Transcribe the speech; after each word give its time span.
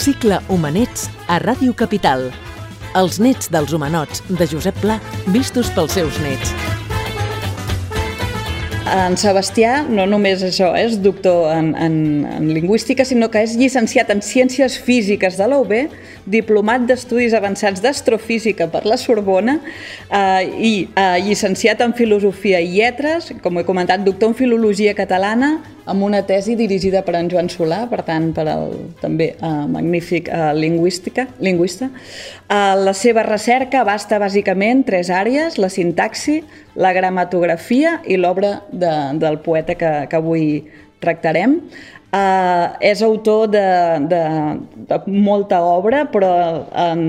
Cicle 0.00 0.38
Humanets 0.48 1.10
a 1.28 1.36
Ràdio 1.42 1.74
Capital. 1.76 2.30
Els 2.96 3.18
nets 3.20 3.50
dels 3.52 3.74
humanots 3.76 4.22
de 4.30 4.46
Josep 4.48 4.78
Pla, 4.80 4.96
vistos 5.28 5.68
pels 5.76 5.92
seus 5.92 6.16
nets. 6.24 6.54
En 8.88 9.18
Sebastià 9.20 9.82
no 9.84 10.06
només 10.08 10.40
això, 10.46 10.70
és 10.80 10.96
doctor 11.04 11.52
en, 11.52 11.74
en, 11.76 11.98
en 12.32 12.48
lingüística, 12.48 13.04
sinó 13.04 13.28
que 13.28 13.44
és 13.44 13.58
llicenciat 13.60 14.08
en 14.14 14.24
Ciències 14.24 14.78
Físiques 14.80 15.36
de 15.36 15.50
la 15.52 15.60
UB, 15.60 15.76
diplomat 16.30 16.86
d'Estudis 16.88 17.34
Avançats 17.36 17.82
d'Astrofísica 17.82 18.68
per 18.70 18.84
la 18.88 18.96
Sorbona 19.00 19.58
eh, 19.60 20.46
i 20.46 20.72
eh, 20.86 21.18
llicenciat 21.26 21.82
en 21.84 21.94
Filosofia 21.98 22.60
i 22.62 22.70
Lletres, 22.76 23.32
com 23.42 23.58
he 23.58 23.66
comentat, 23.66 24.04
doctor 24.06 24.32
en 24.32 24.38
Filologia 24.38 24.94
Catalana, 24.96 25.56
amb 25.90 26.04
una 26.06 26.22
tesi 26.26 26.54
dirigida 26.58 27.02
per 27.02 27.16
en 27.18 27.30
Joan 27.32 27.50
Solà, 27.50 27.82
per 27.90 28.02
tant, 28.06 28.30
per 28.36 28.46
al 28.52 28.74
també 29.02 29.32
eh, 29.34 29.52
magnífic 29.74 30.30
eh, 30.30 30.50
lingüística, 30.56 31.26
lingüista. 31.42 31.90
Eh, 31.90 32.74
la 32.78 32.94
seva 32.94 33.24
recerca 33.26 33.82
abasta 33.82 34.20
bàsicament 34.22 34.84
tres 34.86 35.10
àrees, 35.10 35.58
la 35.58 35.70
sintaxi, 35.72 36.40
la 36.78 36.94
gramatografia 36.96 37.98
i 38.06 38.20
l'obra 38.20 38.60
de, 38.70 38.92
del 39.18 39.40
poeta 39.42 39.74
que, 39.74 39.94
que 40.10 40.20
avui 40.20 40.46
tractarem. 41.00 41.58
Uh, 42.10 42.74
és 42.82 43.04
autor 43.06 43.46
de, 43.46 43.60
de, 44.10 44.22
de 44.90 44.96
molta 45.06 45.60
obra, 45.62 46.00
però 46.10 46.30
um, 46.66 47.04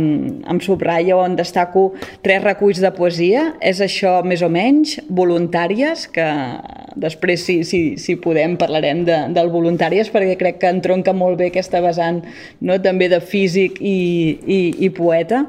em 0.46 0.60
subratlla 0.62 1.16
on 1.18 1.34
destaco 1.40 1.88
tres 2.22 2.44
reculls 2.44 2.78
de 2.84 2.92
poesia. 2.94 3.48
És 3.66 3.82
això, 3.82 4.20
més 4.22 4.44
o 4.46 4.50
menys, 4.54 5.00
voluntàries, 5.10 6.06
que 6.14 6.28
després, 7.02 7.42
si, 7.48 7.58
si, 7.66 7.82
si 7.98 8.20
podem, 8.22 8.54
parlarem 8.62 9.02
de, 9.08 9.18
del 9.34 9.50
voluntàries, 9.50 10.14
perquè 10.14 10.38
crec 10.38 10.62
que 10.62 10.70
entronca 10.70 11.18
molt 11.18 11.42
bé 11.42 11.50
aquesta 11.50 11.82
vessant 11.82 12.22
no? 12.62 12.78
també 12.86 13.10
de 13.10 13.24
físic 13.26 13.82
i, 13.82 13.98
i, 14.46 14.62
i 14.86 14.94
poeta, 14.94 15.48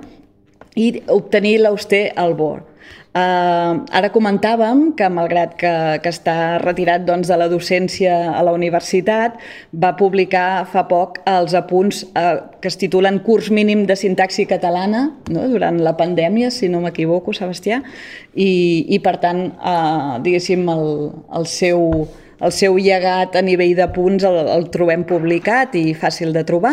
i 0.81 0.95
obtenir 1.13 1.59
l'auster 1.61 2.07
Albor. 2.17 2.72
Uh, 3.13 3.83
ara 3.93 4.09
comentàvem 4.09 4.95
que, 4.97 5.05
malgrat 5.13 5.51
que, 5.61 5.73
que 6.01 6.11
està 6.15 6.57
retirat 6.63 7.03
doncs, 7.05 7.29
de 7.29 7.37
la 7.37 7.51
docència 7.53 8.15
a 8.33 8.41
la 8.41 8.55
universitat, 8.57 9.35
va 9.77 9.91
publicar 9.99 10.65
fa 10.73 10.87
poc 10.89 11.19
els 11.29 11.53
apunts 11.53 12.07
uh, 12.17 12.39
que 12.57 12.71
es 12.73 12.81
titulen 12.81 13.21
Curs 13.27 13.51
mínim 13.53 13.85
de 13.85 13.99
sintaxi 14.01 14.47
catalana 14.49 15.11
no? 15.29 15.45
durant 15.53 15.83
la 15.85 15.93
pandèmia, 15.99 16.49
si 16.49 16.73
no 16.73 16.81
m'equivoco, 16.81 17.37
Sebastià, 17.37 17.83
i, 18.33 18.51
i 18.97 19.01
per 19.05 19.19
tant, 19.21 19.45
uh, 19.61 20.17
diguéssim, 20.25 20.65
el, 20.73 20.89
el 21.37 21.49
seu 21.53 22.09
el 22.43 22.51
seu 22.51 22.75
llegat 22.75 23.37
a 23.39 23.43
nivell 23.45 23.77
de 23.79 23.85
punts 23.95 24.25
el, 24.27 24.41
el 24.51 24.65
trobem 24.75 25.05
publicat 25.07 25.77
i 25.79 25.93
fàcil 25.95 26.33
de 26.35 26.43
trobar. 26.49 26.73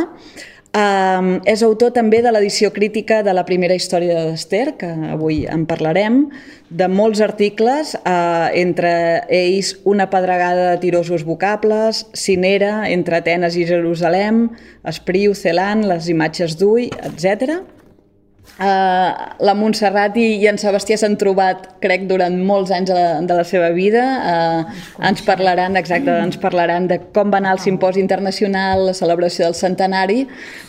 Um, 0.69 1.39
és 1.49 1.63
autor 1.65 1.89
també 1.95 2.19
de 2.21 2.29
l'edició 2.29 2.69
crítica 2.69 3.23
de 3.25 3.33
la 3.33 3.41
primera 3.47 3.73
història 3.73 4.19
d'Ester, 4.27 4.75
que 4.77 4.89
avui 5.09 5.39
en 5.49 5.63
parlarem, 5.65 6.19
de 6.69 6.85
molts 6.85 7.23
articles, 7.25 7.95
uh, 8.03 8.51
entre 8.53 8.91
ells 9.33 9.73
Una 9.89 10.11
pedregada 10.11 10.69
de 10.69 10.77
tirosos 10.83 11.25
vocables, 11.25 12.03
Cinera, 12.13 12.85
Entre 12.93 13.17
Atenes 13.17 13.57
i 13.57 13.65
Jerusalem, 13.65 14.51
Espriu, 14.85 15.33
Celan, 15.33 15.87
Les 15.89 16.11
imatges 16.13 16.53
d'Ull, 16.59 16.91
etc. 17.01 17.63
Uh, 18.59 19.37
la 19.39 19.53
Montserrat 19.55 20.17
i, 20.19 20.25
i 20.41 20.47
en 20.49 20.57
Sebastià 20.59 20.97
s'han 20.99 21.15
trobat, 21.21 21.67
crec, 21.83 22.07
durant 22.09 22.33
molts 22.43 22.73
anys 22.75 22.89
de 22.89 22.97
la, 22.97 23.05
de 23.23 23.37
la 23.37 23.45
seva 23.47 23.69
vida. 23.75 24.03
Uh, 24.19 24.79
ens 25.07 25.23
parlaran, 25.23 25.77
exacte, 25.79 26.11
ens 26.25 26.39
parlaran 26.41 26.89
de 26.89 26.97
com 27.15 27.31
va 27.31 27.39
anar 27.39 27.53
el 27.55 27.63
simposi 27.63 28.03
internacional, 28.03 28.87
la 28.89 28.95
celebració 28.97 29.45
del 29.47 29.55
centenari, 29.55 30.25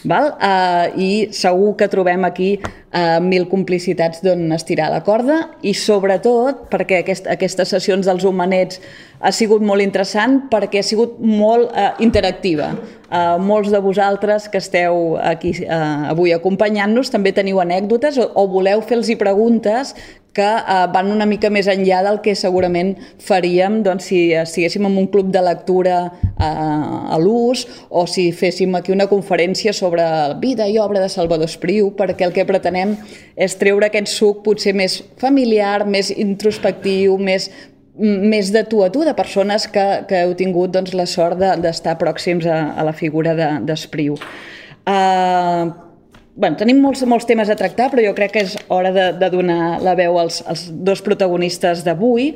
val? 0.06 0.32
Uh, 0.38 0.86
i 1.00 1.10
segur 1.34 1.74
que 1.80 1.90
trobem 1.90 2.28
aquí 2.28 2.52
uh, 2.60 3.18
mil 3.24 3.48
complicitats 3.50 4.22
d'on 4.22 4.46
estirar 4.54 4.90
la 4.94 5.02
corda 5.06 5.42
i 5.66 5.74
sobretot 5.74 6.68
perquè 6.70 7.02
aquest, 7.02 7.26
aquestes 7.30 7.74
sessions 7.74 8.06
dels 8.06 8.26
humanets 8.28 8.78
ha 9.20 9.32
sigut 9.36 9.62
molt 9.64 9.84
interessant 9.84 10.46
perquè 10.52 10.80
ha 10.80 10.86
sigut 10.86 11.18
molt 11.20 11.70
uh, 11.70 11.92
interactiva. 12.00 12.72
Uh, 13.10 13.36
molts 13.42 13.72
de 13.74 13.80
vosaltres 13.82 14.46
que 14.48 14.60
esteu 14.62 15.16
aquí 15.18 15.52
uh, 15.66 16.08
avui 16.12 16.32
acompanyant-nos 16.32 17.10
també 17.10 17.34
teniu 17.36 17.58
anècdotes 17.60 18.20
o, 18.22 18.28
o 18.38 18.46
voleu 18.48 18.80
fer-los 18.86 19.10
preguntes 19.18 19.94
que 20.32 20.46
uh, 20.46 20.86
van 20.92 21.10
una 21.10 21.26
mica 21.26 21.50
més 21.50 21.66
enllà 21.70 22.04
del 22.06 22.20
que 22.22 22.36
segurament 22.38 22.94
faríem 23.20 23.80
doncs, 23.82 24.06
si 24.10 24.20
estiguéssim 24.38 24.86
en 24.86 24.98
un 25.02 25.08
club 25.10 25.32
de 25.34 25.42
lectura 25.42 25.96
uh, 26.06 27.10
a 27.10 27.18
l'ús 27.18 27.66
o 27.90 28.06
si 28.06 28.28
féssim 28.32 28.78
aquí 28.78 28.94
una 28.94 29.08
conferència 29.10 29.74
sobre 29.74 30.06
vida 30.40 30.68
i 30.70 30.78
obra 30.78 31.02
de 31.02 31.10
Salvador 31.10 31.50
Espriu, 31.50 31.90
perquè 31.98 32.28
el 32.28 32.36
que 32.36 32.46
pretenem 32.46 32.94
és 33.34 33.58
treure 33.58 33.90
aquest 33.90 34.12
suc 34.14 34.44
potser 34.46 34.76
més 34.76 35.00
familiar, 35.18 35.82
més 35.84 36.14
introspectiu, 36.14 37.18
més 37.18 37.50
més 37.98 38.52
de 38.54 38.62
tu 38.68 38.84
a 38.84 38.90
tu, 38.92 39.02
de 39.04 39.14
persones 39.18 39.66
que, 39.68 39.86
que 40.08 40.22
heu 40.24 40.34
tingut 40.38 40.72
doncs, 40.72 40.94
la 40.96 41.06
sort 41.10 41.40
d'estar 41.40 41.96
de, 41.96 42.00
pròxims 42.00 42.46
a, 42.46 42.62
a 42.78 42.86
la 42.86 42.94
figura 42.96 43.34
d'Espriu. 43.66 44.16
De, 44.16 44.92
uh, 44.92 45.90
bueno, 46.40 46.56
tenim 46.56 46.80
molts, 46.80 47.02
molts 47.08 47.26
temes 47.28 47.50
a 47.50 47.58
tractar, 47.58 47.90
però 47.92 48.04
jo 48.04 48.14
crec 48.16 48.34
que 48.36 48.44
és 48.46 48.56
hora 48.72 48.92
de, 48.94 49.10
de 49.20 49.30
donar 49.32 49.80
la 49.84 49.96
veu 49.98 50.18
als, 50.20 50.40
als 50.48 50.68
dos 50.70 51.02
protagonistes 51.04 51.84
d'avui. 51.84 52.32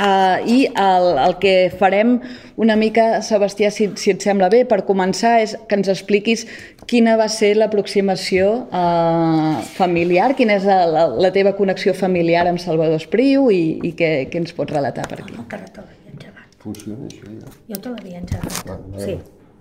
Uh, 0.00 0.40
I 0.48 0.58
el, 0.80 1.06
el 1.20 1.34
que 1.42 1.54
farem 1.76 2.14
una 2.60 2.76
mica, 2.76 3.20
Sebastià, 3.24 3.68
si, 3.72 3.90
si 4.00 4.12
et 4.14 4.24
sembla 4.24 4.48
bé, 4.52 4.62
per 4.68 4.80
començar, 4.88 5.34
és 5.44 5.54
que 5.68 5.76
ens 5.76 5.90
expliquis 5.92 6.46
quina 6.88 7.18
va 7.20 7.28
ser 7.32 7.52
l'aproximació 7.58 8.50
uh, 8.68 9.60
familiar, 9.76 10.32
quina 10.38 10.56
és 10.56 10.64
la, 10.68 10.78
la, 10.88 11.04
la 11.26 11.32
teva 11.34 11.52
connexió 11.58 11.94
familiar 11.96 12.46
amb 12.48 12.62
Salvador 12.62 13.00
Espriu 13.00 13.50
i, 13.52 13.62
i 13.90 13.92
què, 13.96 14.10
què 14.32 14.40
ens 14.40 14.56
pots 14.56 14.72
relatar 14.72 15.04
per 15.10 15.20
aquí. 15.20 15.36
No, 15.36 15.44
te 15.50 15.60
l'havia 15.60 16.14
engegat. 16.14 16.48
Funciona 16.64 17.10
això 17.10 17.36
ja? 17.36 17.52
Jo 17.74 17.82
te 17.84 17.94
l'havia 17.94 18.24
engegat. 18.24 18.58
Ah, 18.66 18.80
bé. 18.96 19.04
Sí. 19.04 19.18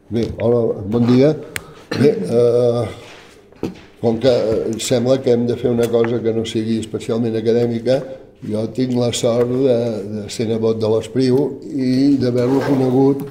Bé, 0.09 0.25
hola, 0.41 0.63
bon 0.89 1.05
dia. 1.05 1.35
Bé, 1.99 2.15
eh, 2.15 3.69
com 3.99 4.17
que 4.23 4.31
sembla 4.81 5.19
que 5.21 5.35
hem 5.35 5.45
de 5.49 5.59
fer 5.59 5.69
una 5.69 5.87
cosa 5.91 6.21
que 6.23 6.33
no 6.33 6.45
sigui 6.47 6.79
especialment 6.79 7.35
acadèmica, 7.37 7.99
jo 8.47 8.63
tinc 8.75 8.95
la 8.95 9.11
sort 9.15 9.51
de, 9.51 9.77
de 10.13 10.25
ser 10.31 10.47
nebot 10.47 10.79
de 10.79 10.89
l'Espriu 10.91 11.41
i 11.67 12.15
d'haver-lo 12.21 12.61
conegut 12.67 13.25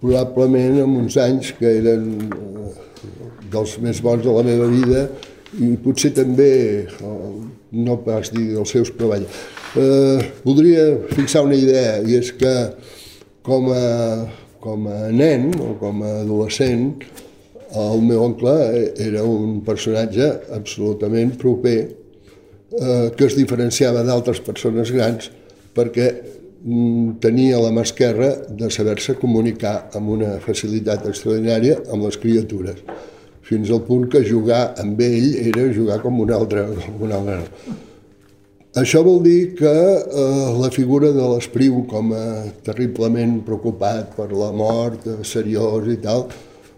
probablement 0.00 0.82
en 0.84 0.96
uns 1.00 1.16
anys 1.18 1.54
que 1.58 1.70
eren 1.80 2.10
dels 3.50 3.78
més 3.82 4.00
bons 4.04 4.22
de 4.24 4.34
la 4.34 4.44
meva 4.46 4.68
vida 4.70 5.06
i 5.62 5.74
potser 5.78 6.10
també, 6.14 6.86
no 7.74 7.98
pas 8.02 8.30
dir 8.34 8.48
dels 8.56 8.72
seus 8.74 8.90
treballs. 8.98 9.42
Eh, 9.78 10.22
voldria 10.42 10.86
fixar 11.14 11.44
una 11.46 11.58
idea, 11.58 12.00
i 12.02 12.18
és 12.18 12.32
que 12.34 12.54
com 13.46 13.70
a, 13.74 13.84
com 14.62 14.88
a 14.90 15.10
nen 15.14 15.52
o 15.62 15.74
com 15.78 16.02
a 16.02 16.12
adolescent, 16.22 16.88
el 17.74 18.02
meu 18.06 18.22
oncle 18.22 18.54
era 19.02 19.24
un 19.26 19.60
personatge 19.66 20.30
absolutament 20.54 21.34
proper 21.38 21.78
eh, 22.80 23.10
que 23.16 23.28
es 23.28 23.38
diferenciava 23.38 24.04
d'altres 24.06 24.42
persones 24.44 24.92
grans 24.94 25.30
perquè 25.74 26.10
mm, 26.12 27.16
tenia 27.24 27.62
la 27.62 27.72
mà 27.74 27.86
esquerra 27.86 28.34
de 28.48 28.70
saber-se 28.70 29.16
comunicar 29.20 29.90
amb 29.94 30.14
una 30.18 30.36
facilitat 30.44 31.08
extraordinària 31.10 31.80
amb 31.90 32.06
les 32.06 32.20
criatures 32.20 32.84
fins 33.44 33.70
al 33.70 33.82
punt 33.84 34.06
que 34.12 34.24
jugar 34.24 34.72
amb 34.80 35.00
ell 35.04 35.34
era 35.50 35.66
jugar 35.72 36.00
com 36.02 36.22
un 36.24 36.32
altre. 36.32 36.64
Com 36.86 37.04
un 37.08 37.12
altre. 37.12 37.42
Això 38.80 39.04
vol 39.06 39.20
dir 39.22 39.54
que 39.58 39.70
eh, 39.70 40.46
la 40.58 40.70
figura 40.74 41.12
de 41.14 41.26
l'Espriu 41.30 41.84
com 41.90 42.10
a 42.16 42.24
terriblement 42.66 43.36
preocupat 43.46 44.16
per 44.16 44.32
la 44.32 44.50
mort, 44.50 45.04
eh, 45.06 45.20
seriós 45.22 45.86
i 45.92 45.98
tal, 46.02 46.26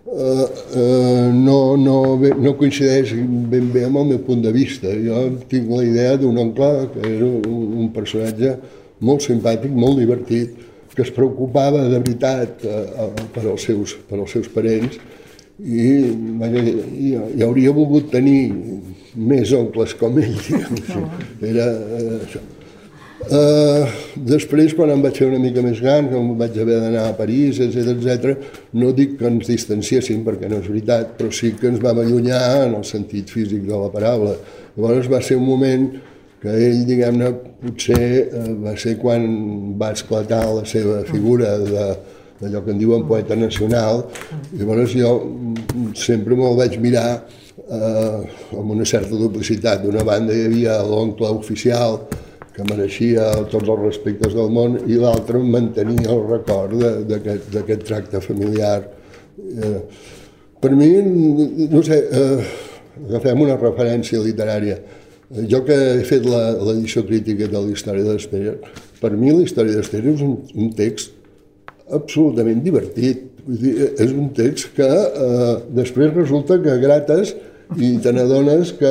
eh, 0.07 0.47
eh, 0.75 1.31
no, 1.33 1.77
no, 1.77 1.97
no 2.17 2.55
coincideix 2.59 3.13
ben 3.51 3.71
bé 3.75 3.87
amb 3.87 4.01
el 4.03 4.09
meu 4.13 4.23
punt 4.27 4.45
de 4.45 4.53
vista. 4.55 4.93
Jo 5.03 5.27
tinc 5.51 5.69
la 5.73 5.83
idea 5.85 6.17
d'un 6.21 6.39
oncle 6.39 6.89
que 6.95 7.05
era 7.17 7.27
un, 7.27 7.91
personatge 7.95 8.57
molt 9.01 9.27
simpàtic, 9.27 9.73
molt 9.73 10.01
divertit, 10.01 10.57
que 10.97 11.05
es 11.05 11.13
preocupava 11.13 11.83
de 11.91 11.99
veritat 11.99 12.65
eh, 12.65 13.09
per, 13.35 13.45
als 13.45 13.67
seus, 13.69 13.97
per 14.09 14.21
als 14.23 14.33
seus 14.33 14.49
parents 14.49 14.97
i, 15.61 15.89
i, 16.09 17.13
i 17.13 17.45
hauria 17.45 17.73
volgut 17.77 18.11
tenir 18.13 18.53
més 19.17 19.53
oncles 19.57 19.95
com 20.01 20.17
ell, 20.21 20.37
diguem, 20.47 21.09
era 21.53 21.69
eh, 21.73 22.21
això. 22.23 22.45
Uh, 23.17 23.89
després, 24.29 24.75
quan 24.77 24.93
em 24.93 25.01
vaig 25.03 25.17
fer 25.17 25.31
una 25.31 25.41
mica 25.41 25.63
més 25.65 25.81
gran, 25.81 26.11
que 26.11 26.21
vaig 26.39 26.59
haver 26.63 26.77
d'anar 26.83 27.07
a 27.09 27.15
París, 27.17 27.59
etc 27.65 27.95
etc, 27.95 28.51
no 28.77 28.93
dic 28.95 29.17
que 29.19 29.27
ens 29.31 29.49
distanciéssim, 29.49 30.21
perquè 30.27 30.51
no 30.53 30.61
és 30.61 30.69
veritat, 30.69 31.17
però 31.19 31.33
sí 31.33 31.55
que 31.57 31.71
ens 31.73 31.81
vam 31.83 32.03
allunyar 32.03 32.67
en 32.67 32.77
el 32.79 32.85
sentit 32.85 33.33
físic 33.33 33.65
de 33.67 33.73
la 33.73 33.89
paraula. 33.95 34.37
Llavors 34.77 35.09
va 35.11 35.23
ser 35.25 35.41
un 35.41 35.49
moment 35.49 35.89
que 36.43 36.53
ell, 36.53 36.85
diguem-ne, 36.87 37.33
potser 37.65 38.05
uh, 38.29 38.53
va 38.67 38.77
ser 38.79 38.99
quan 39.01 39.25
va 39.81 39.95
esclatar 39.97 40.45
la 40.61 40.69
seva 40.69 41.01
figura 41.09 41.57
de, 41.65 41.89
allò 42.45 42.63
que 42.65 42.71
en 42.75 42.79
diuen 42.79 43.07
poeta 43.09 43.37
nacional, 43.37 44.05
llavors 44.53 44.93
jo 44.93 45.17
sempre 45.97 46.37
me'l 46.37 46.57
vaig 46.59 46.77
mirar 46.83 47.09
eh, 47.17 48.21
amb 48.53 48.71
una 48.77 48.85
certa 48.85 49.17
duplicitat. 49.17 49.83
D'una 49.85 50.05
banda 50.05 50.35
hi 50.35 50.47
havia 50.51 50.79
l'oncle 50.85 51.31
oficial, 51.33 52.01
que 52.57 52.65
mereixia 52.65 53.29
tots 53.53 53.69
els 53.69 53.83
respectes 53.83 54.33
del 54.35 54.49
món, 54.53 54.79
i 54.89 54.97
l'altre 55.01 55.43
mantenia 55.45 56.09
el 56.15 56.23
record 56.31 56.81
d'aquest 57.11 57.85
tracte 57.85 58.23
familiar. 58.25 58.79
Eh, 59.37 59.81
per 60.63 60.73
mi, 60.73 60.89
no 61.69 61.83
sé, 61.85 62.01
eh, 62.01 62.47
agafem 63.05 63.45
una 63.45 63.59
referència 63.61 64.23
literària. 64.25 64.79
Jo 65.51 65.61
que 65.67 65.77
he 65.99 66.05
fet 66.07 66.25
l'edició 66.25 67.03
crítica 67.05 67.51
de 67.51 67.61
la 67.61 67.75
història 67.75 68.07
d'Esther, 68.07 68.57
per 69.03 69.13
mi 69.13 69.35
la 69.35 69.45
història 69.45 69.77
d'Esther 69.77 70.05
és 70.15 70.23
un, 70.25 70.39
un 70.57 70.71
text 70.79 71.13
absolutament 71.93 72.63
divertit. 72.65 73.27
Vull 73.47 73.59
dir, 73.63 73.75
és 74.03 74.15
un 74.15 74.31
text 74.35 74.73
que 74.79 74.87
eh, 74.87 75.53
després 75.77 76.15
resulta 76.15 76.57
que 76.63 76.81
grates 76.83 77.35
i 77.75 77.89
te 77.99 78.13
n'adones 78.15 78.71
que 78.79 78.91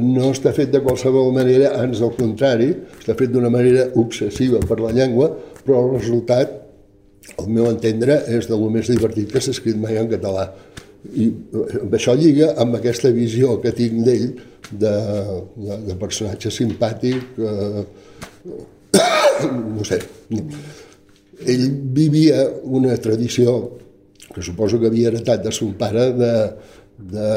no 0.00 0.30
està 0.32 0.52
fet 0.56 0.70
de 0.72 0.80
qualsevol 0.84 1.34
manera, 1.36 1.74
ans 1.82 2.00
al 2.00 2.14
contrari, 2.16 2.70
està 2.96 3.16
fet 3.18 3.32
d'una 3.34 3.50
manera 3.52 3.90
obsessiva 4.00 4.62
per 4.64 4.78
la 4.80 4.94
llengua, 4.96 5.28
però 5.66 5.82
el 5.84 5.98
resultat, 5.98 6.54
al 7.36 7.50
meu 7.52 7.68
entendre, 7.68 8.22
és 8.32 8.48
de 8.48 8.56
lo 8.56 8.70
més 8.72 8.88
divertit 8.88 9.28
que 9.32 9.42
s'ha 9.42 9.52
escrit 9.52 9.76
mai 9.80 10.00
en 10.00 10.08
català. 10.08 10.48
I 11.12 11.28
amb 11.82 11.92
això 11.94 12.16
lliga 12.18 12.54
amb 12.62 12.78
aquesta 12.78 13.12
visió 13.14 13.58
que 13.62 13.74
tinc 13.76 14.00
d'ell 14.06 14.30
de, 14.72 14.94
de, 15.54 15.76
de 15.90 15.98
personatge 16.00 16.50
simpàtic, 16.50 17.36
eh, 17.36 17.84
no 19.76 19.84
sé, 19.86 20.00
ell 21.44 21.66
vivia 21.94 22.46
una 22.64 22.96
tradició 22.96 23.58
que 24.32 24.42
suposo 24.42 24.80
que 24.80 24.88
havia 24.88 25.12
heretat 25.12 25.44
de 25.44 25.52
son 25.54 25.76
pare 25.78 26.10
de, 26.16 26.32
de 26.98 27.30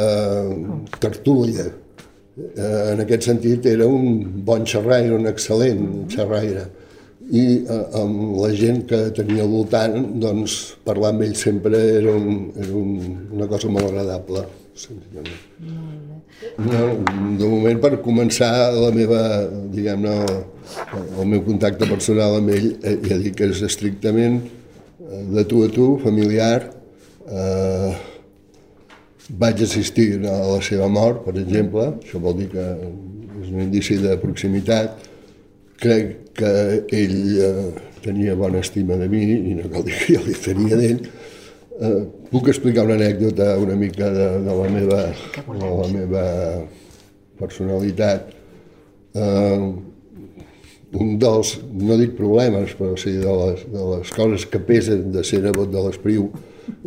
tertúlia. 1.00 1.68
Eh, 2.40 2.94
en 2.94 3.04
aquest 3.04 3.28
sentit 3.28 3.66
era 3.68 3.88
un 3.88 4.44
bon 4.46 4.66
xerraire, 4.66 5.16
un 5.16 5.28
excel·lent 5.28 5.82
xerraire. 6.12 6.68
I 7.30 7.44
eh, 7.60 7.82
amb 8.00 8.38
la 8.40 8.54
gent 8.56 8.86
que 8.90 9.02
tenia 9.16 9.44
al 9.44 9.52
voltant, 9.52 9.98
doncs 10.24 10.60
parlar 10.88 11.14
amb 11.14 11.28
ell 11.28 11.36
sempre 11.38 11.82
era, 12.00 12.16
un, 12.16 12.48
era 12.56 12.74
un, 12.74 12.94
una 13.36 13.50
cosa 13.52 13.72
molt 13.72 13.92
agradable. 13.92 14.46
No, 16.60 16.84
de 17.36 17.48
moment, 17.52 17.82
per 17.84 17.98
començar 18.06 18.52
la 18.72 18.94
meva, 18.96 19.20
diguem-ne, 19.74 20.16
el 21.20 21.28
meu 21.28 21.44
contacte 21.44 21.88
personal 21.90 22.38
amb 22.40 22.54
ell, 22.56 22.72
eh, 22.80 22.96
ja 23.04 23.20
dic 23.20 23.36
que 23.42 23.52
és 23.52 23.62
estrictament 23.68 24.40
de 25.10 25.44
tu 25.50 25.66
a 25.66 25.70
tu, 25.74 25.98
familiar, 26.04 26.70
eh, 27.28 27.92
vaig 29.38 29.62
assistir 29.64 30.20
a 30.26 30.38
la 30.56 30.62
seva 30.66 30.88
mort, 30.90 31.24
per 31.26 31.36
exemple, 31.38 31.86
això 32.00 32.22
vol 32.22 32.38
dir 32.40 32.50
que 32.54 32.66
és 33.40 33.52
un 33.52 33.62
indici 33.66 34.00
de 34.02 34.16
proximitat. 34.22 35.06
Crec 35.80 36.16
que 36.40 36.54
ell 36.96 37.20
eh, 37.40 37.68
tenia 38.04 38.36
bona 38.40 38.64
estima 38.64 38.98
de 39.00 39.08
mi 39.12 39.22
i 39.52 39.56
no 39.58 39.70
cal 39.72 39.86
dir 39.86 39.96
que 40.00 40.18
jo 40.18 40.24
li 40.26 40.36
tenia 40.44 40.80
d'ell. 40.80 41.04
Eh, 41.80 42.00
puc 42.32 42.50
explicar 42.52 42.88
una 42.88 42.98
anècdota 43.00 43.54
una 43.62 43.78
mica 43.80 44.10
de, 44.12 44.28
de, 44.44 44.56
la, 44.56 44.72
meva, 44.74 45.04
de 45.38 45.70
la 45.70 45.88
meva 45.94 46.26
personalitat. 47.40 48.34
Eh, 49.16 49.70
un 51.00 51.20
dels, 51.22 51.54
no 51.78 51.96
dic 52.00 52.16
problemes, 52.18 52.74
però 52.76 52.96
sí 52.98 53.14
de 53.22 53.36
les, 53.44 53.62
de 53.70 53.84
les 53.92 54.12
coses 54.16 54.48
que 54.50 54.60
pesen 54.60 55.12
de 55.14 55.24
ser 55.24 55.44
nebot 55.46 55.70
de 55.70 55.84
l'Espriu 55.86 56.32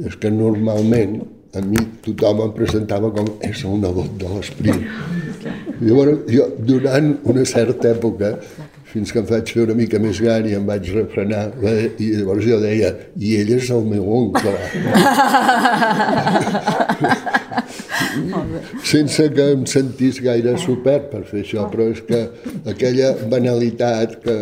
és 0.03 0.17
que 0.19 0.31
normalment 0.31 1.21
a 1.55 1.61
mi 1.61 1.77
tothom 2.05 2.43
em 2.47 2.53
presentava 2.57 3.11
com 3.13 3.27
és 3.45 3.65
el 3.69 3.81
nebot 3.83 4.13
de 4.21 4.29
l'Esprit. 4.31 4.81
Llavors, 5.83 6.21
jo, 6.31 6.47
durant 6.69 7.09
una 7.29 7.45
certa 7.49 7.91
època, 7.93 8.29
fins 8.93 9.13
que 9.13 9.21
em 9.21 9.27
vaig 9.29 9.53
fer 9.55 9.63
una 9.65 9.77
mica 9.77 9.99
més 10.01 10.21
gran 10.21 10.47
i 10.49 10.55
em 10.57 10.65
vaig 10.69 10.89
refrenar, 10.95 11.45
i 11.99 12.11
llavors 12.15 12.45
jo 12.47 12.59
deia, 12.63 12.91
i 13.17 13.37
ell 13.41 13.53
és 13.57 13.71
el 13.75 13.85
meu 13.89 14.05
oncle. 14.21 14.53
Sense 18.93 19.29
que 19.33 19.45
em 19.57 19.63
sentís 19.69 20.21
gaire 20.25 20.57
supert 20.61 21.11
per 21.13 21.23
fer 21.29 21.41
això, 21.45 21.63
però 21.73 21.85
és 21.93 22.01
que 22.09 22.21
aquella 22.73 23.09
banalitat 23.33 24.09
que, 24.25 24.37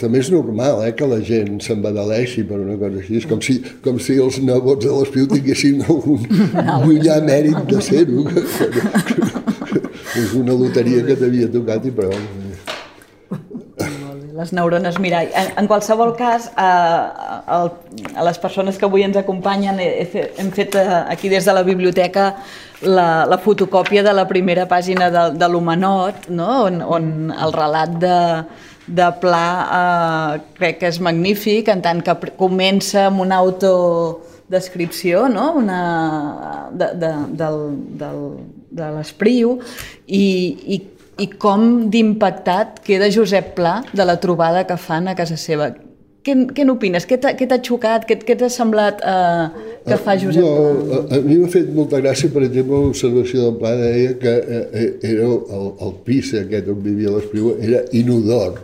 també 0.00 0.20
és 0.20 0.28
normal 0.32 0.82
eh, 0.84 0.92
que 0.96 1.06
la 1.08 1.18
gent 1.24 1.56
s'embadaleixi 1.64 2.44
per 2.48 2.58
una 2.60 2.76
cosa 2.80 3.00
així. 3.00 3.16
És 3.22 3.26
com 3.28 3.40
si, 3.44 3.58
com 3.84 3.98
si 4.02 4.18
els 4.20 4.38
nebots 4.44 4.84
de 4.84 4.92
l'espiu 4.92 5.28
tinguessin 5.30 5.80
algun 5.86 6.26
brillar 6.84 7.22
mèrit 7.24 7.56
de 7.70 7.80
ser-ho. 7.80 8.26
és 10.22 10.34
una 10.36 10.52
loteria 10.52 11.04
que 11.06 11.16
t'havia 11.16 11.48
tocat 11.52 11.86
i 11.88 11.92
prou. 11.96 12.12
Les 14.32 14.52
neurones 14.56 14.98
mirall. 15.00 15.30
En, 15.36 15.48
en 15.62 15.68
qualsevol 15.70 16.12
cas, 16.18 16.50
a, 16.56 16.68
a, 17.46 17.58
a 18.16 18.26
les 18.26 18.40
persones 18.42 18.76
que 18.80 18.88
avui 18.88 19.04
ens 19.06 19.16
acompanyen 19.20 19.80
he, 19.80 19.88
he, 20.04 20.26
hem 20.40 20.50
fet 20.52 20.76
eh, 20.80 20.84
aquí 21.14 21.32
des 21.32 21.48
de 21.48 21.54
la 21.56 21.62
biblioteca 21.64 22.34
la, 22.82 23.24
la 23.28 23.38
fotocòpia 23.38 24.02
de 24.04 24.12
la 24.16 24.26
primera 24.28 24.66
pàgina 24.68 25.08
de, 25.12 25.24
de 25.38 25.48
l'Humanot, 25.48 26.28
no? 26.28 26.50
on, 26.66 26.80
on 26.82 27.08
el 27.32 27.56
relat 27.56 27.96
de, 28.02 28.18
de 28.86 29.08
Pla 29.22 29.48
eh, 29.62 30.40
crec 30.58 30.80
que 30.80 30.90
és 30.90 31.00
magnífic, 31.02 31.68
en 31.72 31.82
tant 31.84 32.02
que 32.04 32.16
comença 32.38 33.06
amb 33.08 33.22
una 33.24 33.38
autodescripció 33.42 35.28
no? 35.30 35.52
una, 35.60 35.82
de, 36.72 36.90
de, 36.98 37.12
del, 37.42 37.60
del, 38.00 38.24
de 38.72 38.90
l'Espriu 38.96 39.58
i, 40.06 40.26
i, 40.76 40.80
i 41.22 41.30
com 41.38 41.88
d'impactat 41.92 42.82
queda 42.86 43.12
Josep 43.14 43.54
Pla 43.58 43.80
de 43.92 44.06
la 44.08 44.18
trobada 44.20 44.66
que 44.66 44.78
fan 44.80 45.08
a 45.08 45.16
casa 45.18 45.38
seva. 45.38 45.72
Què, 46.22 46.34
què 46.54 46.62
n'opines? 46.62 47.02
Què 47.08 47.18
t'ha 47.18 47.58
xocat? 47.66 48.04
Què, 48.06 48.16
què 48.22 48.36
t'ha 48.38 48.48
semblat 48.52 49.00
eh, 49.02 49.46
que 49.88 49.96
fa 50.04 50.14
Josep 50.20 50.44
no, 50.44 50.52
a, 50.94 51.00
a 51.16 51.18
mi 51.24 51.38
m'ha 51.40 51.48
fet 51.50 51.72
molta 51.74 51.98
gràcia, 51.98 52.30
per 52.30 52.44
exemple, 52.46 52.78
l'observació 52.84 53.48
del 53.48 53.56
pla 53.58 53.72
deia 53.80 54.12
que 54.22 54.34
eh, 54.38 54.60
eh 54.82 54.86
era 55.10 55.26
el, 55.26 55.66
el 55.82 55.96
pis 56.06 56.30
aquest 56.38 56.70
on 56.70 56.78
vivia 56.84 57.10
l'Espriu 57.16 57.56
era 57.58 57.82
inodor. 57.98 58.60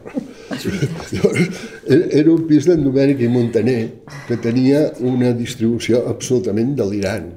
era 2.20 2.30
un 2.30 2.46
pis 2.46 2.70
d'en 2.70 2.86
Domènec 2.86 3.26
i 3.26 3.32
Montaner 3.34 3.80
que 4.28 4.38
tenia 4.46 4.86
una 5.02 5.34
distribució 5.34 6.04
absolutament 6.14 6.76
delirant. 6.78 7.32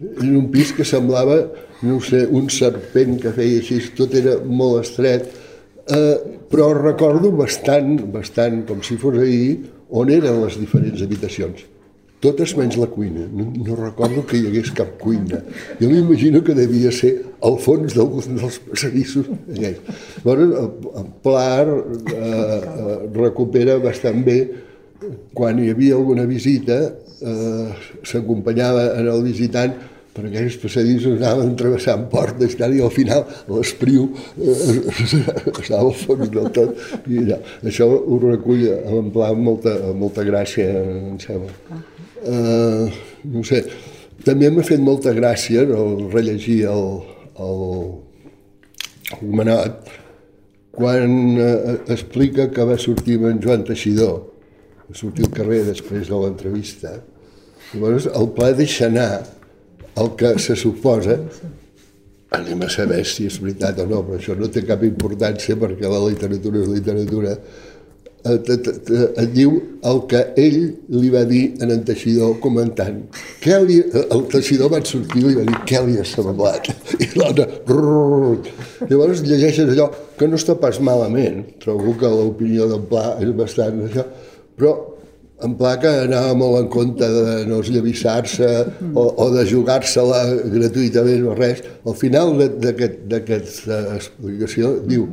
Era 0.00 0.34
un 0.40 0.48
pis 0.52 0.72
que 0.72 0.88
semblava, 0.88 1.42
no 1.84 2.00
sé, 2.00 2.24
un 2.32 2.48
serpent 2.48 3.20
que 3.20 3.36
feia 3.36 3.60
així, 3.60 3.82
tot 3.98 4.16
era 4.16 4.38
molt 4.40 4.86
estret, 4.86 5.28
eh, 5.88 6.16
però 6.50 6.72
recordo 6.76 7.32
bastant, 7.34 7.98
bastant, 8.12 8.64
com 8.68 8.82
si 8.82 8.96
fos 9.00 9.18
ahir, 9.20 9.70
on 9.90 10.10
eren 10.10 10.42
les 10.44 10.58
diferents 10.60 11.02
habitacions. 11.04 11.64
Totes 12.24 12.54
menys 12.56 12.78
la 12.80 12.86
cuina. 12.88 13.26
No, 13.28 13.50
no 13.52 13.74
recordo 13.76 14.22
que 14.24 14.38
hi 14.38 14.46
hagués 14.48 14.70
cap 14.76 14.94
cuina. 15.00 15.42
Jo 15.76 15.90
m'imagino 15.90 16.40
que 16.44 16.56
devia 16.56 16.92
ser 16.94 17.12
al 17.44 17.58
fons 17.60 17.92
d'algun 17.92 18.38
dels 18.38 18.56
passadissos 18.64 19.28
Llavors, 19.52 20.54
el 21.02 21.10
Plar 21.24 21.66
eh, 21.68 22.60
recupera 23.12 23.76
bastant 23.82 24.22
bé 24.24 24.38
quan 25.36 25.60
hi 25.60 25.68
havia 25.74 25.98
alguna 25.98 26.24
visita, 26.24 26.78
eh, 27.20 27.66
s'acompanyava 28.08 28.94
en 29.02 29.10
el 29.12 29.20
visitant 29.26 29.76
per 30.14 30.24
aquells 30.28 30.56
passadissos 30.62 31.18
anaven 31.18 31.56
travessant 31.58 32.04
portes 32.12 32.54
i 32.54 32.58
tal, 32.60 32.74
i 32.76 32.82
al 32.84 32.92
final 32.94 33.24
l'espriu 33.50 34.06
eh, 34.38 34.76
estava 35.50 35.80
al 35.80 35.94
fons 35.98 36.30
del 36.34 36.52
tot. 36.54 36.78
I 37.10 37.24
ja, 37.32 37.40
això 37.66 37.88
ho 37.90 38.20
recull 38.22 38.62
en 38.70 39.10
pla 39.14 39.32
amb 39.34 39.42
molta, 39.48 39.74
amb 39.90 40.04
molta 40.06 40.26
gràcia, 40.26 40.68
em 41.10 41.18
sembla. 41.22 41.82
Eh, 42.24 43.02
no 43.34 43.42
sé, 43.46 43.64
també 44.24 44.48
m'ha 44.54 44.64
fet 44.66 44.80
molta 44.80 45.12
gràcia 45.16 45.66
el 45.66 46.06
rellegir 46.14 46.62
el, 46.70 46.88
el, 47.42 47.60
el 49.18 49.34
Manat 49.34 49.90
quan 50.74 51.38
eh, 51.38 51.74
explica 51.94 52.48
que 52.50 52.66
va 52.66 52.78
sortir 52.80 53.18
amb 53.18 53.30
en 53.30 53.42
Joan 53.42 53.66
Teixidor, 53.66 54.16
va 54.88 54.96
sortir 54.98 55.26
al 55.26 55.34
carrer 55.34 55.60
després 55.68 56.08
de 56.10 56.18
l'entrevista. 56.22 56.96
Llavors 57.72 58.08
el 58.10 58.30
pla 58.34 58.50
deixa 58.58 58.88
anar 58.88 59.24
el 60.00 60.14
que 60.18 60.34
se 60.42 60.56
suposa, 60.56 61.18
anem 62.34 62.64
a 62.66 62.70
saber 62.72 63.04
si 63.06 63.28
és 63.28 63.38
veritat 63.42 63.78
o 63.84 63.86
no, 63.86 64.02
però 64.06 64.18
això 64.18 64.34
no 64.38 64.50
té 64.50 64.64
cap 64.66 64.82
importància 64.86 65.56
perquè 65.60 65.90
la 65.90 66.02
literatura 66.08 66.64
és 66.64 66.72
literatura, 66.72 67.36
et, 68.24 68.48
et, 68.48 68.68
et, 68.68 68.90
et 69.20 69.32
diu 69.34 69.52
el 69.84 69.98
que 70.08 70.20
ell 70.40 70.58
li 70.96 71.10
va 71.12 71.24
dir 71.28 71.42
en 71.62 71.74
en 71.74 71.82
Teixidor 71.84 72.38
comentant. 72.40 73.02
Què 73.44 73.58
li, 73.66 73.76
el 74.00 74.24
Teixidor 74.32 74.72
va 74.72 74.80
sortir 74.88 75.20
i 75.20 75.26
li 75.26 75.36
va 75.36 75.44
dir 75.50 75.60
què 75.68 75.82
li 75.84 75.98
ha 76.00 76.06
semblat. 76.08 76.70
I 76.96 77.10
l'altre... 77.20 77.46
Llavors 78.88 79.20
llegeixes 79.28 79.74
allò 79.74 79.90
que 80.16 80.28
no 80.30 80.40
està 80.40 80.56
pas 80.60 80.80
malament. 80.80 81.42
Trobo 81.60 81.92
que 82.00 82.08
l'opinió 82.08 82.70
del 82.72 82.88
Pla 82.88 83.18
és 83.20 83.36
bastant 83.36 83.84
això. 83.90 84.08
Però 84.56 84.72
en 85.42 85.54
pla 85.58 85.74
que 85.82 85.90
anava 86.04 86.34
molt 86.38 86.60
en 86.62 86.68
compte 86.72 87.06
de 87.10 87.38
no 87.50 87.60
esllavissar-se 87.64 88.50
o, 88.94 89.06
o 89.08 89.30
de 89.34 89.46
jugar-se-la 89.50 90.20
gratuïtament 90.52 91.26
o 91.26 91.34
res. 91.38 91.64
Al 91.84 91.96
final 91.98 92.36
d'aquesta 92.38 93.18
aquest, 93.18 93.64
explicació 93.98 94.76
diu 94.86 95.08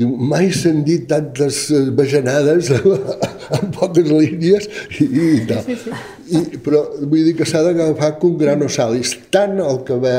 diu, 0.00 0.10
mai 0.32 0.50
s'han 0.54 0.82
dit 0.86 1.06
tantes 1.10 1.66
bajanades 1.96 2.70
en 3.56 3.70
poques 3.74 4.10
línies 4.10 4.68
i, 5.00 5.06
i 5.06 5.44
tal. 5.48 5.64
Sí, 5.66 5.76
sí. 5.84 5.94
I, 6.30 6.60
però 6.62 6.84
vull 7.00 7.26
dir 7.26 7.34
que 7.38 7.48
s'ha 7.48 7.62
d'agafar 7.66 8.14
com 8.22 8.36
grano 8.40 8.68
salis, 8.70 9.16
tant 9.34 9.58
el 9.62 9.82
que 9.86 9.98
va, 10.02 10.16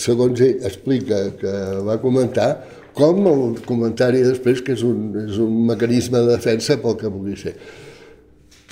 segons 0.00 0.40
ell 0.44 0.64
explica, 0.66 1.26
que 1.40 1.52
va 1.86 1.98
comentar, 2.02 2.50
com 2.96 3.20
el 3.30 3.60
comentari 3.66 4.24
després, 4.24 4.64
que 4.64 4.74
és 4.74 4.82
un, 4.86 5.12
és 5.26 5.38
un 5.40 5.52
mecanisme 5.68 6.24
de 6.24 6.34
defensa 6.34 6.80
pel 6.80 6.98
que 7.00 7.12
pugui 7.12 7.36
ser. 7.38 7.54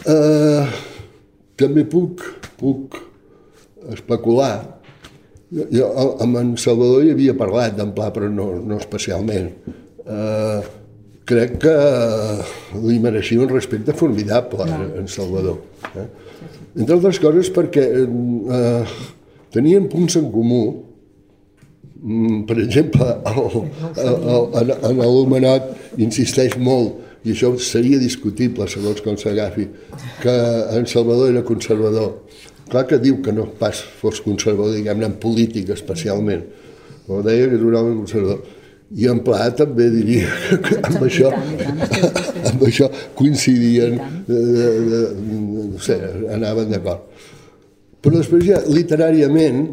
Uh, 0.07 0.69
també 1.59 1.85
puc, 1.88 2.23
puc 2.61 2.99
especular. 3.95 4.55
Jo, 5.73 5.88
amb 6.21 6.38
en 6.38 6.57
Salvador 6.61 7.07
hi 7.07 7.14
havia 7.14 7.35
parlat 7.38 7.76
d'en 7.78 7.95
Pla, 7.97 8.11
però 8.14 8.28
no, 8.31 8.50
no 8.62 8.78
especialment. 8.78 9.50
Uh, 10.05 10.61
crec 11.28 11.59
que 11.62 11.76
li 12.85 12.99
mereixia 13.02 13.43
un 13.45 13.50
respecte 13.52 13.95
formidable 13.97 14.67
no. 14.69 14.88
en 15.00 15.09
Salvador. 15.12 15.61
Eh? 15.95 16.07
Entre 16.78 16.95
altres 16.95 17.19
coses 17.23 17.50
perquè 17.55 17.85
eh, 17.99 18.95
tenien 19.55 19.88
punts 19.90 20.19
en 20.21 20.28
comú, 20.33 20.62
mm, 22.00 22.45
per 22.49 22.59
exemple, 22.62 23.09
el, 23.33 23.59
el, 24.05 24.47
el, 24.62 24.75
en 24.90 25.02
l'Homenot 25.02 25.99
insisteix 25.99 26.57
molt, 26.61 27.08
i 27.25 27.33
això 27.35 27.51
seria 27.63 27.99
discutible 27.99 28.69
segons 28.71 29.03
com 29.05 29.17
s'agafi, 29.19 29.67
que 30.23 30.37
en 30.77 30.87
Salvador 30.87 31.33
era 31.33 31.45
conservador. 31.47 32.15
Clar 32.69 32.85
que 32.87 32.99
diu 33.01 33.23
que 33.25 33.33
no 33.33 33.49
pas 33.59 33.81
fos 34.01 34.21
conservador, 34.23 34.77
diguem-ne, 34.77 35.09
en 35.09 35.17
política 35.21 35.75
especialment, 35.75 36.45
però 37.07 37.23
deia 37.25 37.49
que 37.49 37.57
era 37.57 37.67
un 37.67 37.77
home 37.79 37.97
conservador. 38.03 38.45
I 38.89 39.09
en 39.11 39.19
Pla 39.25 39.51
també 39.57 39.89
diria 39.93 40.29
que 40.65 40.79
amb 40.89 41.03
això, 41.05 41.33
amb 42.53 42.63
això 42.69 42.89
coincidien, 43.19 43.99
eh, 43.99 44.39
eh, 44.39 45.03
no 45.75 45.83
sé, 45.85 45.99
anaven 46.37 46.73
d'acord. 46.73 47.27
Però 48.05 48.15
després 48.15 48.47
ja 48.47 48.63
literàriament 48.71 49.65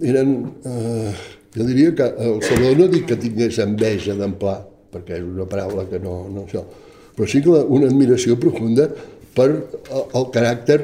eren, 0.00 0.36
eh, 0.64 1.10
jo 1.56 1.66
diria 1.68 1.92
que 1.98 2.06
el 2.24 2.38
Salvador 2.46 2.78
no 2.84 2.88
dic 2.92 3.08
que 3.10 3.18
tingués 3.20 3.58
enveja 3.64 4.16
d'en 4.16 4.38
Pla, 4.40 4.60
perquè 4.92 5.18
és 5.18 5.26
una 5.26 5.48
paraula 5.48 5.88
que 5.90 6.00
no, 6.00 6.22
no 6.32 6.46
això, 6.46 6.62
però 7.16 7.28
sí 7.28 7.42
que 7.44 7.52
una 7.52 7.88
admiració 7.90 8.38
profunda 8.40 8.88
per 9.36 9.48
el, 9.50 10.02
el 10.02 10.26
caràcter 10.34 10.80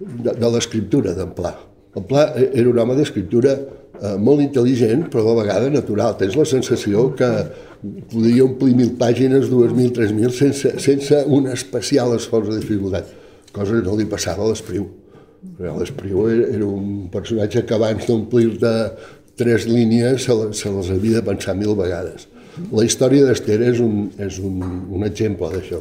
de, 0.00 0.32
de 0.32 0.50
l'escriptura 0.54 1.14
d'en 1.16 1.34
Pla. 1.36 1.54
En 1.96 2.06
Pla 2.08 2.28
era 2.38 2.68
un 2.70 2.78
home 2.78 2.96
d'escriptura 2.98 3.56
eh, 3.56 4.16
molt 4.18 4.42
intel·ligent, 4.44 5.08
però 5.12 5.26
a 5.32 5.40
vegada 5.42 5.70
natural. 5.72 6.16
Tens 6.20 6.38
la 6.38 6.46
sensació 6.48 7.10
que 7.18 7.30
podria 8.12 8.46
omplir 8.46 8.76
mil 8.78 8.94
pàgines, 9.00 9.48
dues 9.50 9.72
mil, 9.76 9.92
tres 9.96 10.14
mil, 10.16 10.32
sense, 10.36 10.76
sense 10.80 11.24
un 11.26 11.48
especial 11.52 12.14
esforç 12.16 12.52
de 12.52 12.60
dificultat, 12.60 13.12
cosa 13.52 13.78
que 13.78 13.86
no 13.86 13.96
li 13.98 14.08
passava 14.08 14.44
a 14.44 14.50
l'Espriu. 14.52 14.88
L'Espriu 15.60 16.26
era, 16.28 16.50
era 16.58 16.66
un 16.68 17.08
personatge 17.12 17.64
que 17.64 17.76
abans 17.76 18.04
d'omplir-te 18.08 18.74
tres 19.40 19.64
línies 19.68 20.26
se, 20.26 20.36
les, 20.36 20.60
se 20.60 20.72
les 20.72 20.90
havia 20.92 21.20
de 21.20 21.26
pensar 21.30 21.56
mil 21.56 21.72
vegades. 21.78 22.28
La 22.72 22.84
història 22.86 23.26
d'Ester 23.28 23.58
és, 23.70 23.80
un, 23.84 24.08
és 24.20 24.38
un, 24.44 24.60
un 24.92 25.06
exemple 25.06 25.48
d'això, 25.54 25.80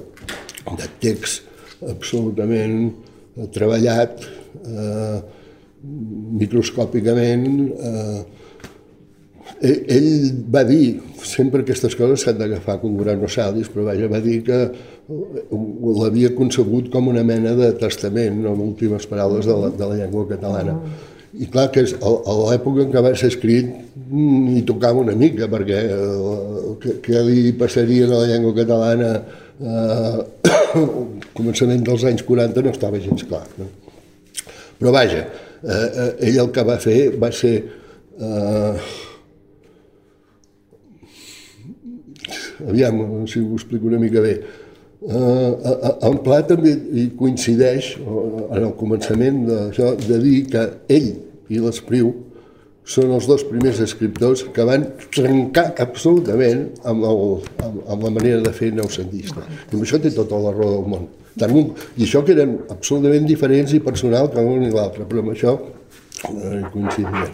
de 0.80 0.88
text 1.04 1.46
absolutament 1.90 2.90
treballat, 3.56 4.26
eh, 4.66 5.20
microscòpicament 6.40 7.48
eh, 7.80 8.20
ell 9.60 10.10
va 10.52 10.64
dir, 10.68 11.00
sempre 11.26 11.64
aquestes 11.64 11.96
coses 12.00 12.24
s'han 12.24 12.38
d'agafar 12.40 12.78
com 12.82 12.98
gran 13.00 13.22
salis, 13.28 13.70
però 13.72 13.88
vaja, 13.90 14.08
va 14.12 14.22
dir 14.24 14.40
que 14.48 14.60
l'havia 15.10 16.32
concebut 16.38 16.90
com 16.94 17.10
una 17.12 17.24
mena 17.28 17.56
de 17.58 17.72
testament, 17.80 18.40
no, 18.44 18.54
en 18.54 18.66
últimes 18.70 19.08
paraules 19.10 19.50
de 19.50 19.56
la, 19.58 19.72
de 19.76 19.90
la 19.90 19.98
llengua 20.00 20.28
catalana. 20.30 20.78
I 21.38 21.46
clar 21.54 21.68
que 21.74 21.84
és, 21.86 21.92
a, 22.02 22.12
l'època 22.50 22.86
en 22.86 22.94
què 22.94 23.04
va 23.06 23.12
ser 23.18 23.30
escrit 23.30 23.68
mm, 23.70 24.56
hi 24.58 24.64
tocava 24.66 25.04
una 25.04 25.14
mica, 25.18 25.50
perquè 25.52 25.82
eh, 25.86 26.88
què, 27.06 27.22
li 27.28 27.52
passaria 27.60 28.08
a 28.08 28.14
la 28.16 28.30
llengua 28.32 28.56
catalana 28.58 29.12
eh, 29.60 30.48
començament 31.38 31.86
dels 31.86 32.08
anys 32.10 32.26
40 32.26 32.66
no 32.66 32.74
estava 32.74 33.02
gens 33.04 33.28
clar. 33.30 33.44
No? 33.60 33.70
Però 34.80 34.96
vaja, 34.96 35.28
eh, 35.62 35.76
eh, 35.76 36.10
ell 36.30 36.42
el 36.46 36.50
que 36.56 36.66
va 36.66 36.80
fer 36.82 36.98
va 37.22 37.30
ser 37.36 37.54
eh, 38.18 38.74
aviam, 42.70 43.28
si 43.30 43.44
ho 43.44 43.54
explico 43.54 43.88
una 43.88 44.02
mica 44.02 44.24
bé 44.26 44.40
eh, 45.08 46.08
en 46.10 46.18
Pla 46.24 46.42
també 46.48 46.74
hi 46.76 47.10
coincideix 47.20 47.94
en 48.00 48.64
el 48.64 48.74
començament 48.80 49.46
d'això 49.48 49.94
de 50.02 50.18
dir 50.24 50.40
que 50.52 50.66
ell 50.92 51.12
i 51.50 51.62
l'Espriu 51.62 52.12
són 52.90 53.12
els 53.14 53.28
dos 53.30 53.44
primers 53.46 53.80
escriptors 53.86 54.44
que 54.54 54.66
van 54.66 54.88
trencar 55.14 55.68
absolutament 55.84 56.66
amb, 56.90 57.06
el, 57.06 57.20
amb, 57.66 57.82
amb 57.86 58.06
la 58.08 58.14
manera 58.16 58.42
de 58.42 58.54
fer 58.56 58.72
noucentista. 58.74 59.44
I 59.70 59.76
amb 59.76 59.84
això 59.86 60.00
té 60.02 60.12
tota 60.16 60.40
la 60.42 60.56
raó 60.56 60.72
del 60.80 60.88
món. 60.96 61.06
Tant 61.40 61.54
un, 61.54 61.70
I 62.00 62.08
això 62.08 62.24
que 62.26 62.34
eren 62.34 62.58
absolutament 62.74 63.30
diferents 63.30 63.76
i 63.78 63.84
personal 63.86 64.32
que 64.34 64.42
l'un 64.42 64.66
i 64.66 64.74
l'altre, 64.74 65.06
però 65.06 65.22
amb 65.22 65.36
això 65.36 65.54
eh, 65.60 66.64
coincidien. 66.74 67.30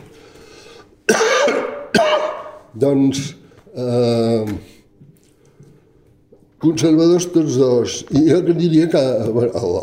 doncs, 2.86 3.30
eh, 3.72 4.75
conservadors 6.64 7.28
tots 7.34 7.58
dos. 7.60 7.98
I 8.16 8.26
jo 8.30 8.40
diria 8.52 8.88
que 8.92 9.02
el, 9.02 9.50
el, 9.50 9.76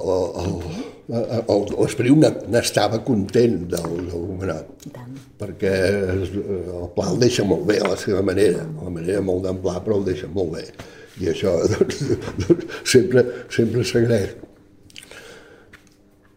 el, 1.12 1.68
l'esperit 1.76 2.48
n'estava 2.52 3.02
content 3.04 3.60
del, 3.72 4.00
del 4.08 4.16
Homenot, 4.22 4.88
perquè 5.42 5.76
el 6.16 6.88
Pla 6.96 7.10
el 7.12 7.22
deixa 7.22 7.44
molt 7.48 7.66
bé 7.68 7.82
a 7.82 7.92
la 7.92 8.00
seva 8.00 8.24
manera, 8.24 8.64
la 8.82 8.92
manera 8.94 9.22
molt 9.24 9.46
d'en 9.46 9.60
Pla, 9.62 9.80
però 9.84 10.00
el 10.00 10.10
deixa 10.12 10.30
molt 10.32 10.56
bé 10.56 10.66
i 11.20 11.28
això 11.32 11.54
doncs, 11.72 12.00
doncs, 12.40 12.80
sempre, 12.88 13.24
sempre 13.52 13.84
s'agraeix. 13.84 14.36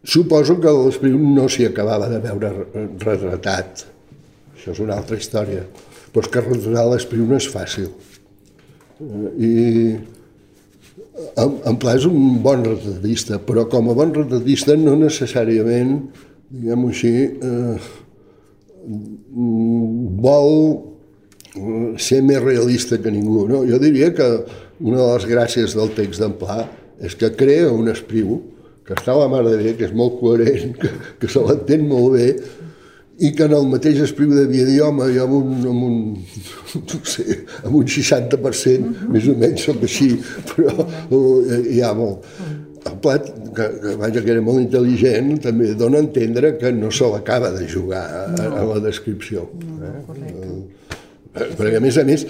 Suposo 0.05 0.59
que 0.61 0.71
l'Espriu 0.71 1.17
no 1.17 1.47
s'hi 1.49 1.65
acabava 1.65 2.09
de 2.11 2.19
veure 2.21 2.51
retratat, 3.01 3.85
això 4.53 4.75
és 4.75 4.81
una 4.83 4.99
altra 4.99 5.17
història, 5.17 5.63
però 6.11 6.25
és 6.25 6.33
que 6.33 6.43
retratar 6.43 6.83
l'Espriu 6.91 7.25
no 7.29 7.39
és 7.39 7.47
fàcil. 7.49 7.89
I 9.41 9.53
Pla 11.15 11.93
és 11.95 12.05
un 12.09 12.41
bon 12.43 12.63
retratista, 12.65 13.39
però 13.39 13.65
com 13.71 13.87
a 13.91 13.95
bon 13.95 14.11
retratista 14.15 14.75
no 14.79 14.97
necessàriament, 14.99 15.93
diguem-ho 16.51 16.89
així, 16.91 17.13
eh, 17.39 17.77
vol 20.25 20.51
ser 22.03 22.19
més 22.21 22.41
realista 22.43 22.99
que 22.99 23.11
ningú. 23.11 23.45
No? 23.47 23.63
Jo 23.67 23.79
diria 23.79 24.11
que 24.15 24.27
una 24.83 24.99
de 24.99 25.07
les 25.13 25.27
gràcies 25.29 25.75
del 25.77 25.93
text 25.95 26.19
d'en 26.19 26.35
Pla 26.39 26.65
és 26.99 27.15
que 27.15 27.31
crea 27.35 27.71
un 27.71 27.87
espriu 27.91 28.41
que 28.85 28.93
està 28.93 29.15
a 29.15 29.21
la 29.23 29.29
mar 29.31 29.41
de 29.47 29.55
bé, 29.57 29.73
que 29.79 29.87
és 29.87 29.95
molt 29.95 30.19
coherent, 30.19 30.75
que, 30.81 30.91
que 31.21 31.31
se 31.31 31.41
l'entén 31.41 31.87
molt 31.89 32.13
bé, 32.17 32.27
i 33.19 33.31
que 33.35 33.45
en 33.47 33.53
el 33.55 33.67
mateix 33.71 34.01
espriu 34.03 34.33
de 34.35 34.43
idioma 34.51 35.07
jo 35.13 35.23
amb 35.23 35.35
un, 35.37 35.53
amb 35.71 35.85
un, 35.87 35.97
no 36.91 36.99
sé, 37.07 37.39
amb 37.63 37.77
un 37.79 37.85
60%, 37.85 38.35
uh 38.35 38.91
-huh. 38.91 39.09
més 39.13 39.27
o 39.27 39.35
menys 39.39 39.63
sóc 39.63 39.83
així, 39.83 40.09
però 40.51 40.87
uh, 41.09 41.63
hi 41.71 41.81
ha 41.81 41.93
molt. 41.93 42.25
El 42.85 42.97
Plat, 43.01 43.25
que, 43.55 43.65
que, 43.81 43.95
vaja, 43.97 44.21
que 44.21 44.31
era 44.31 44.41
molt 44.41 44.61
intel·ligent, 44.61 45.39
també 45.41 45.73
dona 45.73 45.97
a 45.97 46.01
entendre 46.01 46.57
que 46.57 46.71
no 46.71 46.91
se 46.91 47.07
l'acaba 47.09 47.49
de 47.51 47.67
jugar 47.67 48.03
a, 48.03 48.25
a, 48.41 48.61
a 48.61 48.65
la 48.73 48.79
descripció. 48.79 49.49
No, 49.63 49.85
eh? 51.33 51.49
perquè 51.57 51.77
a 51.77 51.81
més 51.81 51.97
a 51.97 52.03
més 52.03 52.27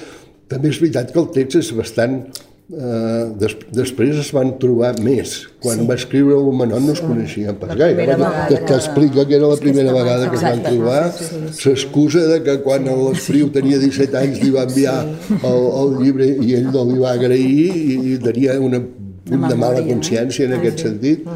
també 0.47 0.69
és 0.69 0.79
veritat 0.79 1.11
que 1.11 1.19
el 1.19 1.31
text 1.33 1.59
és 1.59 1.71
bastant 1.75 2.21
Uh, 2.65 3.29
des, 3.37 3.51
després 3.77 4.17
es 4.17 4.31
van 4.33 4.55
trobar 4.57 4.95
més. 5.05 5.35
Quan 5.61 5.83
sí. 5.83 5.85
va 5.85 5.97
escriure 5.99 6.33
el 6.39 6.47
Manot 6.57 6.81
no 6.81 6.95
es 6.95 7.01
coneixien 7.03 7.59
pas 7.61 7.75
gaire. 7.77 8.07
Que, 8.49 8.57
que 8.57 8.73
explica 8.73 9.25
que 9.29 9.35
era 9.37 9.51
la 9.51 9.57
primera 9.61 9.93
vegada 9.93 10.31
que 10.31 10.39
es 10.39 10.45
van 10.47 10.63
trobar. 10.65 11.01
S'excusa 11.53 12.23
de 12.31 12.39
que 12.47 12.55
quan 12.65 12.87
l'Espriu 12.89 13.51
tenia 13.53 13.77
17 13.83 14.17
anys 14.17 14.41
li 14.41 14.49
va 14.55 14.63
enviar 14.65 14.95
el, 15.05 15.67
el 15.83 15.93
llibre 15.99 16.29
i 16.41 16.55
ell 16.57 16.71
no 16.73 16.87
li 16.89 16.97
va 17.03 17.11
agrair 17.19 17.67
i, 17.69 17.99
i 18.15 18.15
tenia 18.23 18.57
una 18.57 18.81
punt 18.81 19.45
de 19.45 19.57
mala 19.61 19.83
consciència 19.85 20.47
en 20.49 20.55
aquest 20.57 20.81
sentit 20.87 21.27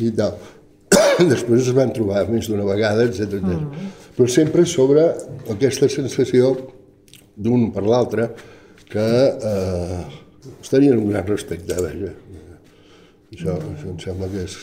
i 0.00 0.08
tal. 0.16 0.38
Després 1.34 1.68
es 1.68 1.76
van 1.76 1.92
trobar 1.92 2.24
més 2.30 2.48
d'una 2.48 2.64
vegada, 2.64 3.04
etc. 3.04 3.42
Mm. 3.42 3.90
Però 4.16 4.30
sempre 4.32 4.64
sobre 4.64 5.04
aquesta 5.52 5.90
sensació 5.92 6.54
d'un 7.36 7.68
per 7.76 7.84
l'altre 7.84 8.30
que 8.88 9.04
eh, 9.04 10.00
es 10.46 10.70
tenien 10.70 10.98
un 10.98 11.10
gran 11.10 11.26
respecte, 11.26 11.76
vaja. 11.78 12.14
Això, 13.28 13.54
això 13.58 13.92
em 13.92 13.98
sembla 14.02 14.30
que 14.32 14.44
és 14.46 14.56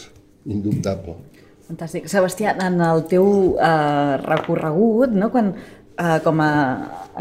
indubtable. 0.50 1.18
Fantàstic. 1.66 2.10
Sebastià, 2.10 2.56
en 2.62 2.80
el 2.82 3.06
teu 3.10 3.28
eh, 3.58 4.18
recorregut, 4.22 5.14
no, 5.18 5.32
quan, 5.34 5.54
eh, 5.98 6.18
com 6.26 6.42
a 6.42 6.52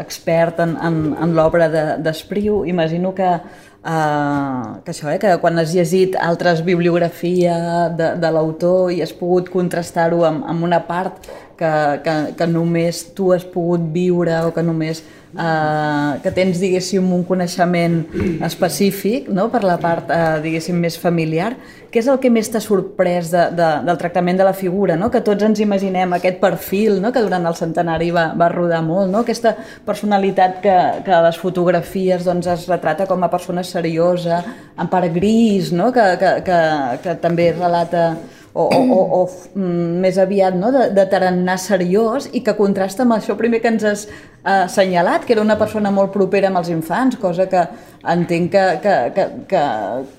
expert 0.01 0.59
en, 0.63 0.75
en, 0.81 0.99
en 1.21 1.33
l'obra 1.37 1.69
d'Espriu, 2.01 2.63
de, 2.63 2.69
imagino 2.69 3.13
que, 3.17 3.31
eh, 3.33 4.65
que 4.85 4.93
això, 4.93 5.09
eh, 5.13 5.17
que 5.21 5.35
quan 5.41 5.57
has 5.61 5.73
llegit 5.73 6.17
altres 6.21 6.61
bibliografia 6.65 7.57
de, 7.97 8.13
de 8.21 8.33
l'autor 8.37 8.93
i 8.93 9.01
has 9.05 9.13
pogut 9.15 9.49
contrastar-ho 9.53 10.25
amb, 10.27 10.45
amb 10.51 10.67
una 10.67 10.83
part 10.87 11.25
que, 11.57 11.73
que, 12.05 12.15
que 12.37 12.49
només 12.51 13.05
tu 13.17 13.31
has 13.33 13.45
pogut 13.47 13.85
viure 13.95 14.43
o 14.45 14.53
que 14.53 14.65
només 14.65 15.01
eh, 15.37 16.19
que 16.23 16.31
tens, 16.31 16.59
diguéssim, 16.61 17.05
un 17.13 17.23
coneixement 17.27 18.01
específic 18.45 19.29
no? 19.29 19.49
per 19.53 19.63
la 19.65 19.77
part, 19.81 20.11
eh, 20.11 20.39
diguéssim, 20.43 20.77
més 20.79 20.97
familiar. 20.99 21.53
Què 21.91 22.01
és 22.01 22.09
el 22.11 22.19
que 22.19 22.31
més 22.33 22.49
t'ha 22.51 22.59
sorprès 22.59 23.29
de, 23.31 23.45
de, 23.55 23.67
del 23.87 23.99
tractament 23.99 24.39
de 24.39 24.47
la 24.47 24.55
figura? 24.57 24.97
No? 24.99 25.07
Que 25.11 25.21
tots 25.23 25.45
ens 25.47 25.61
imaginem 25.63 26.15
aquest 26.17 26.41
perfil 26.41 26.99
no? 27.03 27.13
que 27.15 27.23
durant 27.23 27.45
el 27.47 27.55
centenari 27.55 28.11
va, 28.15 28.27
va 28.35 28.49
rodar 28.51 28.81
molt, 28.83 29.11
no? 29.11 29.23
aquesta 29.23 29.55
personalitat 29.87 30.59
que, 30.63 30.77
que 31.05 31.15
a 31.15 31.23
les 31.27 31.39
fotografies 31.39 32.27
doncs, 32.27 32.51
es 32.51 32.67
retrata 32.71 33.07
com 33.07 33.23
a 33.23 33.31
persona 33.31 33.63
seriosa, 33.63 34.41
amb 34.75 34.91
part 34.91 35.13
gris, 35.15 35.71
no? 35.71 35.91
que, 35.95 36.07
que, 36.19 36.37
que, 36.47 36.61
que 37.03 37.19
també 37.23 37.51
relata 37.55 38.09
o, 38.55 38.63
o, 38.63 38.81
o, 38.95 38.99
o 39.19 39.59
mm, 39.59 39.97
més 39.99 40.17
aviat 40.21 40.55
no? 40.55 40.71
de, 40.71 40.87
de 40.95 41.03
tarannà 41.11 41.57
seriós 41.59 42.29
i 42.31 42.39
que 42.43 42.53
contrasta 42.55 43.03
amb 43.03 43.17
això 43.17 43.35
primer 43.35 43.59
que 43.59 43.67
ens 43.67 43.83
has 43.83 44.05
eh, 44.07 44.61
assenyalat, 44.61 45.25
que 45.27 45.35
era 45.35 45.43
una 45.43 45.57
persona 45.59 45.91
molt 45.91 46.13
propera 46.13 46.47
amb 46.47 46.61
els 46.61 46.69
infants, 46.71 47.17
cosa 47.19 47.49
que 47.51 47.65
entenc 48.13 48.53
que, 48.53 48.63
que, 48.85 48.93
que, 49.17 49.25
que, 49.49 49.63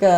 que 0.02 0.12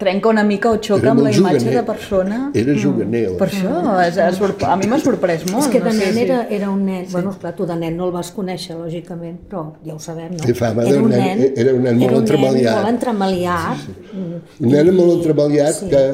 trenca 0.00 0.30
una 0.30 0.44
mica 0.48 0.70
o 0.70 0.78
xoca 0.80 1.10
amb 1.10 1.26
la 1.26 1.32
imatge 1.34 1.66
juganer. 1.66 1.74
de 1.76 1.82
persona. 1.90 2.38
Era 2.54 2.76
juganer. 2.80 3.24
Mm. 3.28 3.38
Per 3.42 3.48
això, 3.50 3.74
és, 4.06 4.20
és, 4.22 4.40
a 4.64 4.76
mi 4.80 4.88
m'ha 4.88 5.00
sorprès 5.04 5.44
molt. 5.50 5.66
És 5.66 5.72
que 5.74 5.82
de 5.82 5.90
no 5.90 5.96
nen 5.98 6.16
sé 6.16 6.22
era, 6.24 6.38
era 6.60 6.70
un 6.70 6.86
nen, 6.86 7.02
sí. 7.04 7.12
bueno, 7.12 7.34
esclar, 7.34 7.52
tu 7.58 7.66
de 7.68 7.76
nen 7.82 8.00
no 8.00 8.08
el 8.08 8.14
vas 8.14 8.30
conèixer, 8.36 8.78
lògicament, 8.78 9.42
però 9.50 9.66
ja 9.84 9.98
ho 9.98 10.00
sabem, 10.00 10.32
no? 10.38 10.40
Té 10.46 10.56
fama 10.56 10.88
era 10.88 11.02
un 11.04 11.12
nen, 11.12 11.44
era 11.52 11.76
un 11.76 11.84
nen 11.84 12.00
molt 12.00 12.22
entremaliat. 12.22 12.64
Era 12.64 12.78
un 12.78 12.80
nen 12.80 12.80
molt 12.80 12.94
entremaliat. 12.94 13.84
Sí, 13.84 13.98
sí. 14.14 14.64
Un 14.64 14.74
nen 14.78 14.92
molt 15.02 15.14
entremaliat 15.18 15.82
sí. 15.82 15.90
que 15.92 16.06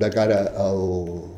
de 0.00 0.10
cara 0.10 0.40
al 0.62 0.82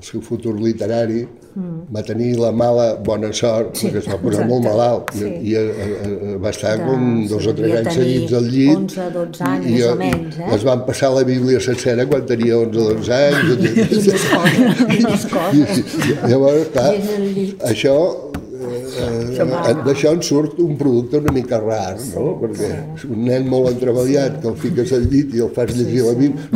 seu 0.04 0.22
futur 0.24 0.54
literari, 0.58 1.24
mm. 1.54 1.88
va 1.94 2.02
tenir 2.06 2.30
la 2.38 2.50
mala 2.52 2.86
bona 3.04 3.30
sort, 3.32 3.74
sí, 3.76 3.88
perquè 3.88 4.02
es 4.02 4.08
va 4.10 4.18
posar 4.22 4.44
exacte. 4.44 4.50
molt 4.52 4.66
malalt, 4.66 5.12
i, 5.14 5.22
sí. 5.22 5.32
i 5.50 5.56
a, 5.58 5.64
a, 5.64 5.88
a, 5.88 6.36
va 6.44 6.52
estar 6.54 6.74
de, 6.78 6.86
com 6.88 7.08
dos 7.32 7.44
sí, 7.44 7.50
o 7.50 7.56
tres 7.58 7.76
anys 7.80 7.98
seguits 8.00 8.36
al 8.40 8.48
llit. 8.54 8.76
11, 8.76 9.08
12 9.18 9.46
anys, 9.50 9.68
i, 9.68 9.74
més 9.76 9.86
o 9.88 9.98
menys, 10.02 10.40
eh? 10.40 10.50
Es 10.58 10.66
van 10.70 10.84
passar 10.88 11.12
la 11.16 11.26
Bíblia 11.28 11.62
sencera 11.68 12.08
quan 12.10 12.26
tenia 12.30 12.62
11 12.62 12.82
o 12.84 12.88
12 12.94 13.20
anys. 13.20 13.48
I, 13.58 15.02
I 15.02 15.18
I, 15.58 15.62
i, 15.62 16.16
llavors, 16.28 16.68
clar, 16.74 16.92
això 17.68 17.94
eh, 18.58 19.44
d'això 19.84 20.12
en 20.16 20.22
surt 20.22 20.58
un 20.62 20.76
producte 20.80 21.20
una 21.22 21.32
mica 21.34 21.60
rar, 21.62 21.96
no? 22.14 22.34
Perquè 22.42 22.70
un 23.08 23.24
nen 23.28 23.48
molt 23.50 23.72
entreballat 23.72 24.40
que 24.42 24.50
el 24.52 24.58
fiques 24.62 24.94
al 24.96 25.06
llit 25.12 25.36
i 25.36 25.44
el 25.44 25.52
fas 25.54 25.74
llegir 25.76 26.04
la 26.06 26.16
Bíblia, 26.18 26.48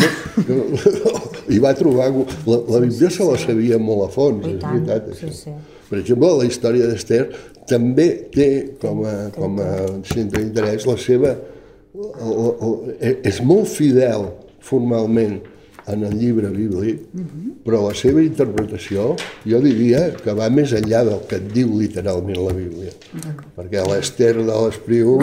no? 0.49 1.32
I 1.49 1.59
va 1.63 1.75
trobar... 1.79 2.11
La, 2.47 2.59
la 2.69 2.81
Bíblia 2.85 3.11
se 3.11 3.27
la 3.27 3.39
sabia 3.41 3.79
molt 3.79 4.07
a 4.07 4.11
fons, 4.13 4.47
és 4.47 4.61
veritat, 4.63 5.09
això. 5.15 5.31
Sí, 5.31 5.47
sí. 5.49 5.55
Per 5.89 6.01
exemple, 6.01 6.31
la 6.39 6.49
història 6.49 6.89
d'Ester 6.89 7.23
també 7.69 8.09
té 8.33 8.51
com 8.83 9.03
a, 9.07 9.17
com 9.35 9.59
a 9.63 9.71
centre 10.09 10.41
d'interès 10.43 10.87
la 10.89 10.99
seva... 11.01 11.35
O, 11.93 12.49
o, 12.65 12.69
és 13.05 13.43
molt 13.45 13.69
fidel 13.69 14.31
formalment 14.65 15.43
en 15.93 16.05
el 16.07 16.15
llibre 16.17 16.49
bíblic, 16.49 17.01
uh 17.13 17.21
-huh. 17.21 17.53
però 17.65 17.89
la 17.89 17.95
seva 17.95 18.23
interpretació 18.23 19.17
jo 19.45 19.61
diria 19.61 20.15
que 20.15 20.33
va 20.33 20.49
més 20.49 20.73
enllà 20.73 21.05
del 21.05 21.21
que 21.29 21.37
et 21.37 21.53
diu 21.53 21.79
literalment 21.79 22.39
la 22.39 22.53
Bíblia. 22.53 22.93
Uh 23.13 23.21
-huh. 23.21 23.35
Perquè 23.57 23.83
l'Ester 23.89 24.35
de 24.37 24.45
l'Espriu 24.45 25.21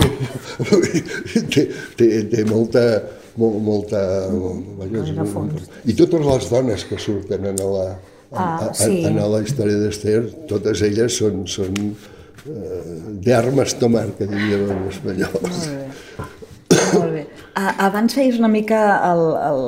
té, 1.53 1.69
té, 1.95 2.23
té 2.23 2.45
molta, 2.45 3.03
molt, 3.37 3.59
molta... 3.63 4.01
Vaja, 4.79 5.03
I 5.85 5.95
totes 5.97 6.25
les 6.25 6.49
dones 6.51 6.85
que 6.89 6.99
surten 7.01 7.49
en 7.51 7.59
la, 7.61 7.87
ah, 8.33 8.69
sí. 8.73 9.03
en, 9.05 9.17
en 9.17 9.31
la 9.33 9.41
història 9.45 9.79
d'Ester, 9.81 10.21
totes 10.49 10.83
elles 10.85 11.19
són, 11.21 11.45
són 11.49 11.75
eh, 11.89 12.83
d'armes 13.25 13.75
tomar, 13.81 14.07
que 14.17 14.29
diríem 14.29 14.69
en 14.75 14.85
espanyol. 14.91 15.39
Molt 15.43 15.65
bé. 15.67 16.27
Molt 16.93 17.11
bé. 17.13 17.25
Abans 17.59 18.13
feies 18.15 18.37
una 18.39 18.47
mica 18.51 18.79
el, 19.09 19.23
el, 19.49 19.63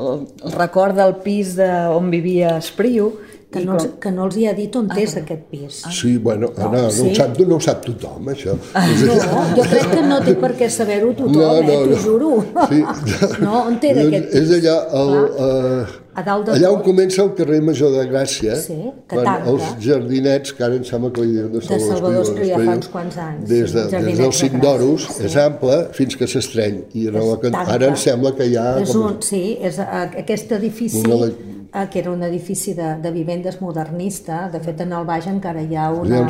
el 0.45 0.53
record 0.55 0.95
del 0.95 1.17
pis 1.25 1.55
de 1.57 1.69
on 1.91 2.11
vivia 2.13 2.55
Espriu, 2.61 3.11
que 3.51 3.61
no, 3.65 3.75
els, 3.75 3.87
que 3.99 4.11
no 4.15 4.25
els 4.29 4.37
hi 4.39 4.45
ha 4.47 4.53
dit 4.55 4.75
on 4.79 4.87
ah, 4.93 4.97
és 5.01 5.15
aquest 5.19 5.41
pis. 5.51 5.81
Sí, 5.91 6.13
bueno, 6.23 6.51
no, 6.57 6.69
no, 6.71 6.83
sí? 6.95 7.09
ho 7.09 7.15
sap, 7.17 7.39
no 7.49 7.57
ho 7.57 7.63
sap 7.63 7.81
tothom, 7.83 8.29
això. 8.31 8.55
Ah, 8.77 8.85
no, 8.87 9.17
jo 9.57 9.65
crec 9.67 9.89
que 9.91 10.03
no 10.07 10.19
té 10.23 10.35
per 10.39 10.53
què 10.59 10.69
saber-ho 10.71 11.11
tothom, 11.17 11.35
no, 11.35 11.49
no, 11.59 11.73
eh, 11.75 11.81
t'ho 11.83 11.91
no. 11.91 12.03
juro. 12.05 12.31
Sí. 12.71 12.85
No, 13.41 13.65
on 13.65 13.75
té 13.81 13.91
aquest 13.95 14.29
pis? 14.31 14.37
És 14.41 14.53
allà, 14.59 14.77
el, 15.01 15.11
uh, 15.41 15.99
a 16.11 16.23
dalt 16.27 16.47
de 16.47 16.55
allà 16.57 16.71
on 16.75 16.81
comença 16.83 17.21
el 17.23 17.29
carrer 17.37 17.59
Major 17.63 17.93
de 17.95 18.01
Gràcia, 18.09 18.55
sí, 18.59 18.77
que 19.07 19.15
quan 19.15 19.27
tanca. 19.27 19.51
els 19.51 19.85
jardinets, 19.85 20.55
que 20.55 20.65
ara 20.67 20.79
em 20.79 20.83
sembla 20.87 21.11
que 21.15 21.23
li 21.23 21.35
diuen 21.37 21.53
de 21.53 21.61
Salvador, 21.63 21.83
de 21.83 21.93
Salvador 21.93 22.25
Espriu, 22.25 22.49
ja 22.49 22.59
fa 22.59 22.75
uns 22.79 22.89
quants 22.95 23.21
anys. 23.25 23.45
Des, 23.51 23.75
de, 23.75 23.85
sí, 23.91 24.01
des 24.07 24.19
del 24.23 24.35
Cinc 24.41 24.57
d'Oros, 24.63 25.07
sí. 25.07 25.23
és 25.29 25.37
ample 25.43 25.77
fins 25.95 26.19
que 26.19 26.27
s'estreny. 26.33 26.81
I 26.99 27.07
ara, 27.11 27.23
la, 27.31 27.63
ara 27.77 27.91
em 27.91 27.99
sembla 27.99 28.33
que 28.35 28.47
hi 28.51 28.59
ha... 28.59 28.67
És 28.83 28.91
com... 28.91 29.07
un, 29.07 29.21
sí, 29.23 29.45
és 29.63 29.79
aquest 29.83 30.51
edifici... 30.59 31.03
Una, 31.07 31.31
eh, 31.73 31.87
que 31.89 31.99
era 31.99 32.11
un 32.11 32.23
edifici 32.23 32.73
de, 32.73 32.95
de 32.97 33.11
vivendes 33.11 33.61
modernista. 33.61 34.49
De 34.49 34.59
fet, 34.59 34.81
en 34.83 34.93
el 34.93 35.05
baix 35.07 35.27
encara 35.31 35.63
hi 35.63 35.75
ha 35.75 35.89
una, 35.95 36.25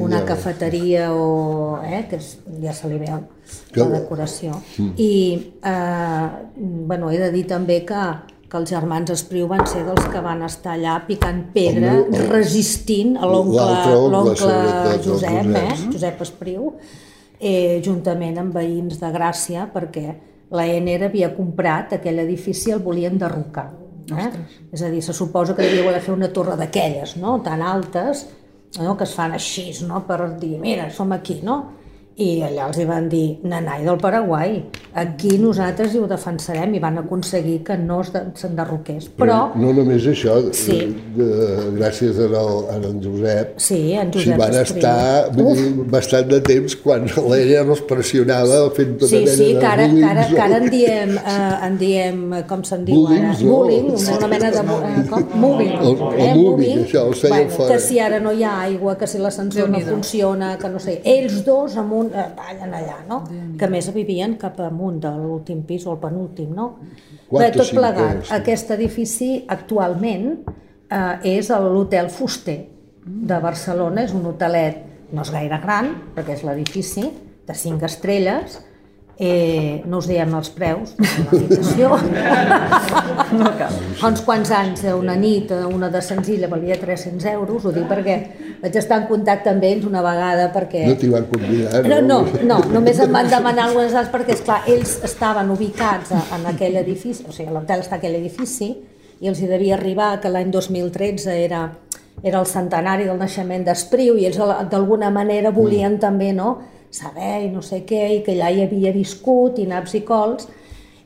una 0.00 0.24
cafeteria 0.24 1.10
o, 1.14 1.80
eh, 1.84 2.04
que 2.10 2.20
és, 2.20 2.34
ja 2.62 2.74
se 2.76 2.90
li 2.90 3.00
veu 3.00 3.24
la 3.78 3.88
decoració. 3.96 4.60
Mm. 4.78 4.92
I 5.00 5.12
eh, 5.64 6.28
bueno, 6.90 7.10
he 7.10 7.20
de 7.20 7.30
dir 7.32 7.46
també 7.48 7.80
que, 7.88 8.02
que 8.48 8.60
els 8.60 8.70
germans 8.70 9.14
Espriu 9.14 9.48
van 9.50 9.64
ser 9.70 9.84
dels 9.88 10.10
que 10.12 10.24
van 10.24 10.44
estar 10.46 10.76
allà 10.76 10.98
picant 11.08 11.46
pedra, 11.54 11.96
el 12.02 12.12
meu, 12.12 12.28
resistint 12.32 13.16
a 13.16 13.30
l'oncle 13.30 15.00
Josep, 15.06 15.56
eh, 15.56 15.72
Josep 15.88 16.22
Espriu, 16.28 16.74
eh, 17.40 17.80
juntament 17.84 18.38
amb 18.40 18.54
veïns 18.54 19.00
de 19.00 19.10
Gràcia, 19.16 19.66
perquè 19.72 20.12
la 20.54 20.68
ENER 20.70 21.08
havia 21.08 21.32
comprat 21.34 21.96
aquell 21.96 22.20
edifici 22.22 22.68
i 22.70 22.76
el 22.76 22.84
volien 22.84 23.16
derrocar 23.18 23.83
Eh? 24.12 24.30
És 24.74 24.82
a 24.82 24.90
dir, 24.92 25.00
se 25.02 25.14
suposa 25.16 25.54
que 25.56 25.64
devia 25.64 25.92
de 25.94 26.02
fer 26.04 26.12
una 26.14 26.28
torre 26.34 26.58
d'aquelles, 26.60 27.16
no? 27.22 27.38
tan 27.44 27.62
altes, 27.64 28.26
no? 28.80 28.96
que 28.98 29.06
es 29.06 29.14
fan 29.16 29.32
així, 29.36 29.70
no? 29.88 30.02
per 30.08 30.18
dir, 30.40 30.58
mira, 30.60 30.90
som 30.92 31.12
aquí, 31.16 31.40
no? 31.46 31.62
I 32.14 32.42
allà 32.46 32.68
els 32.68 32.78
hi 32.78 32.84
van 32.86 33.08
dir, 33.10 33.40
nanai 33.42 33.82
del 33.82 33.96
Paraguai, 33.98 34.60
aquí 35.00 35.32
nosaltres 35.42 35.94
hi 35.94 35.98
ho 35.98 36.06
defensarem 36.06 36.76
i 36.76 36.80
van 36.82 37.00
aconseguir 37.00 37.56
que 37.66 37.74
no 37.80 37.96
s'enderroqués. 38.06 39.08
Però. 39.18 39.38
No 39.58 39.72
només 39.74 40.06
això, 40.06 40.36
sí. 40.54 40.76
de, 41.16 41.26
gràcies 41.74 42.20
a 42.22 42.28
el, 42.28 42.52
a 42.70 42.76
en 42.78 43.00
Josep, 43.02 43.56
sí, 43.58 43.80
en 43.98 44.12
Josep 44.14 44.36
si 44.36 44.38
van 44.38 44.58
estar 44.60 45.32
dir, 45.34 45.64
bastant 45.90 46.30
de 46.30 46.38
temps 46.46 46.76
quan 46.84 47.08
l'ella 47.32 47.64
no 47.66 47.74
es 47.74 47.82
pressionava 47.88 48.60
fent 48.76 48.94
tota 49.02 49.10
sí, 49.10 49.24
mena 49.24 49.34
sí, 49.40 49.50
de 49.58 49.66
ara, 49.72 49.88
bullying. 49.88 50.06
Ara, 50.12 50.28
ara 50.46 50.62
en 50.62 50.70
diem, 50.76 51.16
eh, 51.18 51.66
en 51.66 51.80
diem, 51.82 52.22
com 52.52 52.62
se'n 52.68 52.86
diu 52.86 53.02
bullying, 53.02 53.26
ara? 53.32 53.40
No? 53.40 53.58
Bullying, 53.58 53.90
una, 53.96 54.16
una 54.20 54.30
mena 54.36 54.52
de... 54.54 54.64
Eh, 54.92 55.04
com? 55.10 55.26
Moving. 55.42 55.74
El, 55.80 55.98
el 56.12 56.24
eh, 56.28 56.30
moving, 56.38 56.86
això, 56.86 57.04
el 57.10 57.18
feien 57.18 57.36
bueno, 57.40 57.58
fora. 57.58 57.74
Que 57.74 57.82
si 57.82 57.98
ara 57.98 58.22
no 58.22 58.30
hi 58.30 58.46
ha 58.46 58.54
aigua, 58.68 58.94
que 59.02 59.10
si 59.10 59.18
l'ascensor 59.18 59.74
no 59.74 59.82
funciona, 59.82 60.54
que 60.62 60.70
no 60.70 60.78
sé, 60.78 61.00
ells 61.02 61.42
dos 61.42 61.74
amb 61.80 61.98
un 61.98 62.03
un, 62.04 62.12
eh, 62.12 62.26
ballen 62.36 62.74
allà, 62.76 62.98
no? 63.08 63.22
Que 63.58 63.68
més 63.72 63.88
vivien 63.94 64.36
cap 64.40 64.60
amunt 64.60 65.00
de 65.02 65.10
l'últim 65.16 65.62
pis 65.66 65.86
o 65.86 65.94
el 65.94 66.00
penúltim, 66.02 66.52
no? 66.54 66.68
Bé, 67.30 67.50
tot 67.54 67.70
plegat, 67.74 68.30
aquest 68.36 68.70
edifici 68.76 69.30
actualment 69.48 70.30
eh, 70.90 71.36
és 71.36 71.50
l'Hotel 71.50 72.10
Fuster 72.12 72.58
de 73.04 73.40
Barcelona, 73.40 74.04
és 74.04 74.14
un 74.16 74.24
hotelet, 74.30 74.84
no 75.12 75.24
és 75.24 75.32
gaire 75.32 75.58
gran, 75.62 75.90
perquè 76.14 76.38
és 76.38 76.44
l'edifici, 76.46 77.08
de 77.44 77.56
cinc 77.56 77.82
estrelles, 77.84 78.60
Eh, 79.16 79.84
no 79.86 80.00
us 80.02 80.08
diem 80.10 80.32
els 80.34 80.48
preus 80.50 80.96
de 80.98 81.06
l'habitació. 81.06 81.90
no 83.38 83.52
cal. 83.60 83.76
Fa 84.00 84.10
uns 84.10 84.22
quants 84.26 84.50
anys, 84.50 84.82
una 84.90 85.14
nit, 85.14 85.52
una 85.70 85.90
de 85.92 86.02
senzilla 86.02 86.48
valia 86.50 86.74
300 86.80 87.28
euros, 87.30 87.62
ho 87.62 87.72
dic 87.74 87.86
perquè 87.90 88.16
vaig 88.64 88.78
estar 88.80 88.98
en 89.02 89.06
contacte 89.06 89.52
amb 89.52 89.62
ells 89.68 89.86
una 89.86 90.02
vegada 90.02 90.48
perquè... 90.54 90.82
No 90.88 90.98
t'hi 90.98 91.12
van 91.12 91.28
convidar, 91.30 91.84
no? 91.86 92.00
No, 92.00 92.18
no, 92.24 92.42
no, 92.50 92.58
només 92.74 92.98
em 93.04 93.14
van 93.14 93.30
demanar 93.30 93.68
algunes 93.68 93.94
dades 93.94 94.10
perquè, 94.10 94.34
esclar, 94.34 94.64
ells 94.74 94.96
estaven 95.06 95.54
ubicats 95.54 96.10
en 96.18 96.50
aquell 96.50 96.82
edifici, 96.82 97.22
o 97.28 97.34
sigui, 97.34 97.54
l'hotel 97.54 97.86
està 97.86 98.00
a 98.00 98.02
aquell 98.02 98.18
edifici, 98.18 98.72
i 99.22 99.30
els 99.30 99.38
hi 99.38 99.46
devia 99.46 99.78
arribar 99.78 100.16
que 100.20 100.32
l'any 100.32 100.50
2013 100.50 101.38
era, 101.38 101.68
era 102.26 102.42
el 102.42 102.50
centenari 102.50 103.06
del 103.06 103.22
naixement 103.22 103.62
d'Espriu 103.68 104.18
i 104.18 104.26
ells 104.26 104.42
d'alguna 104.72 105.14
manera 105.14 105.54
volien 105.54 105.94
mm. 105.94 106.02
també, 106.02 106.34
no?, 106.34 106.56
saber 106.94 107.44
i 107.46 107.50
no 107.52 107.62
sé 107.62 107.82
què, 107.88 108.04
i 108.18 108.20
que 108.26 108.36
allà 108.36 108.50
hi 108.50 108.62
havia 108.64 108.92
viscut, 108.94 109.58
i 109.58 109.66
naps 109.70 109.96
i 109.98 110.04
cols, 110.06 110.46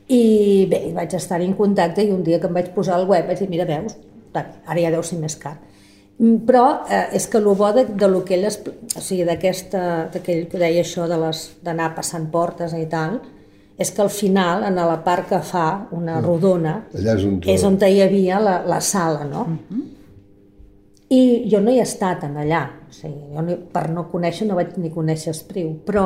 i 0.09 0.65
bé, 0.69 0.83
vaig 0.95 1.13
estar 1.13 1.41
en 1.45 1.53
contacte 1.57 2.05
i 2.05 2.13
un 2.13 2.23
dia 2.25 2.39
que 2.41 2.49
em 2.49 2.55
vaig 2.57 2.71
posar 2.73 2.97
al 2.97 3.07
web 3.09 3.27
vaig 3.29 3.41
dir, 3.43 3.49
mira, 3.49 3.67
veus, 3.69 3.97
ara 4.33 4.79
ja 4.79 4.93
deu 4.93 5.03
ser 5.05 5.19
més 5.21 5.35
car. 5.37 5.57
Mm, 6.19 6.41
però 6.47 6.63
eh, 6.89 7.15
és 7.15 7.27
que 7.31 7.39
el 7.39 7.45
bo 7.47 7.71
de, 7.75 7.85
de 7.95 8.07
lo 8.11 8.23
que 8.25 8.35
ell, 8.35 8.47
o 8.49 9.01
sigui, 9.01 9.23
d'aquesta, 9.27 9.83
d'aquell 10.13 10.47
que 10.51 10.61
deia 10.61 10.81
això 10.83 11.07
de 11.07 11.19
les 11.21 11.43
d'anar 11.63 11.93
passant 11.95 12.25
portes 12.33 12.73
i 12.75 12.87
tal, 12.91 13.19
és 13.79 13.93
que 13.95 14.01
al 14.03 14.11
final, 14.11 14.65
en 14.67 14.75
la 14.75 14.97
part 15.05 15.29
que 15.29 15.39
fa 15.45 15.67
una 15.95 16.17
mm. 16.17 16.25
rodona, 16.25 16.73
Allà 16.91 17.15
és, 17.15 17.23
on 17.29 17.37
és 17.53 17.63
on 17.63 17.77
hi 17.79 18.01
havia 18.03 18.41
la, 18.43 18.57
la 18.67 18.81
sala, 18.81 19.23
no? 19.23 19.45
Mm 19.45 19.59
-hmm. 19.69 19.85
I 21.09 21.49
jo 21.51 21.61
no 21.61 21.71
hi 21.71 21.79
he 21.79 21.85
estat 21.87 22.23
en 22.23 22.35
allà, 22.37 22.67
sigui, 22.93 23.33
jo 23.35 23.45
no, 23.45 23.55
per 23.73 23.87
no 23.93 24.07
conèixer 24.11 24.47
no 24.47 24.57
vaig 24.57 24.77
ni 24.77 24.91
conèixer 24.93 25.33
Espriu, 25.35 25.73
però 25.85 26.05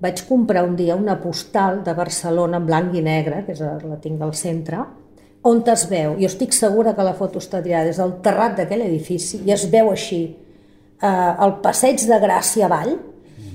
vaig 0.00 0.22
comprar 0.28 0.64
un 0.64 0.76
dia 0.76 0.96
una 0.96 1.18
postal 1.20 1.82
de 1.84 1.94
Barcelona 1.94 2.60
en 2.60 2.66
blanc 2.66 2.96
i 2.96 3.02
negre, 3.04 3.44
que 3.46 3.52
és, 3.56 3.60
la 3.60 4.00
tinc 4.00 4.22
al 4.24 4.34
centre, 4.34 4.84
on 5.48 5.62
es 5.72 5.86
veu, 5.88 6.16
jo 6.20 6.28
estic 6.28 6.52
segura 6.52 6.92
que 6.96 7.04
la 7.04 7.14
foto 7.16 7.40
està 7.40 7.62
tirada 7.64 7.88
des 7.88 8.00
del 8.00 8.18
terrat 8.24 8.58
d'aquell 8.58 8.84
edifici 8.84 9.40
i 9.46 9.54
es 9.54 9.64
veu 9.72 9.88
així 9.92 10.20
eh, 10.28 11.32
el 11.44 11.56
passeig 11.64 12.04
de 12.08 12.18
Gràcia 12.20 12.66
avall 12.68 12.96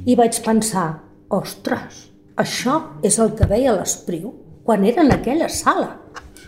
i 0.06 0.16
vaig 0.18 0.40
pensar, 0.46 0.88
ostres, 1.30 2.08
això 2.38 2.80
és 3.06 3.20
el 3.22 3.36
que 3.38 3.50
veia 3.50 3.76
l'Espriu 3.78 4.34
quan 4.66 4.86
era 4.86 5.06
en 5.06 5.14
aquella 5.14 5.50
sala. 5.50 5.94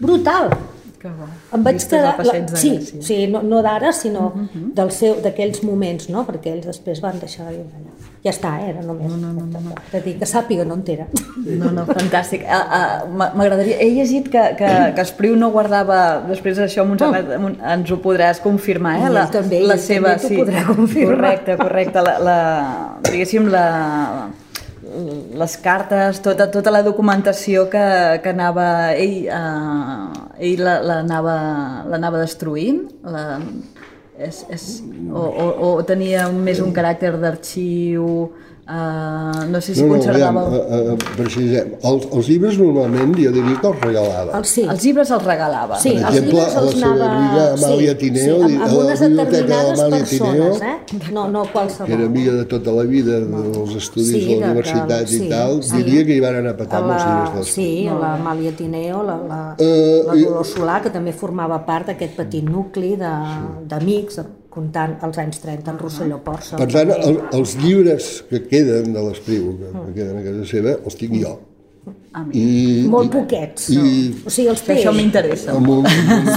Brutal! 0.02 0.52
Que 0.98 1.10
bo. 1.14 1.28
Em 1.54 1.64
vaig 1.66 1.84
quedar... 1.86 2.16
La, 2.26 2.34
sí, 2.58 2.72
sí, 2.82 3.18
no, 3.30 3.44
no 3.46 3.62
d'ara, 3.62 3.92
sinó 3.94 4.32
uh 4.34 4.46
-huh. 4.74 5.22
d'aquells 5.22 5.62
moments, 5.64 6.10
no? 6.10 6.26
perquè 6.26 6.54
ells 6.56 6.66
després 6.66 7.02
van 7.02 7.20
deixar 7.20 7.46
de 7.46 7.58
viure 7.58 7.76
allà. 7.78 7.94
Ja 8.24 8.32
està, 8.32 8.56
eh? 8.60 8.70
era 8.70 8.82
només. 8.82 9.12
No, 9.12 9.32
no, 9.34 9.46
no, 9.46 9.60
no. 9.62 9.76
Que, 9.92 10.02
dir, 10.02 10.18
que 10.20 10.26
sàpiga, 10.26 10.66
no 10.66 10.74
entera. 10.74 11.06
No, 11.46 11.72
no, 11.72 11.86
fantàstic. 12.00 12.42
Uh, 12.42 12.50
uh, 12.80 13.30
M'agradaria... 13.36 13.78
He 13.80 13.90
llegit 13.94 14.30
que, 14.30 14.56
que, 14.58 14.72
que 14.96 15.02
Espriu 15.02 15.36
no 15.36 15.52
guardava... 15.52 16.24
Després 16.28 16.58
d'això, 16.58 16.86
Montserrat, 16.86 17.30
oh. 17.38 17.54
ens 17.74 17.92
ho 17.92 17.98
podràs 17.98 18.42
confirmar, 18.42 18.98
eh? 18.98 19.10
La, 19.10 19.28
també, 19.28 19.62
la 19.62 19.78
seva... 19.78 20.18
També 20.18 20.34
sí, 20.34 20.42
podrà 20.42 20.66
confirmar. 20.66 21.16
Correcte, 21.16 21.58
correcte. 21.58 22.02
La, 22.02 22.18
la, 22.20 22.38
diguéssim, 23.12 23.48
la 23.54 23.66
les 25.38 25.56
cartes, 25.64 26.22
tota, 26.26 26.48
tota 26.52 26.74
la 26.74 26.82
documentació 26.86 27.68
que, 27.72 27.86
que 28.24 28.34
anava 28.34 28.68
ell, 28.98 29.28
eh, 29.30 30.50
ell 30.50 30.64
l'anava 30.64 32.18
destruint, 32.18 32.84
la, 33.06 33.40
és, 34.18 34.42
és, 34.50 34.66
o, 35.14 35.22
o, 35.22 35.48
o 35.68 35.72
tenia 35.88 36.28
més 36.34 36.62
un 36.64 36.74
caràcter 36.76 37.14
d'arxiu, 37.22 38.08
Uh, 38.68 39.48
no 39.48 39.62
sé 39.62 39.74
si 39.76 39.82
no, 39.82 39.88
no, 39.88 39.94
conservava... 39.96 40.42
uh, 40.44 40.92
uh, 40.92 41.04
precisem, 41.16 41.70
els, 41.88 42.08
els 42.12 42.28
llibres 42.28 42.58
normalment 42.60 43.14
jo 43.16 43.30
diria 43.32 43.60
que 43.62 43.70
els 43.70 43.78
regalava. 43.86 44.34
El, 44.36 44.48
sí. 44.50 44.66
Els 44.68 44.84
llibres 44.84 45.12
els 45.16 45.24
regalava. 45.24 45.78
Sí, 45.80 45.94
per 45.96 46.10
exemple, 46.10 46.42
els 46.44 46.58
la 46.58 46.64
seva 46.74 46.90
anava... 46.90 47.08
amiga 47.14 47.46
Amàlia 47.54 47.94
sí, 47.94 48.00
Tineo, 48.02 48.34
sí, 48.42 48.58
amb, 48.58 48.66
amb 48.66 48.76
unes 48.82 49.04
determinades 49.06 49.84
persones, 49.94 50.60
eh? 50.68 51.00
No, 51.16 51.24
no 51.32 51.46
qualsevol. 51.54 51.88
Que 51.88 51.96
era 51.96 52.10
amiga 52.12 52.34
de 52.42 52.44
tota 52.52 52.74
la 52.76 52.84
vida 52.90 53.22
dels 53.24 53.78
estudis 53.80 54.12
sí, 54.12 54.26
de 54.26 54.36
la 54.42 54.52
universitat 54.52 55.08
de, 55.14 55.16
i 55.16 55.30
tal, 55.32 55.62
sí. 55.64 55.80
diria 55.86 56.04
que 56.10 56.18
hi 56.18 56.26
van 56.28 56.42
anar 56.42 56.58
petant 56.60 56.90
la, 56.92 56.98
els 56.98 57.08
llibres 57.08 57.38
dels 57.38 57.54
Sí, 57.56 57.70
l'Amàlia 58.02 58.52
Tineo, 58.60 59.00
la, 59.08 59.16
la, 59.32 59.40
uh, 59.56 59.96
la 60.10 60.18
Dolors 60.26 60.52
Solà, 60.58 60.82
que 60.84 60.92
també 60.92 61.16
formava 61.16 61.62
part 61.64 61.94
d'aquest 61.94 62.20
petit 62.20 62.44
nucli 62.52 62.98
d'amics, 63.00 64.20
de, 64.20 64.28
comptant 64.58 64.98
els 65.06 65.20
anys 65.22 65.44
30 65.44 65.74
en 65.74 65.78
Rosselló 65.82 66.18
Porça. 66.26 66.58
Per 66.58 66.70
tant, 66.72 66.94
el, 66.96 67.20
els 67.38 67.54
llibres 67.62 68.10
que 68.30 68.42
queden 68.50 68.90
de 68.96 69.06
l'Espriu, 69.06 69.54
que, 69.60 69.76
que 69.76 69.94
queden 70.00 70.18
a 70.22 70.26
casa 70.26 70.50
seva, 70.50 70.76
els 70.84 70.98
tinc 71.00 71.16
jo. 71.22 71.38
I, 72.36 72.88
Molt 72.92 73.12
poquets. 73.14 73.68
I, 73.72 73.82
o 74.26 74.32
sigui, 74.34 74.48
els 74.52 74.64
té. 74.66 74.80
Això 74.80 74.92
m'interessa. 74.96 75.54
Un, 75.56 75.86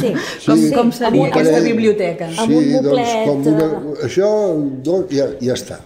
sí. 0.03 0.11
sí. 0.13 0.45
Com, 0.45 0.67
com 0.77 0.93
seria 0.95 1.25
un 1.25 1.31
aquesta 1.31 1.63
biblioteca? 1.65 2.29
Sí, 2.35 2.43
amb 2.45 2.57
un 2.59 2.69
buclet. 2.77 3.31
Doncs, 3.31 3.49
com 3.49 3.55
una, 3.55 3.69
eh. 3.95 3.95
això 4.07 4.29
doncs, 4.91 5.15
ja, 5.17 5.31
ja 5.41 5.57
està. 5.57 5.81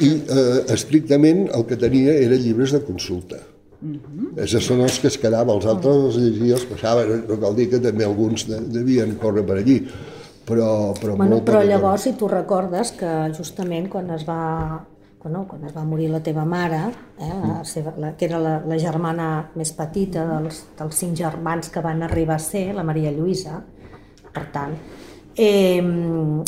I 0.00 0.12
eh, 0.12 0.60
estrictament 0.72 1.48
el 1.52 1.66
que 1.68 1.76
tenia 1.82 2.14
era 2.22 2.38
llibres 2.38 2.72
de 2.76 2.80
consulta. 2.86 3.42
Uh 3.82 3.98
-huh. 3.98 4.30
Aquests 4.38 4.70
són 4.70 4.80
els 4.86 5.00
que 5.02 5.10
es 5.10 5.18
quedava, 5.18 5.52
els 5.52 5.66
altres 5.66 5.96
els 6.06 6.16
llegia, 6.22 6.54
els 6.54 6.64
passava, 6.70 7.04
no 7.04 7.38
cal 7.42 7.56
dir 7.58 7.68
que 7.68 7.80
també 7.82 8.04
alguns 8.06 8.46
devien 8.46 9.16
córrer 9.18 9.44
per 9.44 9.58
allí 9.58 9.82
però, 10.46 10.92
però, 10.98 11.16
bueno, 11.16 11.36
molt 11.36 11.46
però 11.46 11.62
llavors, 11.66 12.06
si 12.06 12.14
tu 12.18 12.28
recordes 12.30 12.94
que 12.98 13.10
justament 13.36 13.88
quan 13.92 14.10
es 14.14 14.24
va, 14.28 14.82
bueno, 15.22 15.44
quan 15.48 15.62
es 15.68 15.74
va 15.76 15.84
morir 15.86 16.08
la 16.10 16.22
teva 16.22 16.44
mare, 16.48 16.80
eh, 17.18 17.28
la 17.28 17.60
mm. 17.60 17.68
seva, 17.68 17.94
la, 17.98 18.14
que 18.18 18.26
era 18.26 18.40
la, 18.42 18.56
la 18.66 18.78
germana 18.78 19.28
més 19.54 19.74
petita 19.76 20.26
dels, 20.26 20.64
dels 20.78 20.98
cinc 21.04 21.14
germans 21.18 21.70
que 21.70 21.84
van 21.84 22.02
arribar 22.02 22.40
a 22.40 22.42
ser, 22.42 22.72
la 22.74 22.84
Maria 22.86 23.12
Lluïsa, 23.14 23.60
per 24.32 24.44
tant, 24.52 24.74
eh, 25.36 25.80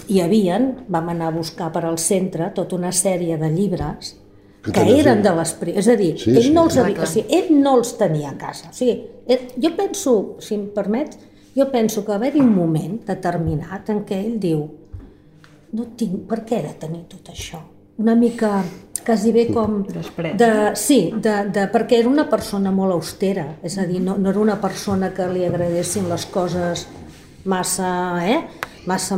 hi 0.08 0.20
havien, 0.20 0.70
vam 0.88 1.14
anar 1.14 1.30
a 1.30 1.36
buscar 1.36 1.70
per 1.72 1.84
al 1.86 1.98
centre 2.02 2.50
tota 2.56 2.76
una 2.76 2.92
sèrie 2.92 3.38
de 3.40 3.50
llibres 3.52 4.16
que, 4.64 4.72
que 4.72 4.84
eren 4.98 5.22
de 5.22 5.32
les... 5.36 5.54
És 5.74 5.88
a 5.92 5.96
dir, 6.00 6.14
sí, 6.18 6.32
ell, 6.32 6.42
sí, 6.48 6.52
no 6.54 6.64
els 6.68 6.78
havia, 6.80 7.04
o 7.04 7.08
sigui, 7.08 7.26
ell 7.36 7.52
no 7.60 7.76
els 7.78 7.94
tenia 8.00 8.32
a 8.32 8.36
casa. 8.40 8.70
O 8.72 8.76
sigui, 8.76 8.96
jo 9.60 9.72
penso, 9.76 10.14
si 10.40 10.56
em 10.56 10.66
permets, 10.74 11.20
jo 11.54 11.68
penso 11.72 12.02
que 12.04 12.12
va 12.12 12.18
haver-hi 12.20 12.42
un 12.42 12.54
moment 12.54 12.98
determinat 13.06 13.90
en 13.94 14.02
què 14.08 14.18
ell 14.20 14.40
diu 14.42 14.64
no 15.74 15.90
tinc 15.98 16.26
per 16.30 16.42
què 16.46 16.62
de 16.62 16.74
tenir 16.80 17.04
tot 17.10 17.30
això. 17.32 17.60
Una 17.98 18.14
mica 18.18 18.62
quasi 19.04 19.32
bé 19.34 19.46
com... 19.52 19.82
De, 20.38 20.50
sí, 20.78 20.98
de, 21.12 21.34
de, 21.54 21.66
perquè 21.70 22.00
era 22.00 22.10
una 22.10 22.26
persona 22.30 22.72
molt 22.74 22.94
austera, 22.96 23.46
és 23.62 23.76
a 23.78 23.86
dir, 23.86 24.00
no, 24.02 24.16
no 24.18 24.30
era 24.32 24.42
una 24.42 24.58
persona 24.62 25.12
que 25.14 25.26
li 25.30 25.44
agradessin 25.46 26.08
les 26.10 26.26
coses 26.32 26.86
massa, 27.50 27.90
eh? 28.24 28.38
massa 28.88 29.16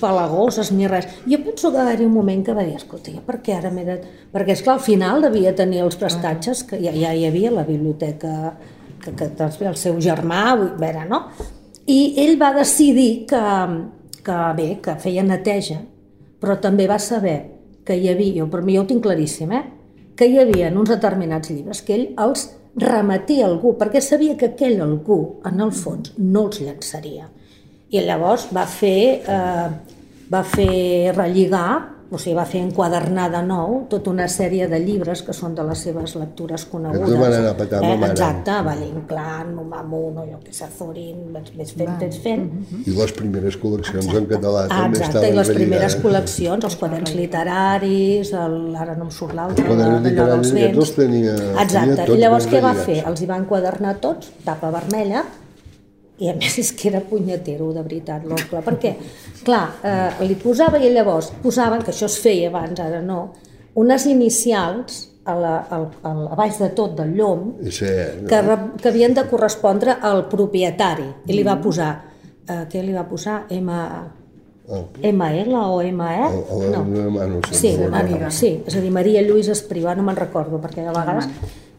pelagoses 0.00 0.72
ni 0.76 0.88
res. 0.88 1.08
Jo 1.28 1.40
penso 1.44 1.70
que 1.70 1.78
va 1.78 1.88
haver 1.88 2.06
un 2.06 2.14
moment 2.14 2.42
que 2.44 2.56
va 2.56 2.64
dir, 2.66 2.76
escolta, 2.80 3.14
per 3.26 3.40
què 3.44 3.56
ara 3.58 3.72
m'he 3.74 3.86
de... 3.86 4.00
Perquè, 4.32 4.56
esclar, 4.56 4.78
al 4.78 4.84
final 4.84 5.24
devia 5.24 5.54
tenir 5.56 5.84
els 5.84 5.98
prestatges, 6.00 6.64
que 6.68 6.80
ja, 6.82 6.94
ja 6.96 7.14
hi 7.14 7.26
havia 7.28 7.52
la 7.54 7.66
biblioteca 7.68 8.54
que, 9.00 9.14
que 9.16 9.30
el 9.68 9.80
seu 9.80 10.00
germà, 10.02 10.44
vull 10.60 10.76
veure, 10.80 11.06
no? 11.08 11.24
I 11.86 12.00
ell 12.20 12.36
va 12.40 12.52
decidir 12.56 13.26
que, 13.30 13.42
que 14.24 14.38
bé, 14.56 14.68
que 14.82 14.96
feia 15.00 15.24
neteja, 15.24 15.80
però 16.40 16.56
també 16.60 16.86
va 16.88 16.98
saber 17.00 17.38
que 17.86 17.96
hi 17.96 18.10
havia, 18.12 18.46
per 18.50 18.62
mi 18.62 18.76
jo 18.76 18.84
ho 18.84 18.88
tinc 18.88 19.02
claríssim, 19.04 19.52
eh? 19.52 19.64
que 20.16 20.28
hi 20.28 20.36
havia 20.38 20.68
uns 20.76 20.90
determinats 20.92 21.48
llibres 21.48 21.80
que 21.80 21.94
ell 21.96 22.08
els 22.20 22.50
remetia 22.76 23.46
a 23.46 23.48
algú, 23.48 23.72
perquè 23.78 24.02
sabia 24.04 24.36
que 24.36 24.52
aquell 24.52 24.80
algú, 24.84 25.40
en 25.48 25.62
el 25.64 25.72
fons, 25.72 26.12
no 26.18 26.46
els 26.46 26.60
llançaria. 26.60 27.30
I 27.90 28.04
llavors 28.06 28.46
va 28.54 28.66
fer, 28.70 29.22
eh, 29.26 29.70
va 30.30 30.42
fer 30.46 31.14
relligar 31.16 31.99
o 32.10 32.18
sigui, 32.18 32.34
va 32.34 32.44
fer 32.48 32.60
enquadernar 32.64 33.28
de 33.30 33.40
nou 33.46 33.84
tota 33.90 34.10
una 34.10 34.26
sèrie 34.30 34.66
de 34.70 34.80
llibres 34.82 35.20
que 35.22 35.34
són 35.36 35.54
de 35.54 35.62
les 35.68 35.78
seves 35.86 36.16
lectures 36.18 36.64
conegudes. 36.66 37.06
Que 37.06 37.18
van 37.20 37.34
anar 37.36 37.52
petant, 37.58 37.84
eh? 37.86 38.08
Exacte, 38.08 38.56
Valle 38.66 38.88
Inclán, 38.88 39.52
Unamuno, 39.62 40.24
allò 40.24 40.40
que 40.42 40.54
Sazorin, 40.56 41.20
vaig 41.34 41.52
fent, 41.54 41.92
vaig 42.00 42.16
fent. 42.24 42.42
Mm 42.42 42.64
-hmm. 42.70 42.88
I 42.90 42.96
les 42.96 43.12
primeres 43.20 43.58
col·leccions 43.62 44.06
Exacte. 44.06 44.18
en 44.18 44.26
català 44.26 44.66
també 44.68 44.98
Exacte, 44.98 45.06
estaven 45.06 45.32
i 45.32 45.36
les 45.36 45.50
primeres 45.50 45.96
col·leccions, 46.02 46.64
els 46.64 46.76
quaderns 46.76 47.14
literaris, 47.14 48.32
el, 48.32 48.56
ara 48.76 48.96
no 48.96 49.04
em 49.04 49.10
surt 49.10 49.34
l'altre, 49.34 49.64
d'allò 49.64 50.26
dels 50.32 50.52
vents. 50.52 50.94
Tenia, 50.96 51.34
Exacte, 51.62 51.94
tenia 51.94 52.16
i 52.16 52.18
llavors 52.18 52.46
què 52.48 52.60
va 52.60 52.74
fer? 52.74 53.04
Els 53.06 53.20
hi 53.22 53.26
va 53.26 53.36
enquadernar 53.36 54.00
tots, 54.00 54.32
tapa 54.44 54.70
vermella, 54.70 55.24
i 56.20 56.30
a 56.30 56.36
més 56.36 56.58
és 56.62 56.72
que 56.76 56.90
era 56.92 57.02
punyetero, 57.04 57.70
de 57.76 57.84
veritat, 57.84 58.24
l'oncle, 58.28 58.62
perquè, 58.66 58.94
clar, 59.46 59.64
eh, 59.82 60.24
li 60.28 60.36
posava 60.40 60.80
i 60.80 60.92
llavors 60.92 61.32
posaven, 61.42 61.84
que 61.84 61.94
això 61.94 62.08
es 62.10 62.18
feia 62.22 62.50
abans, 62.52 62.80
ara 62.80 63.00
no, 63.04 63.22
unes 63.80 64.06
inicials 64.10 65.06
a 65.24 65.34
la, 65.36 65.56
a, 65.68 65.80
a, 66.08 66.12
a 66.32 66.36
baix 66.38 66.58
de 66.58 66.70
tot 66.76 66.94
del 66.98 67.12
llom 67.14 67.50
sí, 67.68 67.88
no. 68.22 68.28
que, 68.28 68.40
que 68.80 68.88
havien 68.88 69.12
de 69.14 69.26
correspondre 69.30 69.98
al 70.00 70.24
propietari 70.32 71.04
i 71.26 71.36
li 71.36 71.44
va 71.46 71.58
mm. 71.58 71.62
posar, 71.64 71.90
eh, 72.46 72.64
què 72.72 72.82
li 72.84 72.96
va 72.96 73.04
posar? 73.08 73.42
M, 73.52 73.76
ML 75.12 75.54
o 75.60 75.80
ME? 75.82 75.92
No. 76.72 76.84
no 76.86 77.40
sé, 77.50 77.56
sí, 77.58 77.72
no, 77.80 78.30
sí, 78.32 78.52
és 78.66 78.76
a 78.76 78.82
dir, 78.82 78.92
Maria 78.94 79.22
Lluïsa 79.26 79.54
Espriva, 79.56 79.94
no 79.98 80.06
me'n 80.06 80.18
recordo, 80.18 80.60
perquè 80.62 80.86
de 80.86 80.94
vegades 80.94 81.28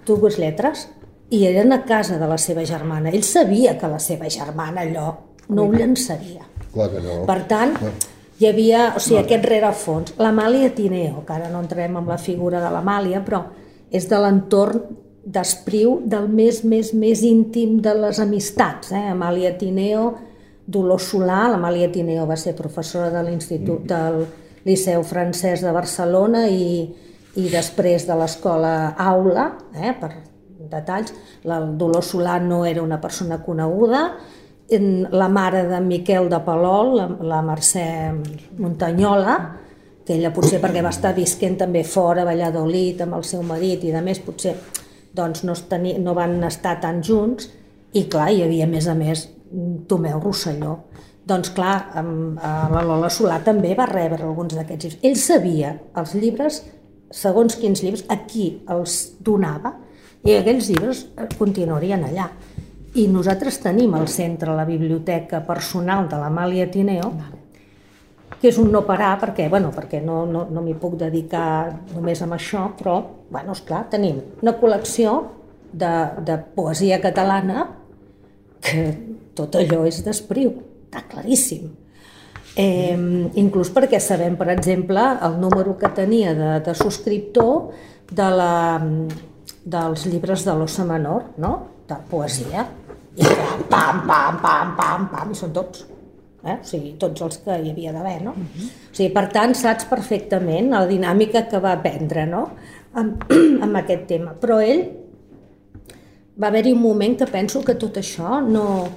tu 0.06 0.18
dues 0.22 0.38
lletres 0.42 0.88
i 1.32 1.46
eren 1.48 1.72
a 1.72 1.82
casa 1.88 2.18
de 2.20 2.28
la 2.28 2.38
seva 2.38 2.64
germana. 2.68 3.10
Ell 3.10 3.24
sabia 3.24 3.78
que 3.80 3.90
la 3.90 4.00
seva 4.04 4.30
germana 4.30 4.84
allò 4.84 5.12
no 5.50 5.68
ho 5.68 5.72
llançaria. 5.72 6.44
Clar 6.74 6.90
que 6.92 7.04
no. 7.04 7.22
Per 7.28 7.38
tant, 7.48 7.78
hi 8.40 8.48
havia, 8.50 8.90
o 8.98 9.00
sigui, 9.00 9.20
no. 9.20 9.26
aquest 9.26 9.48
rerefons. 9.48 10.16
L'Amàlia 10.20 10.72
Tineo, 10.76 11.24
que 11.28 11.36
ara 11.38 11.48
no 11.52 11.62
entrem 11.64 11.96
amb 12.00 12.12
la 12.12 12.18
figura 12.20 12.60
de 12.64 12.72
l'Amàlia, 12.74 13.22
però 13.24 13.46
és 13.92 14.08
de 14.12 14.20
l'entorn 14.20 14.82
d'Espriu 15.22 16.00
del 16.10 16.28
més, 16.32 16.64
més, 16.66 16.92
més 16.98 17.22
íntim 17.28 17.78
de 17.84 17.94
les 17.96 18.20
amistats. 18.20 18.92
Eh? 18.92 19.06
Amàlia 19.12 19.54
Tineo, 19.60 20.10
Dolors 20.68 21.12
Solà, 21.14 21.46
l'Amàlia 21.54 21.92
Tineo 21.94 22.26
va 22.28 22.40
ser 22.40 22.56
professora 22.58 23.12
de 23.14 23.24
l'Institut 23.28 23.86
mm. 23.86 23.92
del 23.92 24.26
Liceu 24.66 25.06
Francès 25.08 25.64
de 25.64 25.72
Barcelona 25.74 26.48
i, 26.50 26.90
i 27.38 27.48
després 27.54 28.08
de 28.10 28.18
l'escola 28.18 28.74
Aula, 28.98 29.48
eh, 29.78 29.94
per 30.00 30.12
detalls, 30.72 31.14
la 31.48 31.60
Dolors 31.62 32.14
Solà 32.14 32.40
no 32.42 32.64
era 32.66 32.84
una 32.84 33.02
persona 33.04 33.42
coneguda 33.44 34.06
la 34.80 35.28
mare 35.28 35.66
de 35.68 35.80
Miquel 35.82 36.30
de 36.30 36.40
Palol, 36.40 36.96
la, 37.28 37.42
Mercè 37.42 38.12
Montanyola, 38.58 39.36
que 40.06 40.16
ella 40.16 40.32
potser 40.34 40.62
perquè 40.64 40.82
va 40.82 40.94
estar 40.94 41.12
visquent 41.14 41.58
també 41.60 41.84
fora 41.84 42.24
a 42.24 42.30
Valladolid 42.30 43.02
amb 43.04 43.18
el 43.20 43.26
seu 43.28 43.44
marit 43.44 43.84
i 43.84 43.92
de 43.92 44.02
més 44.02 44.22
potser 44.24 44.56
doncs 45.14 45.44
no, 45.44 45.56
teni, 45.68 45.98
no 46.00 46.16
van 46.16 46.40
estar 46.48 46.78
tan 46.82 47.02
junts 47.04 47.50
i 47.94 48.06
clar, 48.08 48.30
hi 48.32 48.46
havia 48.46 48.66
a 48.66 48.72
més 48.72 48.88
a 48.88 48.96
més 48.96 49.28
Tomeu 49.88 50.22
Rosselló. 50.24 50.78
Doncs 51.28 51.52
clar, 51.54 51.76
la 52.00 52.82
Lola 52.82 53.12
Solà 53.12 53.42
també 53.44 53.76
va 53.78 53.86
rebre 53.90 54.24
alguns 54.24 54.56
d'aquests 54.56 54.86
llibres. 54.88 55.02
Ell 55.04 55.20
sabia 55.20 55.76
els 56.00 56.16
llibres, 56.16 56.62
segons 57.12 57.60
quins 57.60 57.84
llibres, 57.84 58.06
a 58.08 58.22
qui 58.24 58.54
els 58.72 59.02
donava 59.20 59.76
i 60.24 60.36
aquells 60.38 60.70
llibres 60.70 61.06
continuarien 61.38 62.06
allà. 62.06 62.30
I 63.00 63.08
nosaltres 63.08 63.62
tenim 63.64 63.94
al 63.96 64.10
centre 64.12 64.54
la 64.56 64.68
biblioteca 64.68 65.40
personal 65.48 66.10
de 66.12 66.20
l'Amàlia 66.20 66.68
Tineo, 66.72 67.14
que 68.42 68.50
és 68.50 68.58
un 68.58 68.72
no 68.74 68.82
parar 68.88 69.14
perquè, 69.22 69.48
bueno, 69.50 69.70
perquè 69.74 70.02
no, 70.04 70.24
no, 70.26 70.48
no 70.50 70.64
m'hi 70.66 70.74
puc 70.82 70.98
dedicar 71.00 71.72
només 71.94 72.22
amb 72.26 72.36
això, 72.36 72.66
però, 72.78 72.98
bueno, 73.32 73.56
esclar, 73.56 73.86
tenim 73.94 74.20
una 74.42 74.56
col·lecció 74.60 75.14
de, 75.72 75.94
de 76.26 76.38
poesia 76.56 77.00
catalana 77.04 77.68
que 78.62 78.90
tot 79.38 79.56
allò 79.58 79.86
és 79.90 80.02
d'espriu, 80.06 80.56
està 80.90 81.06
claríssim. 81.10 81.70
Eh, 82.60 82.98
inclús 83.40 83.72
perquè 83.72 84.02
sabem, 84.04 84.36
per 84.36 84.50
exemple, 84.52 85.06
el 85.24 85.38
número 85.40 85.78
que 85.80 85.90
tenia 85.96 86.34
de, 86.36 86.52
de 86.66 86.76
subscriptor 86.76 87.72
de 88.12 88.28
la, 88.36 88.56
dels 89.64 90.06
llibres 90.10 90.46
de 90.48 90.56
l'Ossa 90.58 90.86
Menor, 90.88 91.32
no? 91.38 91.54
de 91.88 91.98
poesia, 92.10 92.66
i 93.16 93.26
pam, 93.70 94.06
pam, 94.08 94.38
pam, 94.40 94.76
pam, 94.78 95.08
pam, 95.12 95.32
i 95.34 95.36
són 95.36 95.52
tots 95.52 95.84
eh? 96.44 96.56
o 96.56 96.66
sigui, 96.66 96.94
tots 97.00 97.22
els 97.26 97.42
que 97.44 97.58
hi 97.60 97.72
havia 97.72 97.92
d'haver, 97.94 98.22
no? 98.24 98.32
Uh 98.32 98.38
-huh. 98.38 98.70
O 98.92 98.96
sigui, 98.96 99.14
per 99.14 99.28
tant, 99.32 99.54
saps 99.56 99.86
perfectament 99.86 100.70
la 100.70 100.86
dinàmica 100.88 101.48
que 101.50 101.60
va 101.60 101.74
aprendre, 101.74 102.26
no?, 102.26 102.50
amb, 102.94 103.24
amb 103.64 103.76
aquest 103.76 104.08
tema. 104.08 104.34
Però 104.40 104.60
ell 104.60 104.90
va 106.42 106.48
haver-hi 106.48 106.74
un 106.74 106.82
moment 106.82 107.18
que 107.18 107.26
penso 107.26 107.62
que 107.64 107.76
tot 107.76 107.98
això 107.98 108.42
no 108.42 108.88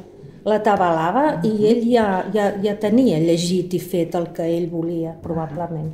l'atabalava 0.44 1.40
i 1.42 1.66
ell 1.66 1.82
ja, 1.90 2.24
ja, 2.32 2.52
ja 2.62 2.74
tenia 2.76 3.18
llegit 3.18 3.74
i 3.74 3.78
fet 3.78 4.14
el 4.14 4.32
que 4.32 4.42
ell 4.42 4.68
volia, 4.70 5.14
probablement. 5.22 5.92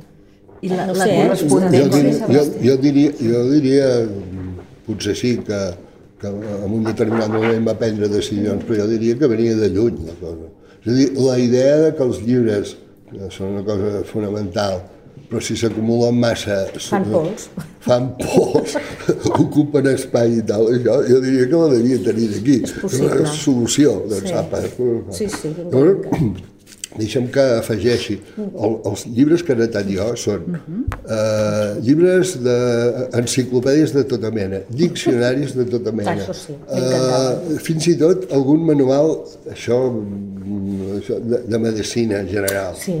I 0.61 0.69
la, 0.69 0.87
no 0.89 0.95
la 0.97 1.07
sé, 1.09 1.17
correspondència... 1.17 2.27
Jo, 2.29 2.33
jo, 2.37 2.45
jo, 2.65 2.79
diria, 2.83 3.13
jo 3.17 3.43
diria, 3.49 3.91
potser 4.85 5.15
sí, 5.17 5.35
que, 5.45 5.61
que 6.21 6.31
en 6.31 6.79
un 6.79 6.85
determinat 6.85 7.33
moment 7.33 7.69
va 7.69 7.77
prendre 7.81 8.09
decisions, 8.11 8.65
però 8.67 8.83
jo 8.83 8.89
diria 8.93 9.17
que 9.17 9.29
venia 9.31 9.57
de 9.57 9.71
lluny 9.73 10.01
la 10.05 10.17
cosa 10.21 10.51
és 10.81 10.87
a 10.87 10.95
dir, 10.95 11.11
la 11.21 11.37
idea 11.37 11.77
de 11.77 11.91
que 11.93 12.01
els 12.07 12.23
llibres 12.25 12.73
que 13.11 13.27
són 13.29 13.51
una 13.53 13.61
cosa 13.65 13.99
fonamental, 14.09 14.79
però 15.29 15.41
si 15.43 15.55
s'acumulen 15.59 16.17
massa... 16.17 16.63
Fan 16.73 17.05
pols. 17.11 17.49
Fan 17.85 18.07
pols, 18.17 18.77
ocupen 19.43 19.91
espai 19.91 20.39
i 20.39 20.45
tal. 20.47 20.65
Jo, 20.81 20.97
jo 21.05 21.19
diria 21.21 21.45
que 21.51 21.59
la 21.59 21.67
devia 21.75 21.99
tenir 22.07 22.29
aquí. 22.39 22.57
És 22.65 22.73
possible. 22.81 23.19
Una 23.19 23.35
solució, 23.35 23.93
doncs, 24.09 24.31
sí. 24.31 24.37
apa. 24.41 24.63
Sí, 25.19 25.29
sí. 25.29 25.53
Llavors, 25.59 26.41
deixa'm 26.97 27.27
que 27.33 27.43
afegeixi. 27.59 28.17
El, 28.37 28.77
els 28.89 29.05
llibres 29.07 29.43
que 29.45 29.53
he 29.53 29.57
heretat 29.57 29.89
jo 29.91 30.09
són 30.19 30.43
uh 30.47 30.59
-huh. 30.59 30.81
uh, 31.17 31.81
llibres 31.85 32.35
d'enciclopèdies 32.45 33.93
de, 33.93 34.03
de 34.03 34.09
tota 34.13 34.31
mena, 34.31 34.61
diccionaris 34.69 35.55
de 35.55 35.65
tota 35.65 35.91
mena. 35.91 36.17
Uh, 36.27 37.57
fins 37.59 37.87
i 37.87 37.97
tot 37.97 38.31
algun 38.31 38.65
manual, 38.65 39.17
això, 39.55 39.77
això 40.99 41.19
de, 41.19 41.43
de 41.47 41.57
medicina 41.57 42.19
en 42.19 42.27
general. 42.27 42.75
Sí 42.75 42.95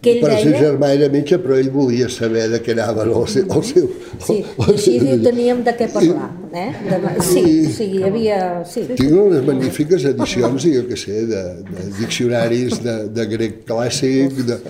que 0.00 0.14
ell 0.14 0.20
per 0.24 0.30
deia... 0.32 0.42
ser 0.42 0.60
germà 0.64 0.90
era 0.96 1.08
metge, 1.12 1.38
però 1.42 1.56
ell 1.60 1.70
volia 1.74 2.08
saber 2.12 2.46
de 2.52 2.60
què 2.64 2.74
anava 2.76 3.04
el 3.04 3.14
seu... 3.28 3.46
El 3.46 3.64
seu 3.68 3.88
sí, 4.26 4.38
el 4.66 4.78
seu... 4.80 5.08
teníem 5.26 5.64
de 5.66 5.74
què 5.76 5.90
parlar. 5.92 6.30
Eh? 6.50 6.68
De... 6.88 7.14
Sí, 7.24 7.44
sí, 7.76 7.88
hi 7.98 8.04
havia... 8.08 8.38
Sí. 8.68 8.86
Tinc 8.94 9.12
unes 9.12 9.44
magnífiques 9.46 10.06
edicions, 10.12 10.68
jo 10.76 10.86
què 10.88 11.00
sé, 11.00 11.24
de, 11.30 11.42
de 11.68 11.88
diccionaris 12.00 12.80
de, 12.84 12.96
de 13.16 13.28
grec 13.34 13.60
clàssic, 13.68 14.40
de, 14.48 14.60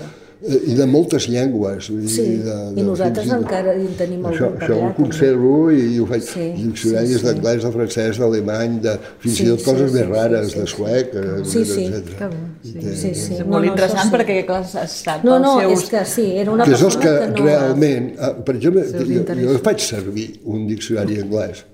i 0.40 0.74
de 0.74 0.86
moltes 0.88 1.26
llengües. 1.28 1.90
Vull 1.92 2.06
sí, 2.08 2.22
de, 2.40 2.54
de, 2.72 2.80
i 2.80 2.84
nosaltres 2.84 3.26
de, 3.28 3.36
encara 3.36 3.74
en 3.76 3.90
tenim 3.98 4.24
això, 4.30 4.48
algun 4.48 4.64
Això 4.64 4.78
ho 4.86 4.90
conservo 4.96 5.52
i, 5.74 5.80
i 5.96 5.98
ho 6.00 6.06
faig. 6.08 6.24
Sí, 6.24 6.46
diccionaris 6.56 7.12
sí, 7.12 7.18
sí. 7.18 7.26
d'anglès, 7.26 7.66
de 7.66 7.72
francès, 7.74 8.20
d'alemany, 8.22 8.78
de, 8.86 8.94
fins 9.20 9.36
sí, 9.36 9.44
i 9.44 9.50
tot 9.50 9.66
coses 9.68 9.90
sí, 9.90 9.98
més 9.98 10.08
rares, 10.08 10.46
sí, 10.48 10.54
sí, 10.54 10.60
de 10.60 10.72
suec, 10.72 11.12
sí, 11.50 11.64
sí. 11.68 11.84
etc. 11.90 12.30
Sí, 12.62 12.74
sí, 13.02 13.12
sí. 13.12 13.36
És 13.36 13.44
molt 13.44 13.58
no, 13.58 13.72
interessant 13.74 14.08
sí. 14.08 14.14
perquè 14.16 14.38
clar, 14.48 14.62
ha 14.64 14.86
estat 14.88 15.26
no, 15.28 15.36
no, 15.44 15.56
seus... 15.60 15.76
és 15.76 15.92
que 15.92 16.04
sí, 16.14 16.26
era 16.40 16.54
una 16.54 16.68
que 16.68 16.76
persona 16.76 17.04
que, 17.04 17.14
que 17.20 17.44
no... 17.44 17.48
realment, 17.50 18.10
ah, 18.16 18.32
per 18.46 18.56
exemple, 18.56 18.86
jo, 18.96 19.40
jo 19.42 19.58
faig 19.66 19.84
servir 19.84 20.28
un 20.48 20.64
diccionari 20.70 21.20
anglès, 21.26 21.66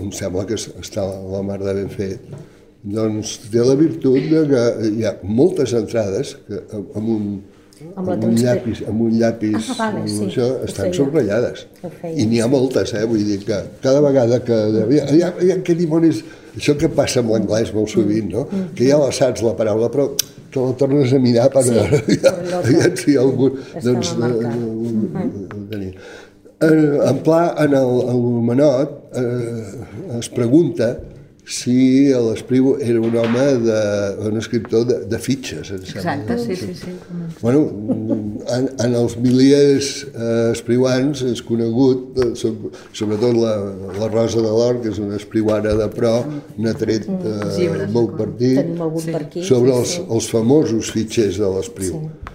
em 0.00 0.08
sembla 0.16 0.46
que 0.48 0.56
està 0.56 1.04
la 1.04 1.44
mar 1.44 1.60
de 1.60 1.76
ben 1.82 1.92
fet, 1.92 2.32
doncs 2.82 3.36
té 3.46 3.62
la 3.62 3.76
virtut 3.78 4.28
de 4.30 4.42
que 4.50 4.62
hi 4.88 5.06
ha 5.06 5.14
moltes 5.22 5.74
entrades 5.78 6.34
que 6.48 6.58
amb 6.72 7.08
un, 7.14 7.26
amb, 7.94 8.08
amb 8.16 8.26
un 8.26 8.34
llapis, 8.40 8.82
amb 8.90 9.04
un 9.06 9.14
llapis 9.20 9.70
ah, 9.70 9.76
vale, 9.78 10.02
sí, 10.10 10.26
això, 10.26 10.48
estan 10.66 10.94
subratllades. 10.96 11.66
I 12.10 12.26
n'hi 12.26 12.42
ha 12.42 12.48
moltes, 12.50 12.94
eh? 12.98 13.04
vull 13.06 13.22
dir 13.28 13.38
que 13.46 13.60
cada 13.84 14.02
vegada 14.02 14.40
que... 14.42 14.58
Hi 14.98 15.22
ha, 15.22 15.32
hi 15.38 15.52
ha 15.54 15.60
que 15.62 15.78
dimonis... 15.78 16.24
Això 16.52 16.74
que 16.76 16.90
passa 16.92 17.22
amb 17.22 17.30
l'anglès 17.32 17.70
molt 17.72 17.88
sovint, 17.88 18.26
no? 18.28 18.42
Mm. 18.44 18.74
Que 18.76 18.84
ja 18.90 18.98
la 19.00 19.08
saps, 19.16 19.40
la 19.40 19.54
paraula, 19.56 19.86
però 19.88 20.10
te 20.52 20.60
la 20.60 20.74
tornes 20.76 21.14
a 21.16 21.20
mirar 21.22 21.46
per 21.54 21.62
sí, 21.64 21.72
veure 21.72 22.18
ja, 22.20 22.34
ja, 22.50 22.90
si 22.98 23.14
hi 23.14 23.16
ha 23.16 23.22
algun... 23.22 23.56
Doncs, 23.86 24.10
eh, 26.60 27.08
en 27.08 27.22
pla, 27.24 27.40
en 27.64 27.78
el, 27.78 27.94
el 28.12 28.26
Menot 28.50 29.16
eh, 29.16 30.18
es 30.18 30.28
pregunta 30.34 30.92
si 31.44 32.06
l'Espriu 32.14 32.76
era 32.78 33.00
un 33.00 33.16
home, 33.18 33.46
de, 33.64 33.78
un 34.28 34.38
escriptor 34.38 34.84
de, 34.86 34.98
de 35.10 35.18
fitxes. 35.18 35.72
Exacte, 35.74 36.38
sí, 36.38 36.54
sí, 36.56 36.74
sí. 36.74 36.92
Bueno, 37.40 37.64
en, 38.46 38.68
en 38.78 38.94
els 38.94 39.16
miliers 39.18 39.90
eh, 40.12 40.52
espriuans 40.52 41.24
és 41.26 41.42
conegut, 41.42 42.14
eh, 42.22 42.30
sobretot 42.38 43.34
la, 43.34 43.56
la 43.98 44.10
Rosa 44.12 44.38
de 44.38 44.52
l'Or, 44.54 44.78
que 44.84 44.92
és 44.94 45.02
una 45.02 45.18
espriuana 45.18 45.74
de 45.78 45.88
pro, 45.90 46.14
n'ha 46.62 46.76
tret 46.78 47.10
eh, 47.10 47.88
molt 47.90 48.14
partit, 48.20 48.62
sí. 49.34 49.46
sobre 49.48 49.74
els, 49.74 49.98
els 50.06 50.30
famosos 50.30 50.94
fitxers 50.94 51.42
de 51.42 51.56
l'Espriu. 51.56 52.04
Sí 52.06 52.31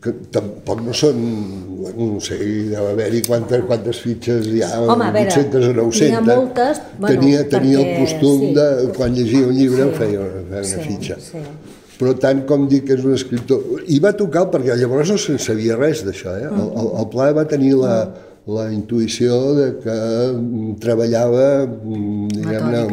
que 0.00 0.12
tampoc 0.32 0.80
no 0.80 0.94
són, 0.96 1.18
no 1.92 2.20
sé, 2.24 2.38
deu 2.70 2.86
haver-hi 2.94 3.20
quantes, 3.26 3.64
quantes 3.68 3.98
fitxes 4.00 4.46
hi 4.48 4.62
ha, 4.64 4.70
Home, 4.80 5.10
veure, 5.12 5.28
800 5.28 5.66
o 5.68 5.74
900. 5.76 6.06
N'hi 6.06 6.16
ha 6.16 6.22
moltes, 6.24 6.80
bueno, 6.96 7.10
tenia, 7.10 7.42
tenia 7.52 7.82
perquè, 7.82 7.90
el 7.90 8.06
costum 8.06 8.46
sí, 8.46 8.54
de, 8.56 8.68
quan 8.96 9.18
llegia 9.18 9.50
un 9.50 9.58
llibre, 9.58 9.90
sí, 9.90 9.98
feia, 9.98 10.24
feia 10.48 10.62
una 10.62 10.62
sí, 10.70 10.86
fitxa. 10.86 11.18
Sí. 11.26 11.42
Però 12.00 12.14
tant 12.16 12.40
com 12.48 12.64
dic 12.70 12.86
que 12.88 12.96
és 12.96 13.04
un 13.04 13.12
escriptor... 13.12 13.82
I 13.92 13.98
va 14.00 14.14
tocar, 14.16 14.46
perquè 14.54 14.78
llavors 14.80 15.12
no 15.12 15.18
se'n 15.20 15.40
sabia 15.42 15.76
res 15.76 16.00
d'això, 16.06 16.32
eh? 16.40 16.48
El, 16.48 16.70
el, 16.80 16.92
el 17.02 17.08
Pla 17.12 17.26
va 17.36 17.44
tenir 17.50 17.74
la, 17.76 17.96
la 18.48 18.70
intuïció 18.72 19.36
de 19.58 19.66
que 19.82 19.98
treballava, 20.80 21.50
diguem-ne, 22.38 22.86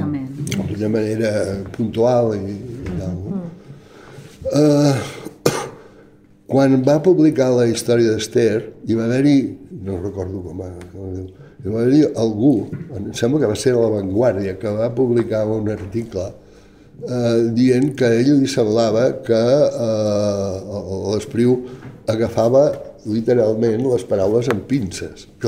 de 0.76 0.92
manera 0.92 1.32
puntual 1.78 2.34
i, 2.36 2.58
i 2.58 2.98
tal. 2.98 3.16
Mm. 3.32 3.48
Uh, 4.48 5.17
quan 6.48 6.80
va 6.88 6.98
publicar 7.04 7.50
la 7.52 7.68
història 7.68 8.16
d'Ester, 8.16 8.62
hi 8.88 8.96
va 8.96 9.06
haver-hi, 9.08 9.38
no 9.84 10.00
recordo 10.00 10.42
com 10.46 10.64
va, 10.64 10.72
com 10.94 11.16
hi 11.20 11.72
va 11.74 11.82
haver-hi 11.82 12.04
algú, 12.24 12.54
em 12.96 13.10
sembla 13.18 13.42
que 13.44 13.52
va 13.52 13.58
ser 13.60 13.76
a 13.76 13.82
La 13.82 13.94
Vanguardia, 13.98 14.56
que 14.62 14.72
va 14.78 14.88
publicar 14.96 15.44
un 15.52 15.68
article 15.74 16.28
eh, 17.04 17.50
dient 17.58 17.92
que 18.00 18.08
a 18.08 18.20
ell 18.22 18.38
li 18.40 18.48
semblava 18.52 19.10
que 19.28 19.42
eh, 19.68 20.80
l'Espriu 21.12 21.60
agafava 22.08 22.70
literalment 23.06 23.84
les 23.86 24.04
paraules 24.10 24.50
amb 24.52 24.66
pinces. 24.70 25.28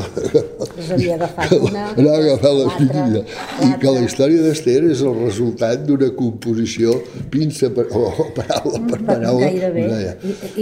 Les 0.78 0.90
havia 0.94 1.16
agafat 1.18 1.54
una, 1.58 1.86
no 1.98 2.14
agafat 2.14 2.58
la 2.60 2.68
pinça. 2.78 3.22
I 3.66 3.70
que 3.82 3.94
la 3.96 4.04
història 4.06 4.44
d'Ester 4.46 4.78
és 4.92 5.02
el 5.02 5.16
resultat 5.18 5.86
d'una 5.88 6.12
composició 6.18 6.94
pinça 7.34 7.72
per, 7.74 7.88
o 7.90 8.30
paraula 8.38 8.84
per 8.92 9.00
paraula. 9.08 9.46
Gairebé, 9.48 9.86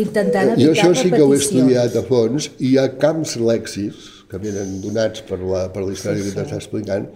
intentant 0.03 0.53
evitar 0.53 0.63
Jo 0.63 0.75
això 0.75 0.93
sí 1.01 1.11
que 1.13 1.23
ho 1.23 1.33
he 1.35 1.41
estudiat 1.41 1.97
a 1.99 2.05
fons 2.07 2.51
i 2.57 2.71
hi 2.71 2.77
ha 2.79 2.87
camps 3.01 3.35
lèxics 3.41 4.13
que 4.31 4.39
venen 4.43 4.79
donats 4.83 5.23
per 5.27 5.39
la, 5.39 5.67
per 5.73 5.85
la 5.85 5.93
història 5.95 6.21
sí, 6.21 6.29
sí. 6.29 6.35
que 6.35 6.41
t'està 6.41 6.59
explicant, 6.59 7.07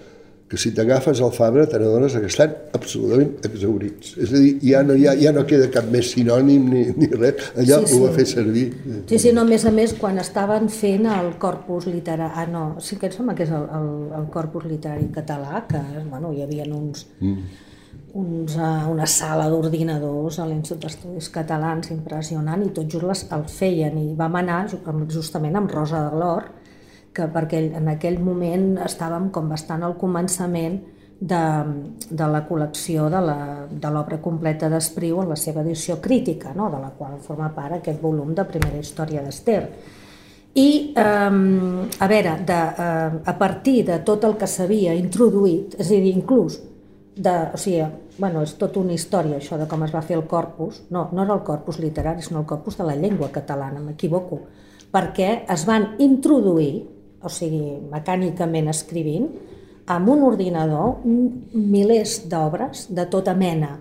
que 0.52 0.58
si 0.60 0.74
t'agafes 0.76 1.22
al 1.24 1.32
Fabra 1.32 1.64
te 1.72 1.80
n'adones 1.80 2.12
que 2.20 2.28
estan 2.28 2.52
absolutament 2.76 3.30
exaurits. 3.48 4.18
És 4.20 4.34
a 4.36 4.42
dir, 4.44 4.50
ja 4.66 4.82
no, 4.84 4.98
ja, 5.00 5.14
ja 5.16 5.32
no 5.32 5.46
queda 5.48 5.70
cap 5.72 5.88
més 5.94 6.10
sinònim 6.12 6.66
ni, 6.74 6.82
ni 6.98 7.08
res, 7.14 7.54
allà 7.56 7.78
sí, 7.80 7.88
sí. 7.88 7.96
ho 7.96 8.02
va 8.04 8.10
fer 8.18 8.26
servir. 8.28 8.66
Sí, 9.08 9.16
sí, 9.16 9.32
no, 9.32 9.46
a 9.46 9.48
més 9.48 9.64
a 9.64 9.72
més, 9.72 9.96
quan 9.96 10.20
estaven 10.20 10.68
fent 10.68 11.08
el 11.08 11.32
corpus 11.40 11.88
literari, 11.88 12.36
ah 12.36 12.46
no, 12.52 12.66
sí 12.84 13.00
que 13.00 13.08
em 13.08 13.16
sembla 13.16 13.38
que 13.38 13.48
és 13.48 13.56
el, 13.56 13.64
el, 13.80 13.90
el 14.20 14.28
corpus 14.34 14.68
literari 14.68 15.08
català, 15.16 15.64
que 15.72 15.80
bueno, 16.10 16.36
hi 16.36 16.44
havia 16.44 16.68
uns, 16.68 17.08
mm. 17.24 17.58
uns, 18.20 18.60
uh, 18.60 18.92
una 18.92 19.08
sala 19.08 19.48
d'ordinadors 19.54 20.44
a 20.44 20.52
l'Institut 20.52 20.84
d'Estudis 20.84 21.32
Catalans 21.32 21.96
impressionant 21.96 22.68
i 22.68 22.74
tot 22.76 22.92
just 22.92 23.08
les, 23.08 23.28
el 23.40 23.48
feien 23.48 24.04
i 24.04 24.10
vam 24.20 24.36
anar 24.44 24.66
justament 24.68 25.56
amb 25.56 25.72
Rosa 25.80 26.10
de 26.10 26.20
l'Or 26.20 26.58
que 27.14 27.28
perquè 27.32 27.62
en 27.78 27.90
aquell 27.92 28.20
moment 28.24 28.78
estàvem 28.86 29.30
com 29.36 29.50
bastant 29.52 29.84
al 29.84 29.98
començament 30.00 30.80
de, 31.22 31.42
de 32.10 32.28
la 32.34 32.42
col·lecció 32.48 33.08
de 33.12 33.90
l'obra 33.94 34.18
completa 34.24 34.70
d'Espriu 34.72 35.22
en 35.22 35.30
la 35.30 35.38
seva 35.38 35.62
edició 35.62 36.00
crítica, 36.02 36.56
no? 36.58 36.72
de 36.74 36.80
la 36.82 36.90
qual 36.98 37.20
forma 37.22 37.52
part 37.54 37.78
aquest 37.78 38.02
volum 38.02 38.34
de 38.36 38.46
primera 38.50 38.80
història 38.80 39.22
d'Ester. 39.22 39.62
I, 40.52 40.70
eh, 40.98 41.06
a 42.04 42.08
veure, 42.12 42.34
de, 42.48 42.60
eh, 42.86 43.22
a 43.24 43.36
partir 43.38 43.86
de 43.88 44.00
tot 44.08 44.26
el 44.28 44.36
que 44.40 44.50
s'havia 44.50 44.96
introduït, 44.98 45.78
és 45.80 45.88
a 45.88 45.94
dir, 45.94 46.16
inclús 46.16 46.58
de, 47.16 47.36
o 47.54 47.60
sigui, 47.60 47.86
bueno, 48.18 48.42
és 48.44 48.56
tota 48.60 48.82
una 48.82 48.96
història 48.96 49.38
això 49.38 49.60
de 49.60 49.68
com 49.70 49.84
es 49.86 49.94
va 49.94 50.02
fer 50.02 50.18
el 50.18 50.26
corpus, 50.28 50.82
no, 50.90 51.10
no 51.14 51.24
era 51.24 51.38
el 51.38 51.46
corpus 51.48 51.80
literari, 51.80 52.22
sinó 52.26 52.42
el 52.42 52.50
corpus 52.50 52.78
de 52.80 52.88
la 52.88 52.96
llengua 52.96 53.32
catalana, 53.32 53.80
m'equivoco, 53.80 54.42
perquè 54.92 55.46
es 55.50 55.66
van 55.70 55.94
introduir, 56.00 57.01
o 57.24 57.30
sigui, 57.30 57.78
mecànicament 57.92 58.70
escrivint, 58.72 59.30
amb 59.92 60.10
un 60.14 60.24
ordinador 60.24 61.02
milers 61.06 62.22
d'obres 62.30 62.88
de 62.94 63.06
tota 63.12 63.34
mena, 63.38 63.76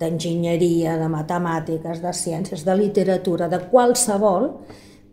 d'enginyeria, 0.00 0.96
de 1.00 1.06
matemàtiques, 1.08 2.02
de 2.02 2.12
ciències, 2.12 2.64
de 2.66 2.74
literatura, 2.76 3.48
de 3.48 3.62
qualsevol, 3.70 4.50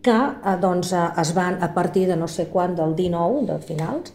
que 0.04 0.18
eh, 0.18 0.58
doncs, 0.60 0.92
eh, 0.92 1.06
es 1.22 1.32
van, 1.36 1.62
a 1.64 1.72
partir 1.74 2.08
de 2.10 2.18
no 2.20 2.28
sé 2.28 2.50
quan, 2.52 2.76
del 2.76 2.96
19, 2.98 3.46
de 3.48 3.58
finals, 3.64 4.12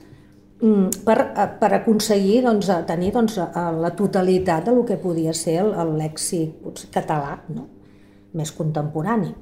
mm, 0.61 1.03
per, 1.07 1.19
eh, 1.25 1.49
per 1.61 1.73
aconseguir 1.79 2.43
doncs, 2.45 2.69
tenir 2.87 3.15
doncs, 3.17 3.39
la 3.39 3.95
totalitat 3.97 4.69
de 4.69 4.77
lo 4.77 4.85
que 4.85 5.01
podia 5.01 5.33
ser 5.33 5.63
el, 5.65 5.73
el 5.73 5.97
lèxic 6.03 6.85
català, 6.93 7.39
no? 7.49 7.69
més 8.37 8.53
contemporani 8.53 9.33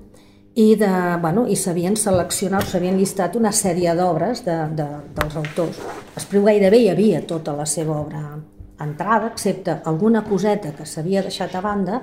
i, 0.57 0.75
de, 0.81 0.89
bueno, 1.21 1.45
i 1.53 1.57
s'havien 1.61 1.99
seleccionat, 2.01 2.65
s'havien 2.71 2.97
llistat 2.97 3.35
una 3.37 3.53
sèrie 3.53 3.93
d'obres 3.97 4.41
de, 4.47 4.55
de, 4.79 4.87
dels 5.19 5.35
autors. 5.37 5.81
Espriu 6.17 6.47
gairebé 6.49 6.81
hi 6.81 6.89
havia 6.95 7.21
tota 7.29 7.53
la 7.53 7.67
seva 7.69 7.99
obra 8.01 8.23
entrada, 8.81 9.29
excepte 9.29 9.83
alguna 9.85 10.23
coseta 10.25 10.73
que 10.77 10.87
s'havia 10.89 11.23
deixat 11.27 11.53
a 11.57 11.61
banda 11.65 12.01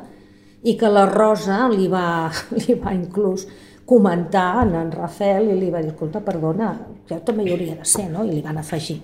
i 0.61 0.75
que 0.77 0.89
la 0.89 1.07
Rosa 1.09 1.63
li 1.71 1.87
va, 1.89 2.29
li 2.61 2.75
va 2.77 2.93
inclús 2.93 3.47
comentar 3.89 4.61
en 4.61 4.75
en 4.79 4.91
Rafael 4.93 5.49
i 5.49 5.55
li 5.57 5.71
va 5.73 5.81
dir, 5.81 5.89
escolta, 5.91 6.21
perdona, 6.23 6.69
ja 7.09 7.17
també 7.25 7.47
hi 7.47 7.55
hauria 7.55 7.79
de 7.79 7.87
ser, 7.89 8.05
no? 8.11 8.21
I 8.23 8.35
li 8.35 8.43
van 8.45 8.61
afegir. 8.61 8.99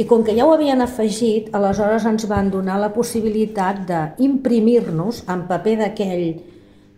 I 0.00 0.06
com 0.08 0.24
que 0.24 0.32
ja 0.34 0.46
ho 0.48 0.54
havien 0.56 0.80
afegit, 0.80 1.52
aleshores 1.54 2.08
ens 2.08 2.24
van 2.26 2.48
donar 2.50 2.80
la 2.80 2.90
possibilitat 2.96 3.84
d'imprimir-nos 3.92 5.22
en 5.28 5.44
paper 5.52 5.76
d'aquell 5.84 6.26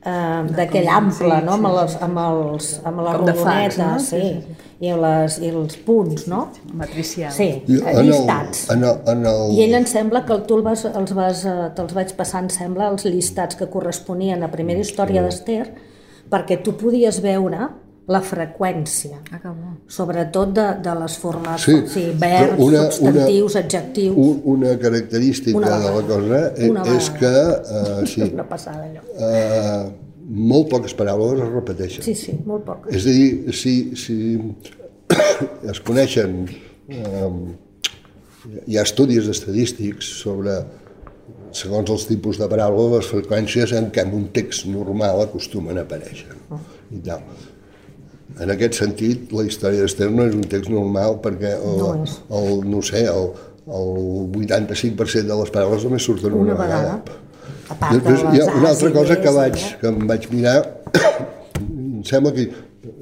eh, 0.04 0.42
d'aquell 0.56 0.88
ample, 0.88 1.38
sí, 1.38 1.46
no? 1.46 1.56
amb, 1.56 1.70
les, 1.76 1.96
amb, 2.06 2.20
els, 2.24 2.70
amb 2.86 3.02
la 3.04 3.14
rodoneta, 3.18 3.90
no? 3.94 4.02
sí, 4.02 4.20
sí, 4.20 4.32
sí. 4.42 4.56
I, 4.84 4.90
les, 5.00 5.38
i 5.40 5.50
els 5.52 5.78
punts, 5.86 6.26
no? 6.28 6.42
Matricial. 6.76 7.32
Sí, 7.32 7.48
llistats. 7.68 8.66
En 8.74 8.84
el, 8.84 8.98
en 9.10 9.24
el... 9.30 9.54
I 9.54 9.62
ell 9.64 9.78
em 9.80 9.86
sembla 9.88 10.24
que 10.28 10.36
tu 10.48 10.58
el 10.58 10.66
vas, 10.66 10.84
els 10.90 11.14
vas, 11.16 11.44
eh, 11.48 11.70
te'ls 11.76 11.96
vaig 11.96 12.12
passar, 12.18 12.44
em 12.44 12.50
sembla, 12.52 12.90
els 12.92 13.06
llistats 13.08 13.56
que 13.60 13.70
corresponien 13.72 14.44
a 14.44 14.50
primera 14.52 14.82
història 14.84 15.24
d'Ester, 15.24 15.62
perquè 16.32 16.60
tu 16.64 16.76
podies 16.80 17.22
veure 17.24 17.70
la 18.12 18.20
freqüència, 18.20 19.18
ah, 19.32 19.52
sobretot 19.88 20.52
de, 20.52 20.64
de 20.84 20.94
les 21.00 21.14
formes, 21.20 21.62
sí, 21.64 21.72
o 21.78 21.86
sigui, 21.88 22.12
verbs, 22.20 22.60
una, 22.60 22.82
substantius, 22.92 23.54
una, 23.54 23.62
adjectius... 23.62 24.16
Un, 24.20 24.42
una 24.54 24.72
característica 24.80 25.56
una 25.56 25.70
de 25.80 25.92
la 25.94 26.02
cosa 26.10 26.40
és, 26.52 26.80
és 26.98 27.08
que... 27.16 27.32
Uh, 27.32 28.02
sí, 28.12 28.26
una 28.26 28.44
passada, 28.50 28.84
allò. 28.90 29.04
Uh, 29.16 30.26
molt 30.52 30.68
poques 30.72 30.96
paraules 30.98 31.40
es 31.46 31.52
repeteixen. 31.54 32.04
Sí, 32.04 32.16
sí, 32.18 32.36
molt 32.44 32.66
poques. 32.68 32.92
És 32.92 33.08
a 33.08 33.16
dir, 33.16 33.56
si, 33.56 33.74
si 33.96 34.18
es 35.72 35.82
coneixen... 35.88 36.42
Um, 36.92 37.44
hi 38.68 38.76
ha 38.76 38.82
estudis 38.84 39.24
estadístics 39.32 40.10
sobre 40.18 40.58
segons 41.56 41.88
els 41.88 42.04
tipus 42.04 42.36
de 42.36 42.50
paraules, 42.52 42.98
les 42.98 43.08
freqüències 43.08 43.72
en 43.78 43.88
què 43.94 44.04
en 44.04 44.12
un 44.18 44.28
text 44.36 44.68
normal 44.68 45.24
acostumen 45.24 45.80
a 45.80 45.86
aparèixer. 45.88 46.36
Oh. 46.52 46.60
I 46.92 47.00
tal 47.08 47.24
en 48.42 48.50
aquest 48.54 48.78
sentit, 48.80 49.32
la 49.34 49.44
història 49.46 49.84
d'Ester 49.84 50.08
no 50.10 50.26
és 50.28 50.34
un 50.34 50.46
text 50.50 50.70
normal 50.72 51.20
perquè 51.24 51.54
el, 51.54 51.76
no, 51.78 51.90
és. 52.02 52.16
el, 52.38 52.64
no 52.70 52.80
sé, 52.82 53.04
el, 53.10 53.28
el 53.64 53.90
85% 54.42 55.30
de 55.30 55.38
les 55.40 55.54
paraules 55.54 55.86
només 55.86 56.06
surten 56.08 56.34
una, 56.34 56.52
una 56.52 56.58
vegada. 56.58 56.96
vegada. 56.98 57.20
Després 57.94 58.24
hi 58.34 58.42
ha 58.42 58.48
una 58.52 58.70
altra 58.74 58.90
cosa 58.92 59.16
que, 59.22 59.34
vaig, 59.38 59.60
que 59.80 59.90
em 59.90 60.06
vaig 60.10 60.28
mirar, 60.32 60.56
em 61.62 62.02
sembla 62.10 62.34
que, 62.36 62.48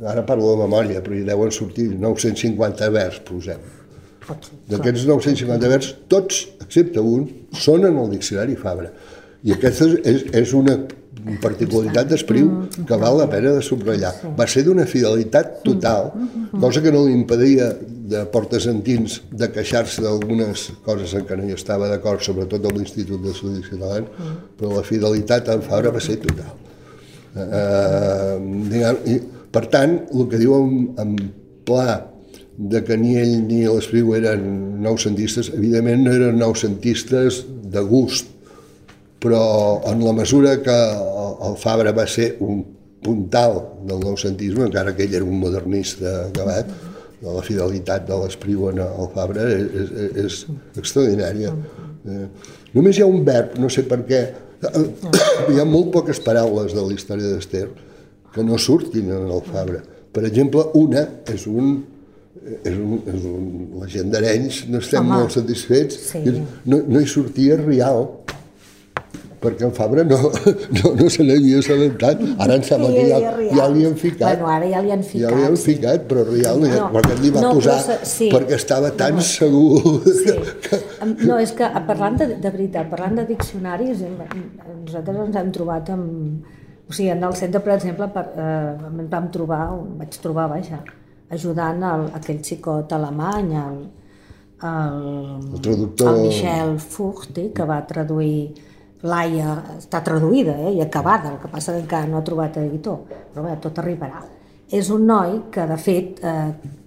ara 0.07 0.25
parlo 0.27 0.53
de 0.53 0.63
memòria, 0.67 1.03
però 1.03 1.17
hi 1.17 1.25
deuen 1.27 1.55
sortir 1.55 1.89
950 1.97 2.91
vers, 2.95 3.23
posem. 3.27 3.71
D'aquests 4.71 5.09
950 5.09 5.71
vers, 5.73 5.95
tots, 6.13 6.45
excepte 6.63 7.03
un, 7.03 7.27
són 7.59 7.89
en 7.89 7.99
el 7.99 8.13
diccionari 8.13 8.55
Fabra. 8.59 8.93
I 9.43 9.57
aquesta 9.57 9.89
és, 10.07 10.29
és 10.39 10.53
una 10.55 10.77
particularitat 11.43 12.09
d'Espriu 12.11 12.49
mm. 12.49 12.85
que 12.89 12.99
val 12.99 13.19
la 13.21 13.29
pena 13.31 13.53
de 13.57 13.63
subratllar. 13.65 14.13
Va 14.39 14.47
ser 14.51 14.65
d'una 14.67 14.87
fidelitat 14.91 15.61
total, 15.67 16.11
cosa 16.59 16.83
que 16.83 16.93
no 16.95 17.05
li 17.07 17.15
impedia 17.15 17.71
de 18.13 18.25
portes 18.33 18.67
entins 18.71 19.21
de 19.31 19.49
queixar-se 19.55 20.03
d'algunes 20.05 20.65
coses 20.87 21.15
en 21.19 21.27
què 21.29 21.39
no 21.39 21.47
hi 21.47 21.57
estava 21.57 21.91
d'acord, 21.91 22.25
sobretot 22.25 22.67
amb 22.69 22.81
l'Institut 22.81 23.23
de 23.23 23.35
Estudis 23.35 23.71
Catalans, 23.71 24.11
però 24.59 24.75
la 24.77 24.87
fidelitat 24.87 25.53
en 25.53 25.63
Fabra 25.65 25.95
va 25.95 26.03
ser 26.03 26.19
total. 26.25 26.57
Eh, 27.33 28.35
diguem, 28.73 28.99
i, 29.09 29.21
per 29.53 29.67
tant, 29.73 30.01
el 30.13 30.27
que 30.29 30.41
diu 30.41 30.57
en, 30.59 30.75
en 31.01 31.15
Pla 31.63 32.01
de 32.59 32.83
que 32.85 32.97
ni 32.99 33.15
ell 33.21 33.37
ni 33.47 33.63
l'Espriu 33.65 34.13
eren 34.19 34.43
noucentistes, 34.83 35.53
evidentment 35.55 36.03
no 36.05 36.15
eren 36.19 36.41
noucentistes 36.41 37.45
de 37.73 37.85
gust, 37.87 38.32
però 39.23 39.43
en 39.87 40.03
la 40.03 40.13
mesura 40.17 40.57
que 40.63 40.79
el 41.49 41.59
Fabra 41.61 41.93
va 41.95 42.07
ser 42.11 42.37
un 42.43 42.63
puntal 43.03 43.61
del 43.87 44.01
noucentisme, 44.03 44.67
encara 44.67 44.95
que 44.97 45.07
ell 45.07 45.15
era 45.19 45.27
un 45.27 45.39
modernista 45.43 46.27
acabat, 46.29 46.71
de 47.23 47.31
la 47.31 47.43
fidelitat 47.47 48.07
de 48.09 48.19
l'Espriu 48.19 48.67
al 48.73 49.11
Fabra 49.15 49.47
és, 49.47 49.69
és, 49.83 50.17
és 50.25 50.39
extraordinària. 50.83 51.53
Eh, 52.03 52.25
només 52.75 52.99
hi 52.99 53.05
ha 53.05 53.11
un 53.11 53.23
verb, 53.27 53.55
no 53.63 53.71
sé 53.71 53.87
per 53.87 54.01
què, 54.09 54.23
hi 54.63 55.59
ha 55.59 55.67
molt 55.67 55.93
poques 55.95 56.19
paraules 56.23 56.75
de 56.75 56.83
la 56.83 56.95
història 56.95 57.31
d'Ester 57.31 57.69
que 58.35 58.45
no 58.47 58.59
surtin 58.59 59.11
en 59.11 59.31
el 59.31 59.43
Fabra. 59.47 59.83
Per 60.13 60.27
exemple, 60.27 60.65
una 60.79 61.05
és 61.31 61.47
un, 61.47 61.73
és 62.43 62.75
un, 62.75 62.99
és 63.07 63.27
un 63.29 63.47
la 63.81 63.89
gent 63.91 64.11
d'Arenys 64.13 64.65
no 64.73 64.81
estem 64.83 65.05
Home, 65.05 65.23
molt 65.23 65.35
satisfets, 65.35 65.99
sí. 66.11 66.23
no, 66.67 66.81
no 66.83 67.01
hi 67.01 67.09
sortia 67.11 67.59
Rial, 67.61 68.07
perquè 69.43 69.67
en 69.67 69.75
Fabra 69.75 70.05
no, 70.07 70.19
no, 70.79 70.93
no 70.99 71.09
se 71.11 71.27
n'havia 71.27 71.61
assabentat. 71.63 72.23
Ara 72.43 72.57
em 72.59 72.65
sembla 72.67 72.91
que 72.95 73.05
ja, 73.11 73.19
ja 73.59 73.67
li 73.73 73.85
han 73.89 73.97
ficat. 73.99 74.25
Bueno, 74.29 74.51
ara 74.55 74.71
ja 74.71 74.83
li 74.85 74.95
han 74.95 75.05
ficat. 75.07 75.25
Ja 75.27 75.35
li 75.37 75.47
han 75.49 75.59
sí. 75.59 75.65
ficat, 75.73 76.07
però 76.11 76.25
Rial 76.29 76.63
no, 76.63 76.89
perquè 76.95 77.19
li 77.21 77.33
va 77.35 77.45
no, 77.45 77.53
posar, 77.59 77.99
sí. 78.09 78.31
perquè 78.33 78.57
estava 78.59 78.93
tan 78.99 79.19
no, 79.19 79.27
segur. 79.27 80.01
Sí. 80.07 80.39
Que... 80.63 80.79
No, 81.27 81.37
és 81.43 81.51
que 81.57 81.67
parlant 81.89 82.17
de, 82.21 82.27
de 82.41 82.51
veritat, 82.53 82.87
parlant 82.91 83.17
de 83.19 83.25
diccionaris, 83.27 84.05
nosaltres 84.05 85.23
ens 85.27 85.39
hem 85.41 85.55
trobat 85.55 85.91
amb... 85.95 86.59
O 86.87 86.95
sigui, 86.95 87.09
en 87.15 87.23
el 87.25 87.35
centre, 87.39 87.63
per 87.65 87.73
exemple, 87.75 88.07
per, 88.13 88.23
eh, 88.37 89.07
vam 89.11 89.29
trobar, 89.35 89.63
vaig 89.99 90.19
trobar, 90.23 90.49
vaja, 90.53 90.83
ajudant 91.33 91.83
el, 91.89 92.05
aquell 92.19 92.43
xicot 92.45 92.93
alemany, 92.93 93.55
el, 93.63 93.79
el, 94.69 95.01
el 95.55 95.63
traductor... 95.65 96.13
El 96.13 96.29
Michel 96.29 96.77
Fuchti, 96.79 97.49
que 97.57 97.67
va 97.69 97.81
traduir 97.89 98.53
Laia 99.03 99.57
està 99.79 100.03
traduïda 100.07 100.55
eh, 100.61 100.77
i 100.77 100.85
acabada, 100.85 101.33
el 101.33 101.41
que 101.43 101.51
passa 101.51 101.75
que 101.75 101.83
encara 101.83 102.07
no 102.11 102.21
ha 102.21 102.27
trobat 102.27 102.61
editor, 102.63 103.03
però 103.33 103.49
bé, 103.49 103.57
tot 103.63 103.81
arribarà. 103.83 104.23
És 104.73 104.93
un 104.95 105.09
noi 105.09 105.35
que, 105.53 105.67
de 105.67 105.79
fet, 105.81 106.23
eh, 106.23 106.79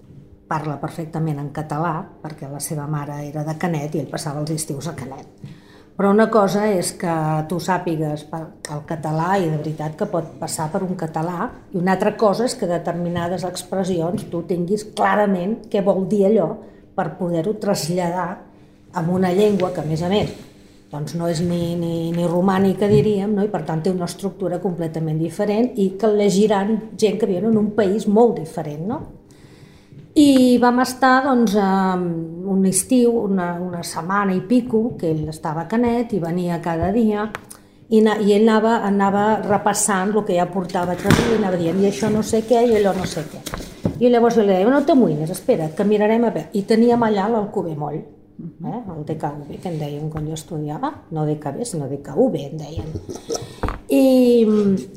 parla 0.47 0.77
perfectament 0.79 1.41
en 1.41 1.51
català, 1.53 1.97
perquè 2.21 2.47
la 2.49 2.61
seva 2.63 2.87
mare 2.87 3.19
era 3.27 3.43
de 3.43 3.57
Canet 3.59 3.95
i 3.95 4.03
ell 4.03 4.11
passava 4.11 4.41
els 4.43 4.53
estius 4.55 4.87
a 4.87 4.95
Canet. 4.97 5.53
Però 5.95 6.09
una 6.11 6.27
cosa 6.27 6.65
és 6.67 6.91
que 6.99 7.11
tu 7.47 7.57
sàpigues 7.63 8.25
el 8.35 8.81
català 8.87 9.37
i 9.39 9.45
de 9.47 9.55
veritat 9.55 9.93
que 9.95 10.07
pot 10.11 10.33
passar 10.41 10.67
per 10.73 10.81
un 10.83 10.97
català 10.99 11.47
i 11.71 11.79
una 11.79 11.93
altra 11.95 12.17
cosa 12.19 12.49
és 12.49 12.55
que 12.59 12.67
determinades 12.67 13.45
expressions 13.47 14.25
tu 14.31 14.43
tinguis 14.49 14.83
clarament 14.97 15.61
què 15.71 15.83
vol 15.85 16.03
dir 16.11 16.25
allò 16.27 16.49
per 16.95 17.13
poder-ho 17.19 17.55
traslladar 17.63 18.27
amb 18.95 19.13
una 19.15 19.31
llengua 19.31 19.71
que, 19.71 19.83
a 19.83 19.87
més 19.87 20.03
a 20.03 20.11
més, 20.11 20.35
doncs 20.95 21.17
no 21.19 21.27
és 21.27 21.41
ni, 21.43 21.75
ni, 21.75 22.11
ni 22.15 22.25
romànica, 22.29 22.87
diríem, 22.87 23.35
no? 23.35 23.43
i 23.43 23.51
per 23.51 23.65
tant 23.67 23.83
té 23.83 23.91
una 23.91 24.07
estructura 24.07 24.61
completament 24.63 25.19
diferent 25.19 25.73
i 25.75 25.91
que 25.99 26.13
llegiran 26.15 26.77
gent 26.97 27.19
que 27.19 27.27
viu 27.29 27.43
en 27.43 27.59
un 27.59 27.73
país 27.75 28.07
molt 28.07 28.39
diferent. 28.39 28.85
No? 28.87 29.01
I 30.15 30.55
vam 30.63 30.79
estar 30.79 31.25
doncs, 31.25 31.57
un 31.59 32.63
estiu, 32.69 33.11
una, 33.25 33.49
una 33.59 33.83
setmana 33.83 34.31
i 34.31 34.39
pico, 34.47 34.93
que 34.95 35.11
ell 35.11 35.27
estava 35.27 35.65
a 35.65 35.67
Canet 35.67 36.15
i 36.15 36.21
venia 36.23 36.61
cada 36.63 36.93
dia, 36.95 37.27
i, 37.89 37.99
na, 38.01 38.15
i 38.23 38.31
ell 38.33 38.47
anava, 38.47 38.77
anava 38.87 39.25
repassant 39.43 40.15
el 40.15 40.23
que 40.25 40.39
ja 40.39 40.47
portava 40.49 40.95
traduït 40.97 41.35
i 41.35 41.39
anava 41.41 41.59
dient 41.59 41.83
i 41.83 41.89
això 41.91 42.07
no 42.09 42.23
sé 42.25 42.45
què 42.47 42.63
i 42.63 42.77
allò 42.79 42.95
no 42.95 43.05
sé 43.05 43.25
què. 43.27 43.43
I 43.99 44.09
llavors 44.09 44.39
li 44.39 44.47
deia, 44.47 44.67
no 44.71 44.81
t'amoïnes, 44.87 45.29
espera, 45.35 45.67
que 45.75 45.83
mirarem 45.87 46.23
a 46.23 46.31
veure. 46.31 46.49
I 46.55 46.63
teníem 46.67 47.03
allà 47.03 47.27
l'Alcover 47.31 47.75
Moll, 47.79 47.99
eh? 48.39 48.81
el 48.95 49.05
DKV, 49.05 49.59
que 49.61 49.69
en 49.69 49.79
deien 49.79 50.09
quan 50.09 50.27
jo 50.27 50.35
estudiava, 50.37 50.91
no 51.11 51.25
DKV, 51.25 51.65
sinó 51.65 51.87
DKV, 51.89 52.43
en 52.43 52.57
deien. 52.61 52.93
I, 53.87 54.03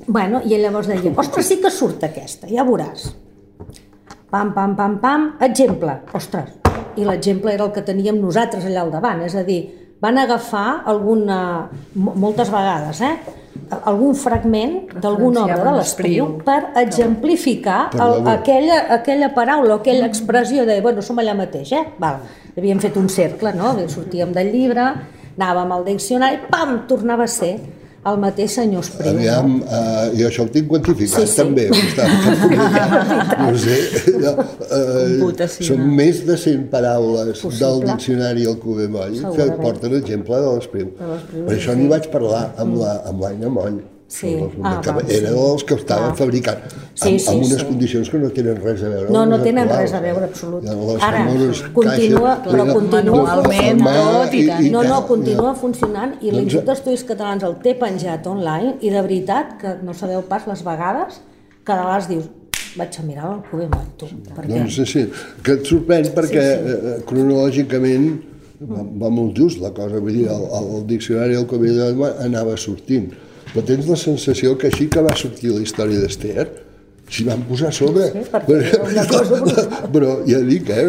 bueno, 0.07 0.43
i 0.45 0.59
llavors 0.59 0.89
deia, 0.91 1.13
ostres, 1.17 1.49
sí 1.49 1.59
que 1.63 1.73
surt 1.73 2.05
aquesta, 2.09 2.51
ja 2.51 2.67
veuràs. 2.67 3.11
Pam, 4.29 4.53
pam, 4.53 4.77
pam, 4.77 4.99
pam, 5.01 5.29
exemple, 5.45 6.01
ostres. 6.17 6.55
I 6.99 7.07
l'exemple 7.07 7.53
era 7.55 7.69
el 7.69 7.73
que 7.73 7.85
teníem 7.87 8.19
nosaltres 8.21 8.67
allà 8.67 8.85
al 8.85 8.93
davant, 8.93 9.23
és 9.25 9.37
a 9.39 9.45
dir, 9.47 9.63
van 10.03 10.19
agafar 10.19 10.83
alguna, 10.87 11.39
moltes 11.95 12.51
vegades, 12.53 13.03
eh? 13.03 13.37
algun 13.69 14.15
fragment 14.17 14.77
d'alguna 15.03 15.43
obra 15.45 15.65
de 15.67 15.73
l'Espriu 15.77 16.29
per 16.47 16.59
exemplificar 16.81 17.91
el, 18.01 18.23
aquella, 18.31 18.79
aquella 18.97 19.33
paraula 19.35 19.77
aquella 19.83 20.07
expressió 20.07 20.65
de, 20.69 20.79
bueno, 20.81 21.03
som 21.05 21.19
allà 21.21 21.35
mateix, 21.37 21.75
eh? 21.77 21.85
Val. 22.01 22.23
Havíem 22.59 22.81
fet 22.83 22.97
un 22.99 23.09
cercle, 23.13 23.53
no? 23.55 23.75
Sortíem 23.91 24.33
del 24.35 24.53
llibre, 24.55 24.87
anàvem 25.39 25.75
al 25.75 25.85
diccionari, 25.87 26.41
pam, 26.51 26.81
tornava 26.91 27.29
a 27.29 27.31
ser 27.31 27.53
el 28.09 28.19
mateix 28.23 28.55
senyor 28.57 28.85
Espriu. 28.87 29.11
Aviam, 29.13 29.51
no? 29.59 29.67
uh, 29.67 30.07
jo 30.17 30.29
això 30.29 30.47
ho 30.47 30.51
tinc 30.55 30.69
quantificat 30.71 31.27
sí, 31.27 31.33
sí. 31.33 31.37
també. 31.39 31.67
no 33.43 33.53
sé, 33.63 33.77
no, 34.23 34.33
uh, 34.69 35.45
són 35.59 35.85
més 35.99 36.23
de 36.27 36.39
100 36.39 36.67
paraules 36.73 37.43
Possible. 37.43 37.61
del 37.61 37.85
diccionari 37.91 38.49
al 38.49 38.59
Moll 38.95 39.21
que 39.37 39.51
porten 39.61 39.99
exemple 40.01 40.41
de 40.47 40.57
l'Espriu. 40.57 40.91
Per 40.99 41.55
això 41.57 41.77
n'hi 41.79 41.89
vaig 41.91 42.11
parlar 42.15 42.49
amb 42.59 43.23
l'Aina 43.23 43.53
Moll. 43.53 43.81
Sí. 44.09 44.31
Ah, 44.65 44.79
va, 44.81 45.03
era 45.13 45.35
dels 45.35 45.63
que 45.69 45.77
estaven 45.77 46.15
fabricant 46.17 46.63
sí, 46.97 47.11
amb, 47.11 47.19
sí, 47.21 47.27
amb 47.29 47.43
unes 47.43 47.59
sí. 47.61 47.67
condicions 47.69 48.09
que 48.09 48.21
no 48.23 48.31
tenen 48.33 48.57
res 48.63 48.81
a 48.81 48.89
veure 48.89 49.13
no, 49.13 49.27
no 49.29 49.37
tenen 49.43 49.69
res 49.69 49.93
a 49.93 50.01
veure, 50.01 50.31
absolut. 50.31 50.65
Ara, 51.05 51.27
continua, 51.77 52.39
però 52.47 52.65
continua 52.71 53.37
manualment 53.37 53.85
tot 53.85 54.39
i 54.39 54.41
tant 54.49 54.71
no, 54.73 54.87
no, 54.89 55.03
continua 55.11 55.53
funcionant 55.61 56.17
i 56.23 56.31
doncs, 56.31 56.39
l'Institut 56.39 56.71
d'Estudis 56.71 57.05
Catalans 57.11 57.45
el 57.51 57.59
té 57.67 57.77
penjat 57.77 58.33
online 58.33 58.79
i 58.81 58.95
de 58.97 59.05
veritat 59.05 59.59
que 59.61 59.77
no 59.85 59.93
sabeu 60.01 60.25
pas 60.33 60.49
les 60.49 60.65
vegades 60.65 61.21
que 61.61 61.77
de 61.77 61.85
vegades 61.85 62.11
dius 62.15 62.33
vaig 62.81 62.97
a 62.97 63.07
mirar 63.11 63.31
el 63.35 63.45
Cuber 63.51 63.69
tu. 64.01 64.09
Perquè... 64.33 64.55
Doncs 64.55 64.81
sí, 64.81 64.89
sí, 64.89 65.07
que 65.45 65.61
et 65.61 65.69
sorprèn 65.69 66.09
perquè 66.17 66.49
sí, 66.49 66.59
sí. 66.65 66.81
Eh, 66.95 66.99
cronològicament 67.13 68.11
va, 68.73 68.89
va 69.05 69.13
molt 69.13 69.37
just 69.37 69.61
la 69.61 69.77
cosa, 69.77 70.01
vull 70.01 70.17
dir, 70.17 70.29
el, 70.33 70.49
el 70.65 70.85
diccionari 70.89 71.37
del 71.37 71.49
Covid 71.51 71.83
anava 72.25 72.57
sortint 72.57 73.13
però 73.53 73.65
tens 73.67 73.89
la 73.89 73.99
sensació 74.01 74.57
que 74.59 74.71
així 74.73 74.89
que 74.93 75.05
va 75.05 75.15
sortir 75.17 75.53
la 75.55 75.63
història 75.65 76.03
d'Ester, 76.03 76.49
s'hi 77.09 77.25
van 77.25 77.43
posar 77.49 77.71
a 77.71 77.75
sobre. 77.75 78.09
Sí, 78.13 78.25
però, 78.33 78.59
cosa... 79.09 79.65
però 79.95 80.11
ja 80.29 80.41
dic, 80.45 80.69
eh, 80.75 80.85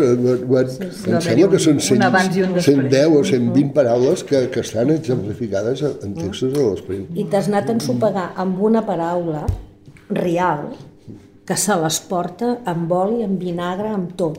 sí, 0.68 0.90
sí, 0.92 1.14
em 1.14 1.24
sembla 1.24 1.50
que 1.54 1.62
són 1.64 1.80
100, 1.86 2.60
110 2.66 3.16
o 3.16 3.24
120 3.24 3.72
paraules 3.76 4.26
que, 4.28 4.44
que 4.54 4.64
estan 4.66 4.92
exemplificades 4.96 5.86
en 5.88 6.14
textos 6.18 6.54
de 6.56 6.66
l'esperit. 6.66 7.10
I 7.16 7.28
t'has 7.32 7.50
anat 7.52 7.72
a 7.72 7.78
ensopegar 7.78 8.28
amb 8.44 8.62
una 8.70 8.84
paraula 8.88 9.46
real 10.10 10.70
que 11.48 11.58
se 11.58 11.76
les 11.82 11.98
porta 12.06 12.60
amb 12.70 12.92
oli, 12.94 13.24
amb 13.26 13.40
vinagre, 13.42 13.90
amb 13.96 14.14
tot. 14.20 14.38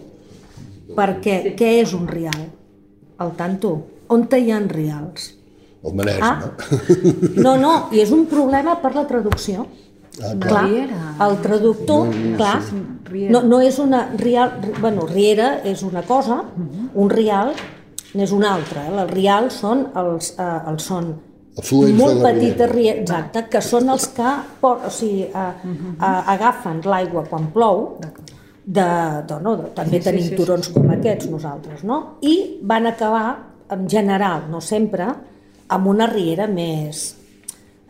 Perquè 0.94 1.54
què 1.58 1.76
és 1.80 1.94
un 1.96 2.06
real? 2.10 2.48
El 3.20 3.34
tanto. 3.38 3.76
On 4.10 4.24
hi 4.34 4.50
ha 4.50 4.58
reals? 4.66 5.39
El 5.84 5.94
Maresme. 5.96 6.26
Ah, 6.26 6.50
no, 7.44 7.56
no, 7.56 7.72
i 7.92 8.02
és 8.02 8.12
un 8.14 8.26
problema 8.30 8.76
per 8.82 8.94
la 8.96 9.06
traducció. 9.08 9.66
Ah, 10.20 10.34
clar. 10.34 10.66
clar 10.66 11.28
el 11.28 11.36
traductor, 11.40 12.08
no, 12.10 12.30
no, 12.30 12.36
clar, 12.36 12.56
no, 13.30 13.42
no 13.46 13.60
és 13.64 13.78
una 13.80 14.02
rial, 14.18 14.56
bueno, 14.80 15.06
riera 15.08 15.60
és 15.64 15.84
una 15.86 16.02
cosa, 16.04 16.42
un 16.94 17.12
rial 17.12 17.54
n'és 18.18 18.32
una 18.34 18.54
altra. 18.56 18.84
Eh? 18.88 18.94
Els 19.04 19.12
rials 19.14 19.58
són 19.62 19.84
els, 19.96 20.32
eh, 20.36 20.54
els 20.72 20.88
són 20.90 21.12
Afluents 21.60 21.98
molt 21.98 22.22
petites 22.24 22.70
rieres, 22.70 23.02
exacte, 23.04 23.44
que 23.50 23.60
són 23.64 23.90
els 23.92 24.06
que 24.16 24.34
por, 24.60 24.84
o 24.86 24.90
sigui, 24.94 25.26
eh, 25.26 25.50
eh, 25.66 26.20
agafen 26.34 26.82
l'aigua 26.86 27.24
quan 27.28 27.50
plou, 27.54 27.84
de, 28.00 28.86
de, 29.26 29.38
no, 29.42 29.56
de, 29.58 29.70
també 29.74 29.98
sí, 29.98 30.04
tenim 30.04 30.24
sí, 30.24 30.30
sí, 30.34 30.38
turons 30.38 30.68
sí, 30.68 30.72
sí. 30.72 30.78
com 30.78 30.92
aquests 30.94 31.30
nosaltres, 31.32 31.82
no? 31.84 32.00
I 32.22 32.36
van 32.62 32.86
acabar, 32.86 33.26
en 33.70 33.88
general, 33.90 34.46
no 34.50 34.60
sempre, 34.62 35.08
amb 35.76 35.90
una 35.90 36.06
riera 36.10 36.46
més, 36.50 37.02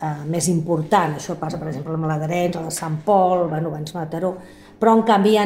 eh, 0.01 0.15
més 0.29 0.47
important. 0.51 1.17
Això 1.17 1.37
passa, 1.39 1.59
per 1.59 1.69
exemple, 1.71 1.97
amb 1.97 2.09
la 2.09 2.17
d'Arenys, 2.21 2.57
a 2.57 2.65
la 2.67 2.73
Sant 2.75 3.01
Pol, 3.05 3.47
bueno, 3.49 3.73
abans 3.73 3.95
Mataró, 3.95 4.35
però 4.79 4.95
en 4.97 5.05
canvi 5.05 5.35
hi 5.35 5.37
ha 5.37 5.45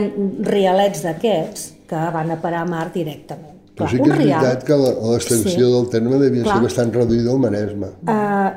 rialets 0.52 1.04
d'aquests 1.04 1.68
que 1.90 2.08
van 2.16 2.32
a 2.32 2.40
parar 2.42 2.64
a 2.64 2.70
mar 2.70 2.88
directament. 2.94 3.56
Però 3.76 3.90
sí 3.92 3.98
que 4.00 4.08
és 4.08 4.16
veritat 4.16 4.62
que 4.64 4.76
l'extensió 4.80 5.66
sí. 5.66 5.72
del 5.74 5.90
terme 5.92 6.20
devia 6.22 6.46
Clar. 6.46 6.56
ser 6.56 6.64
bastant 6.64 6.94
reduïda 6.96 7.34
al 7.34 7.42
Maresme. 7.44 7.90
Uh, 8.08 8.14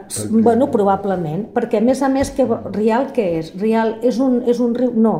perquè... 0.06 0.42
Bueno, 0.46 0.68
probablement, 0.70 1.48
perquè 1.54 1.80
a 1.80 1.84
més 1.84 2.02
a 2.06 2.10
més, 2.12 2.30
que, 2.36 2.46
Rial 2.46 3.10
què 3.16 3.26
és? 3.40 3.50
Rial 3.58 3.96
és 4.06 4.20
un, 4.22 4.38
és 4.46 4.62
un 4.62 4.76
riu... 4.78 4.92
No, 4.94 5.16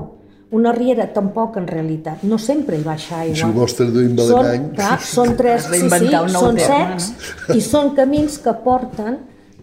una 0.51 0.73
riera 0.73 1.09
tampoc 1.13 1.59
en 1.61 1.67
realitat, 1.69 2.23
no 2.25 2.39
sempre 2.41 2.79
hi 2.79 2.85
baixa 2.85 3.19
aigua. 3.23 3.37
Si 3.37 3.45
ho 3.45 3.53
vols 3.53 3.75
traduir 3.77 4.07
en 4.09 4.15
baladany... 4.17 4.69
Clar, 4.77 4.95
són 5.05 5.35
tres, 5.37 5.67
sí, 5.69 5.83
sí, 5.93 6.13
són 6.33 6.61
secs 6.61 7.11
i 7.53 7.61
són 7.65 7.93
camins 7.97 8.39
que 8.45 8.55
porten 8.65 9.19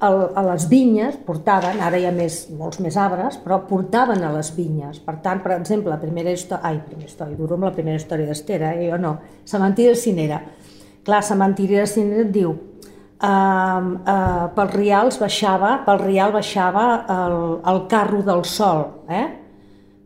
el, 0.06 0.20
a 0.36 0.44
les 0.52 0.68
vinyes, 0.70 1.16
portaven, 1.26 1.80
ara 1.82 1.98
hi 1.98 2.06
ha 2.06 2.12
més, 2.14 2.44
molts 2.54 2.82
més 2.84 2.98
arbres, 3.02 3.40
però 3.42 3.62
portaven 3.66 4.22
a 4.28 4.30
les 4.36 4.52
vinyes. 4.56 5.00
Per 5.06 5.16
tant, 5.24 5.42
per 5.42 5.56
exemple, 5.56 5.90
la 5.94 6.00
primera 6.02 6.34
història, 6.36 6.62
ai, 6.70 6.82
primera 6.86 7.10
història, 7.10 7.38
duro 7.40 7.58
amb 7.58 7.70
la 7.70 7.74
primera 7.74 7.98
història 7.98 8.30
d'Estera, 8.30 8.76
eh? 8.76 8.90
jo 8.92 9.00
no, 9.02 9.16
Cementiri 9.50 9.94
de 9.94 10.00
Cinera. 10.00 10.42
Clar, 11.06 11.24
Cementiri 11.26 11.80
de 11.80 11.88
Cinera 11.90 12.28
et 12.28 12.34
diu, 12.36 12.52
uh, 12.52 13.26
uh, 13.26 14.46
pels 14.58 14.76
rials 14.76 15.18
baixava, 15.22 15.80
pel 15.88 16.04
rial 16.04 16.36
baixava 16.36 16.86
el, 17.16 17.40
el 17.74 17.82
carro 17.90 18.22
del 18.28 18.46
sol, 18.50 18.86
eh? 19.10 19.26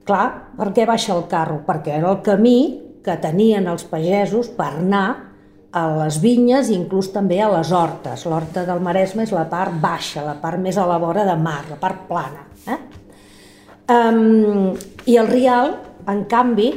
Clar, 0.09 0.27
per 0.57 0.71
què 0.73 0.87
baixa 0.89 1.13
el 1.13 1.27
carro? 1.29 1.59
Perquè 1.67 1.99
era 1.99 2.09
el 2.09 2.23
camí 2.25 2.59
que 3.05 3.13
tenien 3.21 3.67
els 3.69 3.83
pagesos 3.85 4.49
per 4.57 4.71
anar 4.79 5.07
a 5.69 5.83
les 5.99 6.17
vinyes 6.23 6.71
i 6.71 6.77
inclús 6.79 7.11
també 7.13 7.37
a 7.45 7.49
les 7.53 7.69
hortes. 7.69 8.23
L'horta 8.25 8.63
del 8.65 8.81
Maresme 8.81 9.27
és 9.27 9.33
la 9.35 9.45
part 9.51 9.75
baixa, 9.83 10.23
la 10.25 10.33
part 10.41 10.57
més 10.57 10.79
a 10.81 10.87
la 10.89 10.97
vora 10.97 11.27
de 11.27 11.35
mar, 11.37 11.61
la 11.69 11.77
part 11.77 12.07
plana. 12.09 12.47
Eh? 12.65 12.79
Um, 13.89 14.73
I 15.05 15.19
el 15.21 15.29
rial, 15.29 15.75
en 16.09 16.25
canvi, 16.29 16.71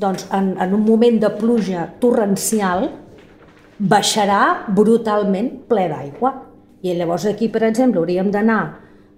doncs, 0.00 0.24
en, 0.32 0.54
en 0.56 0.72
un 0.72 0.88
moment 0.88 1.20
de 1.20 1.34
pluja 1.36 1.84
torrencial, 2.00 2.88
baixarà 3.78 4.42
brutalment 4.72 5.52
ple 5.68 5.90
d'aigua. 5.92 6.32
I 6.80 6.96
llavors 6.96 7.28
aquí, 7.28 7.52
per 7.52 7.66
exemple, 7.68 8.00
hauríem 8.00 8.32
d'anar 8.32 8.62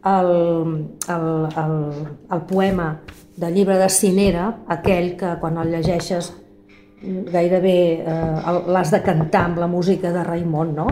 al, 0.02 0.30
al, 1.08 1.48
al, 1.56 1.74
al 2.28 2.46
poema 2.46 3.00
del 3.36 3.54
llibre 3.54 3.78
de 3.78 3.88
Cinera, 3.88 4.46
aquell 4.68 5.14
que 5.16 5.34
quan 5.40 5.58
el 5.60 5.72
llegeixes 5.74 6.32
gairebé 7.00 7.78
eh, 8.04 8.56
l'has 8.68 8.92
de 8.92 9.00
cantar 9.04 9.46
amb 9.48 9.60
la 9.62 9.68
música 9.68 10.12
de 10.12 10.24
Raimon, 10.24 10.74
no? 10.76 10.88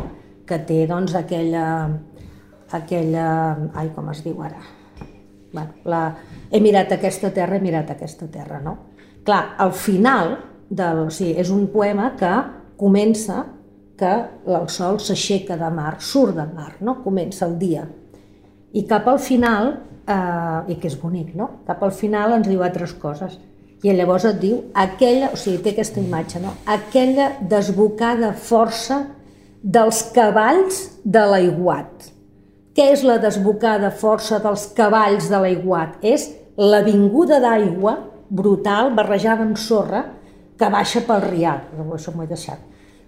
que 0.48 0.58
té 0.64 0.86
doncs 0.88 1.14
aquella, 1.18 1.64
aquella... 2.72 3.26
Ai, 3.76 3.90
com 3.92 4.08
es 4.12 4.22
diu 4.24 4.40
ara? 4.40 4.62
Bueno, 5.52 5.82
la, 5.88 6.02
he 6.50 6.60
mirat 6.64 6.94
aquesta 6.96 7.30
terra, 7.36 7.58
he 7.58 7.64
mirat 7.64 7.92
aquesta 7.92 8.28
terra, 8.32 8.60
no? 8.64 8.74
Clar, 9.24 9.42
al 9.60 9.74
final, 9.76 10.36
del, 10.70 11.04
o 11.04 11.12
sigui, 11.12 11.34
és 11.40 11.52
un 11.52 11.66
poema 11.72 12.14
que 12.16 12.32
comença 12.80 13.42
que 13.98 14.12
el 14.46 14.68
sol 14.72 15.00
s'aixeca 15.02 15.58
de 15.60 15.68
mar, 15.74 15.98
surt 16.00 16.36
de 16.38 16.46
mar, 16.54 16.76
no? 16.80 17.00
comença 17.04 17.44
el 17.48 17.58
dia. 17.60 17.84
I 18.78 18.84
cap 18.86 19.08
al 19.10 19.18
final 19.18 19.72
eh, 20.06 20.72
i 20.72 20.78
que 20.78 20.88
és 20.90 20.96
bonic, 21.00 21.34
no? 21.38 21.50
Cap 21.66 21.82
al 21.82 21.94
final 21.94 22.36
ens 22.36 22.48
diu 22.48 22.62
altres 22.62 22.94
coses. 23.00 23.38
I 23.82 23.94
llavors 23.94 24.26
et 24.26 24.40
diu 24.42 24.58
aquella, 24.74 25.30
o 25.34 25.38
sigui, 25.38 25.60
té 25.62 25.74
aquesta 25.74 26.00
imatge, 26.02 26.40
no? 26.42 26.54
Aquella 26.66 27.30
desbocada 27.50 28.32
força 28.34 29.04
dels 29.62 30.02
cavalls 30.14 30.80
de 31.04 31.24
l'aiguat. 31.32 32.10
Què 32.74 32.92
és 32.94 33.02
la 33.06 33.18
desbocada 33.22 33.90
força 33.90 34.38
dels 34.42 34.68
cavalls 34.74 35.30
de 35.30 35.40
l'aiguat? 35.42 35.98
És 36.02 36.28
la 36.58 36.82
vinguda 36.86 37.38
d'aigua 37.42 37.96
brutal, 38.28 38.92
barrejada 38.94 39.46
amb 39.46 39.58
sorra, 39.58 40.04
que 40.58 40.70
baixa 40.70 41.04
pel 41.06 41.22
rial. 41.26 41.62
Això 41.94 42.14
m'ho 42.14 42.26
he 42.26 42.30
deixat. 42.30 42.58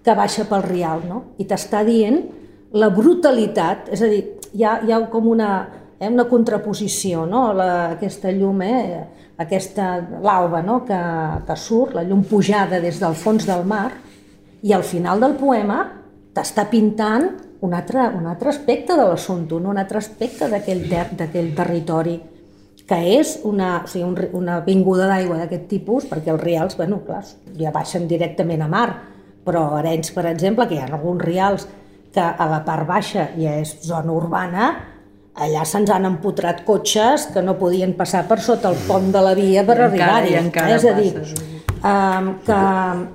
Que 0.03 0.15
baixa 0.17 0.47
pel 0.49 0.63
rial, 0.65 1.03
no? 1.07 1.23
I 1.37 1.47
t'està 1.47 1.83
dient 1.87 2.23
la 2.71 2.87
brutalitat, 2.95 3.91
és 3.91 4.01
a 4.01 4.07
dir, 4.11 4.21
hi 4.53 4.63
ha, 4.63 4.79
hi 4.85 4.91
ha 4.91 4.99
com 5.11 5.27
una, 5.31 5.51
eh, 5.99 6.09
una 6.09 6.27
contraposició, 6.29 7.25
no? 7.25 7.51
La, 7.53 7.71
aquesta 7.95 8.31
llum, 8.31 8.61
eh, 8.65 9.01
aquesta 9.41 9.93
l'alba 10.21 10.61
no? 10.61 10.81
que, 10.85 11.01
que 11.47 11.57
surt, 11.57 11.95
la 11.97 12.03
llum 12.05 12.23
pujada 12.27 12.81
des 12.83 12.99
del 13.01 13.15
fons 13.17 13.47
del 13.47 13.65
mar, 13.65 13.89
i 14.61 14.73
al 14.73 14.83
final 14.85 15.21
del 15.23 15.33
poema 15.39 15.83
t'està 16.35 16.67
pintant 16.69 17.31
un 17.61 17.73
altre, 17.77 18.03
un 18.17 18.27
altre 18.29 18.49
aspecte 18.49 18.95
de 18.97 19.05
l'assumpte, 19.05 19.55
un 19.55 19.77
altre 19.77 19.99
aspecte 20.01 20.49
d'aquell 20.49 20.87
ter 20.89 21.07
territori, 21.57 22.19
que 22.87 22.97
és 23.19 23.37
una, 23.47 23.83
o 23.85 23.89
sigui, 23.89 24.05
un, 24.07 24.17
una 24.41 24.59
vinguda 24.65 25.07
d'aigua 25.09 25.37
d'aquest 25.43 25.67
tipus, 25.69 26.07
perquè 26.09 26.33
els 26.33 26.41
rials, 26.41 26.77
bueno, 26.77 27.01
clar, 27.05 27.21
ja 27.57 27.73
baixen 27.73 28.07
directament 28.09 28.65
a 28.65 28.69
mar, 28.71 28.87
però 29.45 29.67
Arenys, 29.77 30.11
per 30.13 30.25
exemple, 30.29 30.67
que 30.67 30.77
hi 30.77 30.81
ha 30.81 30.89
alguns 30.89 31.21
rials 31.23 31.67
que 32.11 32.23
a 32.23 32.47
la 32.51 32.61
part 32.67 32.87
baixa 32.87 33.29
ja 33.37 33.55
és 33.61 33.77
zona 33.85 34.11
urbana, 34.13 34.71
allà 35.41 35.63
se'ns 35.67 35.91
han 35.93 36.05
empotrat 36.09 36.65
cotxes 36.67 37.29
que 37.33 37.43
no 37.45 37.55
podien 37.59 37.95
passar 37.97 38.25
per 38.27 38.41
sota 38.43 38.71
el 38.71 38.77
pont 38.87 39.11
de 39.13 39.21
la 39.23 39.33
via 39.37 39.63
per 39.67 39.77
arribar-hi. 39.79 40.35
Eh? 40.41 40.67
És 40.75 40.85
a 40.89 40.93
dir, 40.97 41.13
um, 41.79 42.33
que, 42.45 42.59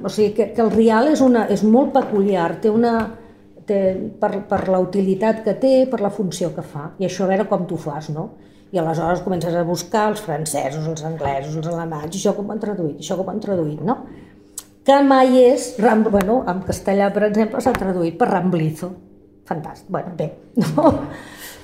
o 0.02 0.12
sigui, 0.12 0.32
que, 0.38 0.48
que 0.56 0.64
el 0.64 0.72
rial 0.72 1.12
és, 1.12 1.22
una, 1.24 1.44
és 1.52 1.62
molt 1.62 1.92
peculiar, 1.94 2.54
té 2.62 2.72
una, 2.72 2.96
té, 3.68 3.80
per, 4.20 4.32
per 4.48 4.62
la 4.72 4.80
utilitat 4.82 5.42
que 5.44 5.56
té, 5.60 5.74
per 5.90 6.00
la 6.00 6.12
funció 6.14 6.52
que 6.56 6.64
fa, 6.64 6.90
i 6.98 7.08
això 7.08 7.26
a 7.26 7.32
veure 7.34 7.48
com 7.50 7.66
tu 7.68 7.78
fas, 7.80 8.10
no? 8.14 8.30
I 8.74 8.80
aleshores 8.82 9.22
comences 9.22 9.54
a 9.54 9.62
buscar 9.66 10.08
els 10.10 10.22
francesos, 10.24 10.88
els 10.88 11.04
anglesos, 11.06 11.54
els 11.60 11.68
alemanys, 11.70 12.16
això 12.16 12.32
com 12.34 12.48
han 12.50 12.62
traduït, 12.62 12.98
això 13.04 13.18
com 13.20 13.28
han 13.30 13.42
traduït, 13.44 13.84
no? 13.86 14.00
Que 14.86 15.00
mai 15.02 15.40
és, 15.42 15.72
bueno, 15.80 16.44
en 16.46 16.60
castellà, 16.62 17.08
per 17.10 17.24
exemple, 17.26 17.58
s'ha 17.62 17.72
traduït 17.74 18.14
per 18.20 18.28
Ramblizo. 18.30 18.92
Fantàstic. 19.46 19.90
Bueno, 19.90 20.14
bé, 20.18 20.30
no? 20.62 20.92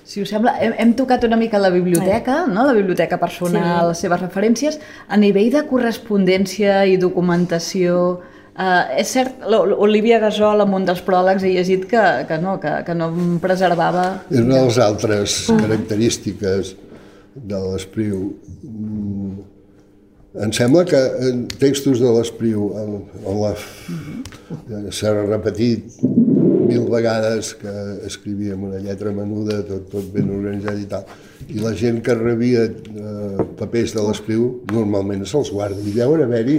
Si 0.03 0.25
us 0.25 0.33
sembla, 0.35 0.57
hem, 0.61 0.75
hem 0.83 0.97
tocat 0.99 1.23
una 1.25 1.39
mica 1.39 1.61
la 1.62 1.70
biblioteca, 1.70 2.43
no? 2.51 2.66
la 2.66 2.75
biblioteca 2.75 3.20
personal, 3.23 3.87
sí. 3.87 3.89
les 3.93 4.03
seves 4.05 4.20
referències. 4.25 4.79
A 5.09 5.16
nivell 5.16 5.53
de 5.55 5.62
correspondència 5.70 6.83
i 6.91 6.99
documentació, 7.01 8.18
eh, 8.59 8.99
és 9.05 9.14
cert, 9.14 9.47
l'Olivia 9.47 10.18
Gasol, 10.23 10.66
en 10.66 10.75
un 10.81 10.91
dels 10.91 11.05
pròlegs, 11.07 11.47
he 11.47 11.55
llegit 11.55 11.87
que, 11.89 12.03
que, 12.29 12.41
no, 12.43 12.59
que, 12.61 12.75
que 12.89 12.99
no 12.99 13.12
preservava... 13.41 14.09
És 14.33 14.43
una 14.43 14.59
de 14.59 14.66
les 14.66 14.83
altres 14.83 15.39
característiques 15.62 16.75
de 17.35 17.62
l'Espriu. 17.70 18.33
Mm, 18.66 19.32
em 20.41 20.53
sembla 20.53 20.85
que 20.89 20.99
en 21.28 21.45
textos 21.61 22.01
de 22.01 22.12
l'Espriu, 22.14 22.70
on, 22.72 23.41
la, 23.43 23.53
s'ha 24.95 25.12
repetit 25.18 25.99
mil 26.03 26.87
vegades 26.93 27.53
que 27.61 27.72
escrivíem 28.09 28.62
una 28.68 28.80
lletra 28.80 29.12
menuda, 29.12 29.61
tot, 29.66 29.91
tot 29.93 30.09
ben 30.14 30.30
organitzat 30.33 30.80
i 30.80 30.89
tal. 30.89 31.05
I 31.53 31.61
la 31.61 31.74
gent 31.76 32.01
que 32.07 32.16
rebia 32.16 32.64
eh, 32.68 33.45
papers 33.59 33.93
de 33.97 34.07
l'espriu 34.07 34.49
normalment 34.72 35.26
se'ls 35.28 35.53
guarda. 35.53 35.83
I 35.83 35.95
deuen 35.99 36.24
haver-hi... 36.24 36.59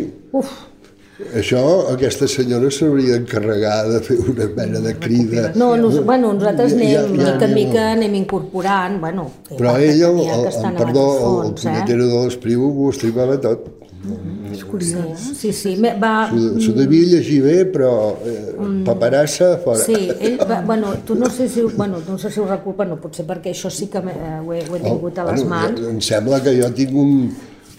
Això, 1.40 1.62
aquesta 1.94 2.28
senyora 2.32 2.72
s'hauria 2.74 3.18
d'encarregar 3.18 3.78
de 3.92 4.02
fer 4.06 4.18
una 4.34 4.48
mena 4.58 4.82
de 4.84 4.96
crida. 5.00 5.52
No, 5.60 5.74
nos, 5.80 6.00
bueno, 6.06 6.34
nosaltres 6.38 6.76
anem, 6.78 6.92
ja, 6.94 7.04
ja, 7.04 7.14
mica 7.14 7.48
en 7.48 7.56
mica 7.58 7.88
anem 7.94 8.20
incorporant, 8.24 9.00
bueno... 9.04 9.30
Però 9.54 9.78
ell, 9.78 10.04
el, 10.10 10.22
el, 10.26 10.48
el, 10.50 10.78
perdó, 10.80 11.08
fons, 11.22 11.50
el 11.50 11.56
punyetero 11.62 12.08
eh? 12.08 12.12
de 12.14 12.24
l'espriu 12.26 12.68
ho 12.70 12.92
estimava 12.94 13.40
tot. 13.44 13.70
Mm 14.04 14.44
és 14.54 14.64
curiós. 14.64 15.24
Sí, 15.38 15.52
sí. 15.54 15.74
Va... 16.02 16.14
S'ho 16.32 16.74
devia 16.78 17.10
llegir 17.16 17.42
bé, 17.44 17.56
però 17.74 17.92
eh, 18.22 18.54
mm. 18.54 18.84
paperassa 18.88 19.54
fora. 19.64 19.82
Sí, 19.84 19.98
ell 20.14 20.38
va, 20.42 20.62
bueno, 20.66 20.94
tu 21.08 21.18
no 21.20 21.30
sé 21.34 21.50
si, 21.50 21.66
bueno, 21.74 22.02
no 22.08 22.18
sé 22.22 22.32
si 22.32 22.40
ho 22.40 22.48
reculpa, 22.50 22.84
bueno, 22.84 23.00
potser 23.02 23.26
perquè 23.30 23.54
això 23.54 23.72
sí 23.74 23.90
que 23.92 24.04
eh, 24.04 24.38
ho, 24.40 24.54
he, 24.54 24.62
ho 24.68 24.78
he 24.78 24.82
oh, 24.82 24.86
tingut 24.86 25.18
oh, 25.18 25.26
a 25.26 25.32
les 25.32 25.44
bueno, 25.44 25.50
mans. 25.56 25.88
Em 25.94 26.00
sembla 26.04 26.42
que 26.46 26.56
jo 26.60 26.70
tinc 26.78 26.96
un, 27.04 27.18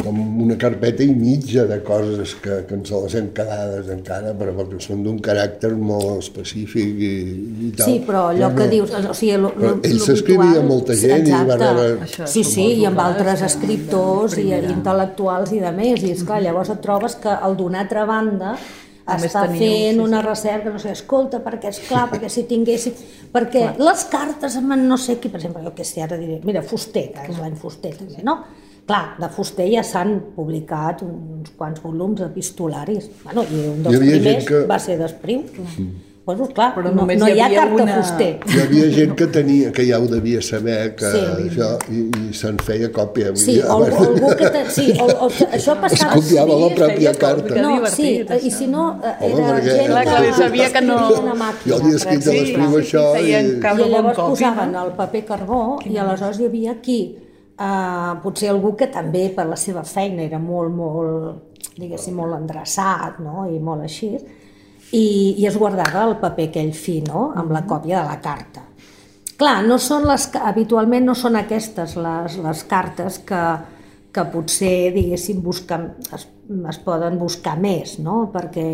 com 0.01 0.19
una 0.43 0.57
carpeta 0.61 1.05
i 1.05 1.13
mitja 1.15 1.65
de 1.69 1.79
coses 1.87 2.35
que, 2.43 2.61
que 2.69 2.77
ens 2.77 2.91
les 2.91 3.17
hem 3.19 3.31
quedades 3.37 3.89
encara, 3.95 4.33
però 4.37 4.55
que 4.69 4.81
són 4.83 5.05
d'un 5.07 5.21
caràcter 5.23 5.71
molt 5.79 6.25
específic 6.25 6.99
i, 6.99 7.13
i 7.69 7.73
tal. 7.79 7.87
Sí, 7.87 7.99
però 8.07 8.27
allò 8.33 8.51
però 8.51 8.59
que 8.59 8.67
no, 8.67 8.73
dius... 8.75 8.95
O 8.99 9.17
sigui, 9.17 9.37
lo, 9.41 9.53
lo, 9.61 9.75
ell 9.87 10.01
s'escrivia 10.03 10.65
molta 10.67 10.97
gent 10.99 11.23
exacte. 11.23 11.45
i 11.45 11.51
va 11.51 11.59
rebre... 11.61 12.29
Sí, 12.31 12.45
sí, 12.49 12.67
i 12.81 12.89
amb 12.91 13.03
altres 13.05 13.45
escriptors 13.47 14.39
i, 14.43 14.49
i 14.51 14.73
intel·lectuals 14.75 15.55
i 15.55 15.63
de 15.63 15.75
més, 15.77 16.03
i 16.03 16.15
esclar, 16.17 16.43
llavors 16.45 16.75
et 16.75 16.83
trobes 16.85 17.19
que 17.23 17.37
el 17.49 17.55
d'una 17.61 17.85
altra 17.85 18.09
banda 18.09 18.57
està 19.05 19.45
fent 19.53 20.01
una 20.01 20.23
recerca, 20.25 20.73
no 20.73 20.81
sé, 20.81 20.95
escolta, 20.97 21.43
perquè 21.45 21.71
és 21.71 21.81
clar, 21.87 22.09
perquè 22.13 22.31
si 22.33 22.47
tinguessin... 22.49 22.97
Perquè 23.35 23.67
clar. 23.67 23.89
les 23.93 24.05
cartes 24.11 24.57
amb 24.61 24.77
no 24.81 24.99
sé 25.01 25.19
qui, 25.21 25.31
per 25.31 25.43
exemple, 25.43 25.63
jo 25.65 25.75
que 25.77 25.85
sé, 25.87 26.03
ara 26.05 26.19
diré, 26.21 26.41
mira, 26.45 26.65
Fuster, 26.65 27.11
que 27.15 27.31
és 27.31 27.41
l'any 27.41 27.59
Fuster 27.61 27.93
també, 27.99 28.25
no? 28.25 28.41
Clar, 28.85 29.17
de 29.17 29.29
Fuster 29.33 29.65
ja 29.73 29.83
s'han 29.87 30.19
publicat 30.37 31.01
uns 31.07 31.55
quants 31.57 31.81
volums 31.81 32.21
epistolaris. 32.27 33.07
Bueno, 33.23 33.47
I 33.49 33.69
un 33.71 33.87
dels 33.87 34.03
primers 34.03 34.51
que... 34.51 34.67
va 34.69 34.77
ser 34.83 34.99
d'Espriu. 35.01 35.47
Mm. 35.79 36.11
Bueno, 36.25 36.47
clar, 36.57 36.71
Però 36.73 36.89
no, 36.89 37.05
no 37.05 37.27
hi 37.29 37.41
ha 37.41 37.49
carta 37.53 37.83
una... 37.83 37.97
Fuster. 37.99 38.29
Hi 38.49 38.61
havia 38.63 38.85
gent 38.93 39.11
que 39.17 39.27
tenia, 39.33 39.73
que 39.77 39.85
ja 39.85 39.99
ho 40.01 40.07
devia 40.09 40.41
saber, 40.45 40.95
que 40.97 41.11
sí. 41.13 41.25
això, 41.49 41.67
i, 41.93 42.05
i 42.21 42.37
se'n 42.37 42.61
feia 42.65 42.89
còpia. 42.93 43.35
Sí, 43.37 43.59
o, 43.61 43.75
algú, 43.75 44.07
algú 44.07 44.31
que... 44.41 44.53
Te, 44.55 44.63
sí, 44.73 44.87
o, 44.97 45.09
o, 45.09 45.29
això 45.29 45.77
passava... 45.83 46.15
Es 46.17 46.23
copiava 46.23 46.57
la 46.63 46.71
pròpia 46.79 47.13
carta. 47.21 47.59
No, 47.61 47.75
sí, 47.93 48.15
i 48.25 48.53
si 48.53 48.69
no, 48.73 48.87
eh, 49.05 49.17
era 49.29 49.51
Home, 49.51 49.59
gent 49.69 49.93
clar, 49.93 50.07
que... 50.09 50.33
sabia 50.41 50.71
que 50.77 50.85
no... 50.85 51.03
Jo 51.67 51.77
havia 51.81 52.01
escrit 52.01 52.25
a 52.33 52.39
l'espriu 52.39 52.81
això 52.81 53.05
i... 53.21 53.37
I 53.37 53.93
llavors 53.93 54.17
posaven 54.23 54.81
el 54.81 54.97
paper 54.97 55.25
carbó 55.29 55.63
i 55.85 56.01
aleshores 56.01 56.41
hi 56.41 56.49
havia 56.49 56.81
qui 56.85 57.03
Uh, 57.55 58.17
potser 58.19 58.49
algú 58.51 58.73
que 58.75 58.89
també 58.91 59.29
per 59.31 59.45
la 59.47 59.55
seva 59.55 59.85
feina 59.87 60.25
era 60.25 60.41
molt, 60.43 60.73
molt, 60.75 61.53
diguéssim, 61.79 62.17
molt 62.19 62.35
endreçat 62.35 63.21
no? 63.23 63.45
i 63.47 63.61
molt 63.63 63.85
així, 63.87 64.09
i, 64.91 65.05
i 65.39 65.47
es 65.47 65.55
guardava 65.55 66.03
el 66.09 66.17
paper 66.19 66.49
aquell 66.49 66.73
fi, 66.75 66.97
no? 67.07 67.29
amb 67.39 67.55
la 67.55 67.63
còpia 67.63 68.01
de 68.01 68.09
la 68.09 68.19
carta. 68.25 68.65
Clar, 69.39 69.61
no 69.67 69.79
són 69.83 70.07
les, 70.09 70.27
habitualment 70.35 71.07
no 71.07 71.15
són 71.19 71.39
aquestes 71.39 71.95
les, 71.99 72.39
les 72.43 72.63
cartes 72.71 73.21
que, 73.29 73.43
que 74.15 74.25
potser, 74.31 74.91
diguéssim, 74.95 75.39
busquen, 75.43 75.93
es, 76.15 76.27
es 76.71 76.79
poden 76.83 77.21
buscar 77.21 77.55
més, 77.59 78.01
no? 78.03 78.33
perquè 78.35 78.67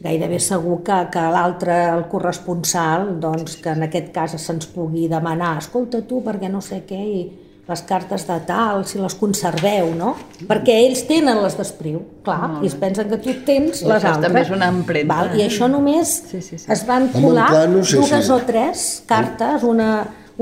gairebé 0.00 0.38
segur 0.42 0.80
que, 0.86 0.98
que 1.12 1.24
l'altre, 1.34 1.78
el 1.92 2.08
corresponsal, 2.10 3.14
doncs, 3.22 3.58
que 3.62 3.74
en 3.74 3.86
aquest 3.86 4.10
cas 4.14 4.34
se'ns 4.34 4.66
pugui 4.74 5.06
demanar, 5.10 5.56
escolta 5.60 6.02
tu, 6.08 6.22
perquè 6.26 6.50
no 6.50 6.62
sé 6.64 6.82
què, 6.88 7.00
i, 7.00 7.49
les 7.70 7.82
cartes 7.86 8.26
de 8.26 8.36
tal, 8.48 8.82
si 8.88 8.98
les 8.98 9.14
conserveu, 9.18 9.92
no? 9.96 10.14
Perquè 10.48 10.74
ells 10.84 11.04
tenen 11.08 11.38
les 11.44 11.56
d'Espriu, 11.58 12.00
clar, 12.26 12.58
i 12.64 12.70
es 12.70 12.76
pensen 12.80 13.10
que 13.12 13.20
tu 13.22 13.36
tens 13.46 13.84
les 13.86 14.04
altres. 14.04 14.24
També 14.26 14.42
és 14.42 14.52
una 14.54 14.70
empremta. 14.74 15.14
Val? 15.14 15.32
I 15.38 15.46
això 15.46 15.70
només 15.70 16.16
sí, 16.30 16.42
sí, 16.42 16.58
sí. 16.58 16.66
es 16.72 16.84
van 16.88 17.08
colar 17.14 17.50
no 17.70 17.84
sé 17.86 18.02
dues 18.02 18.26
si... 18.26 18.34
o 18.34 18.40
tres 18.48 18.84
cartes, 19.08 19.66
una, 19.66 19.92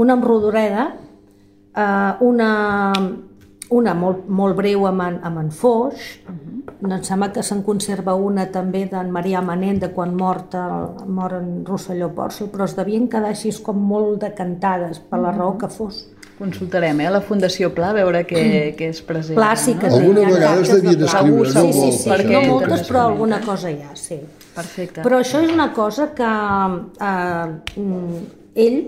una 0.00 0.16
amb 0.16 0.24
rodoreda, 0.24 0.90
eh, 1.76 2.12
una, 2.24 2.50
una 3.70 3.94
molt, 3.94 4.24
molt 4.28 4.56
breu 4.56 4.86
amb 4.88 5.04
en, 5.04 5.18
amb 5.28 5.44
en 5.44 5.50
Foix, 5.52 6.08
uh 6.24 6.32
-huh. 6.32 6.92
em 6.94 7.02
sembla 7.02 7.32
que 7.32 7.42
se'n 7.42 7.62
conserva 7.62 8.14
una 8.14 8.46
també 8.46 8.86
d'en 8.86 9.10
Maria 9.10 9.42
Manent 9.42 9.80
de 9.80 9.92
quan 9.92 10.14
mort, 10.14 10.54
mor 11.06 11.32
en 11.32 11.64
Rosselló 11.66 12.14
Porcel, 12.14 12.48
però 12.50 12.64
es 12.64 12.76
devien 12.76 13.08
quedar 13.08 13.28
així 13.28 13.50
com 13.62 13.76
molt 13.76 14.20
decantades 14.20 14.98
per 14.98 15.18
la 15.18 15.32
raó 15.32 15.58
que 15.58 15.68
fos. 15.68 16.06
Consultarem, 16.39 17.01
eh, 17.03 17.11
la 17.11 17.20
Fundació 17.20 17.72
Pla, 17.74 17.91
a 17.91 17.97
veure 17.97 18.22
què, 18.28 18.43
què 18.78 18.93
és 18.93 19.01
present. 19.03 19.34
Pla 19.39 19.55
sí 19.59 19.74
que 19.74 19.91
no? 19.91 19.97
Alguna 19.99 20.26
vegada 20.28 20.62
es 20.62 20.70
devien 20.70 21.03
escriure, 21.09 21.51
no 21.55 21.64
sí, 21.64 21.72
sí, 21.72 21.89
sí, 21.97 22.12
sí, 22.14 22.28
no 22.30 22.43
moltes, 22.47 22.84
però 22.86 23.09
alguna 23.09 23.41
cosa 23.43 23.72
hi 23.72 23.80
ha, 23.82 23.97
sí. 23.99 24.20
Perfecte. 24.55 25.03
Però 25.03 25.18
això 25.18 25.43
és 25.43 25.51
una 25.51 25.72
cosa 25.74 26.12
que 26.14 26.28
eh, 27.09 27.80
mm, 27.82 28.22
ell 28.55 28.78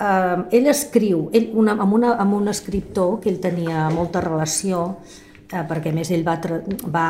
eh, 0.00 0.58
ell 0.58 0.70
escriu, 0.72 1.28
ell, 1.32 1.50
una, 1.62 1.76
amb, 1.80 1.96
una, 1.96 2.14
amb 2.20 2.36
un 2.40 2.52
escriptor 2.52 3.18
que 3.20 3.30
ell 3.32 3.40
tenia 3.42 3.88
molta 3.94 4.22
relació, 4.24 4.84
eh, 5.48 5.64
perquè 5.68 5.92
més 5.96 6.10
ell 6.12 6.24
va, 6.26 6.38
va, 6.92 7.08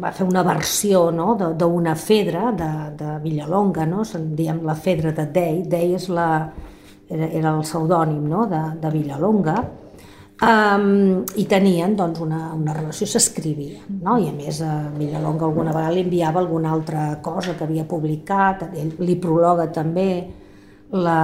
va 0.00 0.12
fer 0.16 0.26
una 0.28 0.44
versió 0.46 1.06
no, 1.14 1.34
d'una 1.36 1.94
fedra 1.96 2.50
de, 2.56 2.72
de 3.00 3.14
Villalonga, 3.24 3.86
no? 3.88 4.04
Se'n 4.04 4.34
diem 4.36 4.64
la 4.66 4.76
fedra 4.76 5.12
de 5.16 5.28
Dei. 5.32 5.62
Dei 5.68 5.96
és 5.98 6.08
la, 6.12 6.28
era, 7.10 7.26
era 7.26 7.52
el 7.54 7.62
pseudònim 7.66 8.26
no? 8.30 8.46
de, 8.50 8.60
de 8.80 8.90
Villalonga, 8.94 9.56
um, 10.46 11.22
i 11.36 11.46
tenien 11.50 11.96
doncs, 11.98 12.20
una, 12.22 12.50
una 12.54 12.74
relació, 12.76 13.08
s'escrivia, 13.10 13.82
no? 14.00 14.16
i 14.22 14.28
a 14.30 14.34
més 14.34 14.60
a 14.64 14.74
Villalonga 14.96 15.48
alguna 15.48 15.74
vegada 15.74 15.94
li 15.96 16.04
enviava 16.06 16.42
alguna 16.42 16.72
altra 16.74 17.06
cosa 17.24 17.56
que 17.58 17.66
havia 17.66 17.86
publicat, 17.88 18.68
ell 18.72 18.94
li 19.02 19.18
prologa 19.20 19.68
també 19.74 20.10
la... 20.96 21.20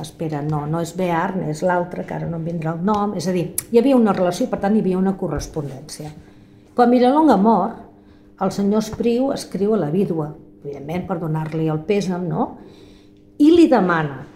espera, 0.00 0.40
no, 0.44 0.64
no 0.68 0.80
és 0.84 0.94
Bearn, 0.96 1.44
és 1.52 1.64
l'altre, 1.66 2.06
que 2.08 2.16
ara 2.16 2.28
no 2.28 2.40
em 2.40 2.48
vindrà 2.52 2.74
el 2.76 2.84
nom, 2.84 3.16
és 3.16 3.28
a 3.28 3.36
dir, 3.36 3.50
hi 3.70 3.80
havia 3.80 3.98
una 3.98 4.16
relació 4.16 4.48
per 4.52 4.60
tant 4.62 4.76
hi 4.76 4.84
havia 4.84 5.00
una 5.00 5.16
correspondència. 5.20 6.12
Quan 6.76 6.92
Villalonga 6.92 7.36
mor, 7.40 7.74
el 8.40 8.52
senyor 8.56 8.80
Espriu 8.80 9.34
escriu 9.34 9.74
a 9.76 9.82
la 9.82 9.90
vídua, 9.92 10.30
evidentment 10.62 11.04
per 11.08 11.18
donar-li 11.20 11.68
el 11.72 11.82
pèsam, 11.88 12.24
no? 12.28 12.46
i 13.40 13.48
li 13.52 13.66
demana 13.72 14.29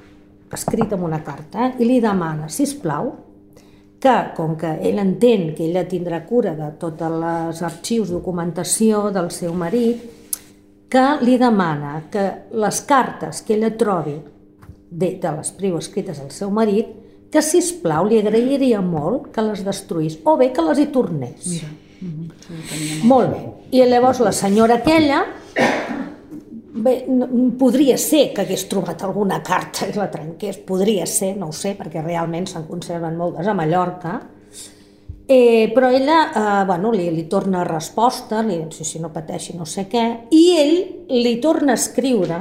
escrit 0.53 0.93
en 0.93 1.03
una 1.03 1.23
carta, 1.25 1.67
eh? 1.67 1.75
i 1.79 1.89
li 1.89 2.01
demana, 2.01 2.49
si 2.49 2.67
plau, 2.83 3.13
que, 4.05 4.15
com 4.37 4.57
que 4.61 4.75
ell 4.85 5.01
entén 5.01 5.55
que 5.57 5.65
ella 5.65 5.87
tindrà 5.89 6.21
cura 6.29 6.53
de 6.59 6.69
tots 6.81 7.07
els 7.07 7.63
arxius, 7.65 8.13
documentació 8.13 9.09
del 9.15 9.31
seu 9.33 9.55
marit, 9.57 10.03
que 10.93 11.05
li 11.25 11.39
demana 11.41 12.05
que 12.13 12.25
les 12.53 12.83
cartes 12.87 13.41
que 13.43 13.57
ella 13.57 13.73
trobi 13.77 14.19
de, 14.91 15.15
de 15.19 15.33
les 15.39 15.51
prius 15.57 15.89
escrites 15.89 16.21
al 16.21 16.31
seu 16.31 16.53
marit, 16.55 16.93
que 17.33 17.43
si 17.43 17.63
plau 17.83 18.07
li 18.07 18.21
agrairia 18.21 18.83
molt 18.85 19.33
que 19.35 19.43
les 19.43 19.65
destruís, 19.67 20.21
o 20.23 20.37
bé 20.39 20.53
que 20.55 20.63
les 20.63 20.79
hi 20.79 20.87
tornés. 20.95 21.49
Mira. 21.49 21.73
Mm 22.01 22.11
-hmm. 22.13 23.03
Molt 23.05 23.31
bé. 23.31 23.43
I 23.71 23.85
llavors 23.89 24.21
la 24.21 24.33
senyora 24.33 24.75
aquella 24.75 25.25
Bé, 26.75 27.05
podria 27.55 27.95
ser 28.03 28.33
que 28.35 28.43
hagués 28.43 28.65
trobat 28.67 29.05
alguna 29.07 29.37
carta 29.47 29.87
i 29.87 29.93
la 29.95 30.09
trenqués, 30.11 30.57
podria 30.67 31.05
ser, 31.07 31.37
no 31.39 31.53
ho 31.53 31.55
sé, 31.55 31.77
perquè 31.79 32.03
realment 32.03 32.49
se'n 32.51 32.65
conserven 32.67 33.15
moltes 33.15 33.47
a 33.47 33.55
Mallorca, 33.55 34.15
eh, 35.29 35.71
però 35.71 35.93
ella 35.95 36.19
eh, 36.33 36.65
bueno, 36.67 36.91
li, 36.91 37.07
li 37.15 37.29
torna 37.31 37.63
resposta, 37.63 38.43
li 38.43 38.59
diu 38.59 38.73
si, 38.75 38.83
si 38.83 38.99
no 38.99 39.13
pateixi 39.15 39.55
no 39.55 39.69
sé 39.71 39.87
què, 39.87 40.05
i 40.35 40.43
ell 40.59 40.75
li 41.15 41.37
torna 41.45 41.77
a 41.77 41.79
escriure 41.79 42.41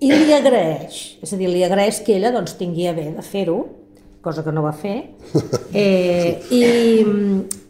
i 0.00 0.08
li 0.08 0.32
agraeix, 0.32 1.02
és 1.20 1.36
a 1.36 1.36
dir, 1.36 1.52
li 1.52 1.60
agraeix 1.66 2.00
que 2.06 2.16
ella 2.16 2.32
doncs, 2.32 2.56
tingui 2.56 2.88
a 2.88 2.96
bé 2.96 3.10
de 3.12 3.26
fer-ho, 3.26 3.58
cosa 4.24 4.40
que 4.40 4.56
no 4.56 4.64
va 4.64 4.72
fer, 4.72 4.96
eh, 5.76 6.40
i, 6.48 6.64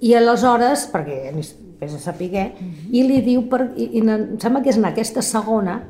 i 0.07 0.15
aleshores, 0.15 0.87
perquè 0.95 1.35
vés 1.81 1.95
a 1.95 1.99
saber, 1.99 2.29
uh 2.29 2.35
-huh. 2.35 2.89
i 2.93 3.03
li 3.03 3.23
diu, 3.23 3.49
per, 3.49 3.73
i, 3.77 3.97
i 3.97 4.01
em 4.01 4.39
sembla 4.39 4.63
que 4.63 4.71
és 4.71 4.77
en 4.77 4.85
aquesta 4.85 5.23
segona, 5.23 5.81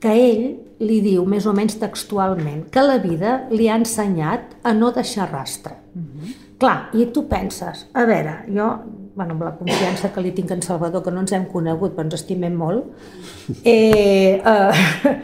que 0.00 0.12
ell 0.12 0.56
li 0.80 1.00
diu, 1.00 1.24
més 1.24 1.46
o 1.46 1.52
menys 1.52 1.78
textualment, 1.80 2.66
que 2.70 2.82
la 2.82 2.98
vida 2.98 3.46
li 3.50 3.68
ha 3.68 3.76
ensenyat 3.76 4.40
a 4.62 4.72
no 4.72 4.92
deixar 4.92 5.30
rastre. 5.30 5.74
Uh 5.94 6.02
-huh. 6.02 6.34
Clar, 6.58 6.90
i 6.92 7.06
tu 7.06 7.26
penses, 7.28 7.86
a 7.92 8.04
veure, 8.04 8.44
jo, 8.48 8.68
bueno, 9.14 9.32
amb 9.32 9.42
la 9.42 9.54
confiança 9.56 10.12
que 10.12 10.20
li 10.20 10.32
tinc 10.32 10.50
en 10.50 10.62
Salvador, 10.62 11.02
que 11.02 11.10
no 11.10 11.20
ens 11.20 11.32
hem 11.32 11.46
conegut, 11.46 11.94
però 11.94 12.04
ens 12.04 12.14
estimem 12.14 12.54
molt, 12.54 12.84
eh, 13.64 14.40
eh, 14.44 15.16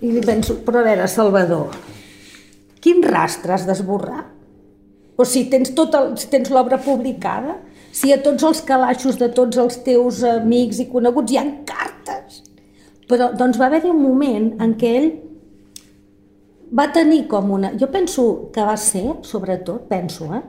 i 0.00 0.12
li 0.12 0.20
penso, 0.20 0.60
però 0.64 0.80
a 0.80 0.82
veure, 0.82 1.08
Salvador, 1.08 1.70
quin 2.80 3.02
rastre 3.02 3.52
has 3.52 3.66
d'esborrar? 3.66 4.24
O 5.18 5.24
si 5.24 5.48
tens, 5.50 5.72
tot 5.74 5.94
el, 5.98 6.12
si 6.16 6.28
tens 6.30 6.50
l'obra 6.54 6.78
publicada, 6.78 7.56
si 7.92 8.12
a 8.12 8.20
tots 8.22 8.44
els 8.44 8.60
calaixos 8.66 9.18
de 9.20 9.30
tots 9.34 9.58
els 9.58 9.80
teus 9.86 10.22
amics 10.26 10.82
i 10.82 10.88
coneguts 10.90 11.32
hi 11.32 11.40
han 11.40 11.54
cartes. 11.68 12.42
Però 13.08 13.30
doncs 13.36 13.58
va 13.60 13.68
haver-hi 13.70 13.90
un 13.90 14.02
moment 14.02 14.52
en 14.62 14.76
què 14.78 14.92
ell 15.00 15.10
va 16.78 16.90
tenir 16.92 17.24
com 17.28 17.50
una... 17.56 17.72
Jo 17.80 17.88
penso 17.92 18.50
que 18.52 18.64
va 18.64 18.76
ser, 18.76 19.04
sobretot, 19.24 19.86
penso, 19.88 20.28
eh? 20.36 20.42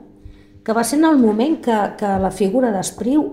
que 0.63 0.75
va 0.75 0.83
ser 0.83 0.99
en 0.99 1.05
el 1.05 1.17
moment 1.17 1.59
que, 1.63 1.77
que 1.97 2.15
la 2.21 2.31
figura 2.35 2.71
d'Espriu 2.75 3.23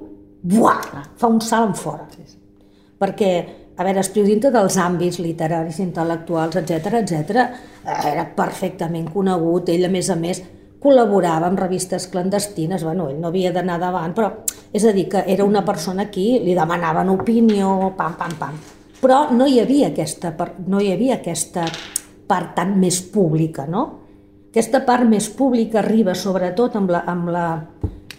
buah, 0.46 1.07
fa 1.18 1.30
un 1.30 1.40
salt 1.42 1.72
en 1.72 1.78
fora. 1.78 2.07
Perquè, 3.00 3.30
a 3.76 3.84
veure, 3.84 4.00
Espriu 4.00 4.24
dintre 4.24 4.52
dels 4.54 4.78
àmbits 4.80 5.18
literaris, 5.20 5.80
intel·lectuals, 5.82 6.57
etc 6.62 7.00
etc, 7.02 7.42
era 7.84 8.28
perfectament 8.36 9.11
conegut, 9.12 9.68
ell 9.74 9.88
a 9.88 9.92
més 9.92 10.11
a 10.11 10.16
més 10.16 10.42
col·laborava 10.87 11.51
amb 11.51 11.59
revistes 11.59 12.07
clandestines, 12.12 12.84
bueno, 12.87 13.11
ell 13.11 13.18
no 13.18 13.32
havia 13.32 13.51
d'anar 13.55 13.80
davant, 13.82 14.14
però 14.14 14.30
és 14.72 14.87
a 14.87 14.95
dir, 14.95 15.09
que 15.11 15.24
era 15.26 15.45
una 15.45 15.64
persona 15.66 16.07
qui 16.12 16.37
li 16.45 16.55
demanaven 16.55 17.11
opinió, 17.11 17.93
pam, 17.99 18.14
pam, 18.18 18.39
pam. 18.39 18.59
Però 19.03 19.26
no 19.34 19.47
hi 19.51 19.59
havia 19.61 19.91
aquesta, 19.91 20.32
no 20.70 20.80
hi 20.80 20.93
havia 20.95 21.18
aquesta 21.18 21.66
part 22.26 22.55
tan 22.57 22.76
més 22.80 23.01
pública, 23.12 23.66
no? 23.66 23.87
Aquesta 24.51 24.80
part 24.87 25.05
més 25.05 25.28
pública 25.37 25.82
arriba 25.82 26.14
sobretot 26.16 26.78
amb 26.78 26.95
la, 26.95 27.03
amb 27.11 27.28
la, 27.34 27.47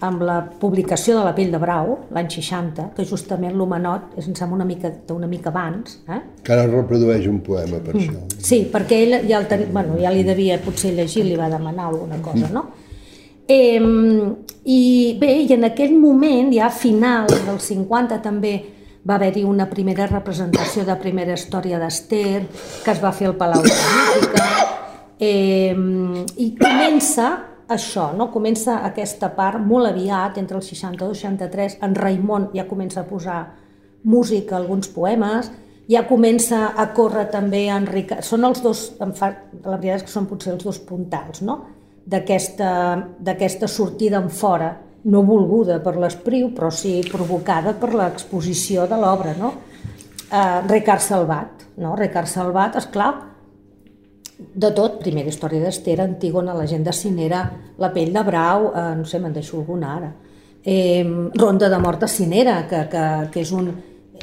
amb 0.05 0.21
la 0.21 0.37
publicació 0.61 1.17
de 1.17 1.23
La 1.25 1.33
pell 1.33 1.51
de 1.53 1.59
Brau, 1.61 1.93
l'any 2.13 2.29
60, 2.29 2.91
que 2.95 3.05
justament 3.07 3.55
l'Homenot 3.57 4.17
és, 4.17 4.27
em 4.27 4.35
sembla, 4.37 4.59
una 4.59 4.67
mica, 4.69 4.91
una 5.13 5.29
mica 5.29 5.49
abans. 5.49 5.97
Eh? 6.05 6.19
Que 6.45 6.53
ara 6.53 6.67
reprodueix 6.69 7.25
un 7.29 7.39
poema 7.45 7.79
per 7.81 7.95
mm. 7.95 8.03
això. 8.03 8.41
Sí, 8.49 8.61
perquè 8.73 9.01
ell 9.05 9.17
ja, 9.29 9.39
el 9.41 9.47
ten... 9.49 9.67
bueno, 9.73 9.97
ja 10.01 10.13
li 10.13 10.21
devia 10.27 10.59
potser 10.61 10.93
llegir, 10.97 11.25
li 11.25 11.39
va 11.39 11.49
demanar 11.49 11.89
alguna 11.89 12.21
cosa, 12.21 12.45
mm. 12.45 12.53
no? 12.53 12.67
Eh, 13.47 13.79
I 14.67 14.81
bé, 15.21 15.31
i 15.47 15.53
en 15.55 15.63
aquell 15.69 15.95
moment, 15.95 16.51
ja 16.51 16.67
a 16.67 16.73
final 16.73 17.29
dels 17.31 17.69
50 17.71 18.19
també, 18.21 18.57
va 19.07 19.15
haver-hi 19.15 19.45
una 19.47 19.69
primera 19.71 20.05
representació 20.09 20.83
de 20.83 20.97
primera 20.99 21.37
història 21.37 21.79
d'Ester, 21.79 22.41
que 22.83 22.91
es 22.91 22.99
va 22.99 23.13
fer 23.15 23.29
al 23.29 23.37
Palau 23.39 23.63
de 23.63 23.71
la 23.71 23.93
Música, 23.95 24.47
eh, 25.17 25.75
i 26.43 26.49
comença 26.59 27.29
això, 27.68 28.11
no? 28.15 28.30
comença 28.32 28.82
aquesta 28.88 29.30
part 29.36 29.61
molt 29.63 29.89
aviat, 29.91 30.38
entre 30.39 30.57
el 30.57 30.63
62 30.63 31.18
i 31.18 31.22
63, 31.22 31.78
en 31.84 31.95
Raimon 31.95 32.49
ja 32.55 32.68
comença 32.68 33.01
a 33.01 33.07
posar 33.07 33.39
música 34.07 34.55
alguns 34.57 34.88
poemes, 34.93 35.51
ja 35.88 36.03
comença 36.07 36.74
a 36.76 36.89
córrer 36.93 37.28
també 37.32 37.68
en 37.72 37.88
Ricard... 37.88 38.24
Són 38.28 38.43
els 38.47 38.61
dos, 38.63 38.84
en 39.03 39.13
fa, 39.15 39.32
la 39.63 39.78
veritat 39.78 40.01
és 40.01 40.07
que 40.07 40.13
són 40.13 40.28
potser 40.28 40.53
els 40.55 40.63
dos 40.63 40.80
puntals, 40.84 41.43
no? 41.43 41.61
d'aquesta 42.07 43.68
sortida 43.68 44.22
en 44.22 44.30
fora, 44.32 44.70
no 45.11 45.24
volguda 45.28 45.82
per 45.84 45.97
l'Espriu, 45.99 46.53
però 46.55 46.70
sí 46.72 47.01
provocada 47.11 47.74
per 47.80 47.93
l'exposició 47.95 48.86
de 48.88 48.99
l'obra, 48.99 49.34
no? 49.36 49.51
Eh, 50.32 50.61
Ricard 50.68 51.03
Salvat, 51.03 51.65
no? 51.84 51.95
Ricard 51.99 52.32
Salvat, 52.32 52.78
és 52.80 52.88
clar, 52.91 53.11
de 54.38 54.69
tot, 54.77 54.99
primera 55.01 55.29
història 55.31 55.63
d'Estera, 55.63 56.05
Antígona, 56.05 56.53
la 56.53 56.67
gent 56.69 56.85
de 56.85 56.93
Cinera, 56.93 57.41
La 57.81 57.89
pell 57.93 58.13
de 58.13 58.23
Brau, 58.23 58.71
eh, 58.71 58.88
no 58.99 59.05
sé, 59.05 59.19
me'n 59.19 59.33
deixo 59.33 59.57
alguna 59.57 59.95
ara. 59.95 60.11
Eh, 60.63 61.03
Ronda 61.38 61.69
de 61.69 61.79
mort 61.81 62.03
a 62.03 62.07
Cinera, 62.07 62.59
que, 62.69 62.83
que, 62.91 63.03
que 63.33 63.41
és 63.41 63.51
un, 63.55 63.71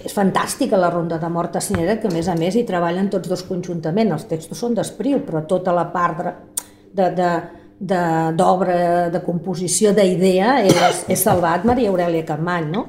és 0.04 0.14
fantàstica 0.14 0.78
la 0.78 0.90
ronda 0.90 1.18
de 1.18 1.28
mort 1.30 1.56
a 1.56 1.62
Cinera, 1.62 1.98
que 2.00 2.08
a 2.10 2.14
més 2.14 2.28
a 2.28 2.34
més 2.38 2.56
hi 2.56 2.64
treballen 2.66 3.10
tots 3.10 3.30
dos 3.30 3.44
conjuntament. 3.48 4.12
Els 4.14 4.26
textos 4.30 4.58
són 4.58 4.74
d'espriu, 4.74 5.22
però 5.26 5.44
tota 5.50 5.74
la 5.74 5.86
part 5.92 6.24
de, 6.24 7.08
de, 7.10 7.30
de, 7.78 8.02
d'obra, 8.38 8.76
de, 8.76 9.08
de 9.14 9.22
composició, 9.24 9.94
d'idea, 9.96 10.60
és, 10.66 11.04
és 11.10 11.24
salvat 11.24 11.66
Maria 11.66 11.90
Aurelia 11.90 12.26
Campmany, 12.26 12.70
no? 12.70 12.86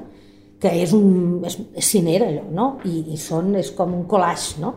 que 0.60 0.70
és, 0.72 0.92
un, 0.96 1.42
és, 1.44 1.58
és 1.76 1.88
cinera 1.92 2.30
allò, 2.30 2.46
no? 2.48 2.66
I, 2.88 3.02
i 3.12 3.18
són, 3.20 3.50
és 3.60 3.68
com 3.76 3.92
un 3.92 4.06
collage, 4.08 4.56
no? 4.62 4.72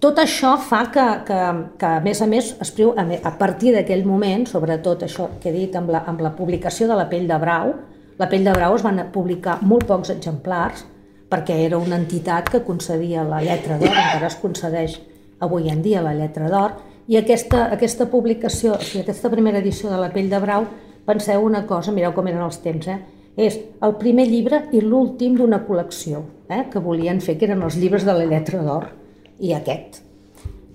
Tot 0.00 0.16
això 0.16 0.54
fa 0.64 0.86
que, 0.88 1.02
que, 1.28 1.38
que 1.76 1.88
a 1.88 2.00
més 2.00 2.22
a 2.24 2.26
més, 2.28 2.54
Espriu, 2.64 2.94
a 2.96 3.32
partir 3.36 3.74
d'aquell 3.74 4.06
moment, 4.08 4.46
sobretot 4.48 5.02
això 5.04 5.26
que 5.42 5.50
he 5.50 5.52
dit 5.52 5.74
amb 5.76 5.90
la, 5.92 6.00
amb 6.08 6.22
la 6.24 6.30
publicació 6.38 6.86
de 6.88 6.96
La 6.96 7.04
pell 7.10 7.26
de 7.28 7.36
Brau, 7.42 7.74
La 8.20 8.28
pell 8.28 8.46
de 8.46 8.54
Brau 8.56 8.76
es 8.78 8.84
van 8.84 9.00
publicar 9.12 9.58
molt 9.60 9.84
pocs 9.88 10.12
exemplars 10.14 10.86
perquè 11.30 11.58
era 11.66 11.78
una 11.78 11.98
entitat 12.00 12.48
que 12.48 12.62
concedia 12.64 13.26
la 13.28 13.42
lletra 13.44 13.76
d'or, 13.78 13.92
encara 13.92 14.30
es 14.30 14.38
concedeix 14.40 14.94
avui 15.40 15.68
en 15.68 15.82
dia 15.84 16.00
la 16.02 16.14
lletra 16.16 16.48
d'or, 16.48 16.78
i 17.08 17.18
aquesta, 17.20 17.66
aquesta 17.76 18.06
publicació, 18.08 18.78
o 18.78 18.80
sigui, 18.80 19.02
aquesta 19.04 19.30
primera 19.32 19.60
edició 19.60 19.92
de 19.92 20.00
La 20.00 20.08
pell 20.14 20.32
de 20.32 20.40
Brau, 20.40 20.64
penseu 21.04 21.44
una 21.44 21.66
cosa, 21.68 21.92
mireu 21.92 22.16
com 22.16 22.28
eren 22.28 22.46
els 22.46 22.60
temps, 22.64 22.88
eh? 22.88 22.98
és 23.36 23.60
el 23.84 23.94
primer 24.00 24.26
llibre 24.32 24.64
i 24.72 24.80
l'últim 24.80 25.36
d'una 25.36 25.60
col·lecció 25.68 26.24
eh? 26.48 26.64
que 26.72 26.80
volien 26.80 27.20
fer, 27.20 27.36
que 27.36 27.48
eren 27.50 27.68
els 27.68 27.76
llibres 27.76 28.08
de 28.08 28.16
la 28.16 28.26
lletra 28.28 28.64
d'or 28.64 28.88
i 29.40 29.52
aquest. 29.56 30.02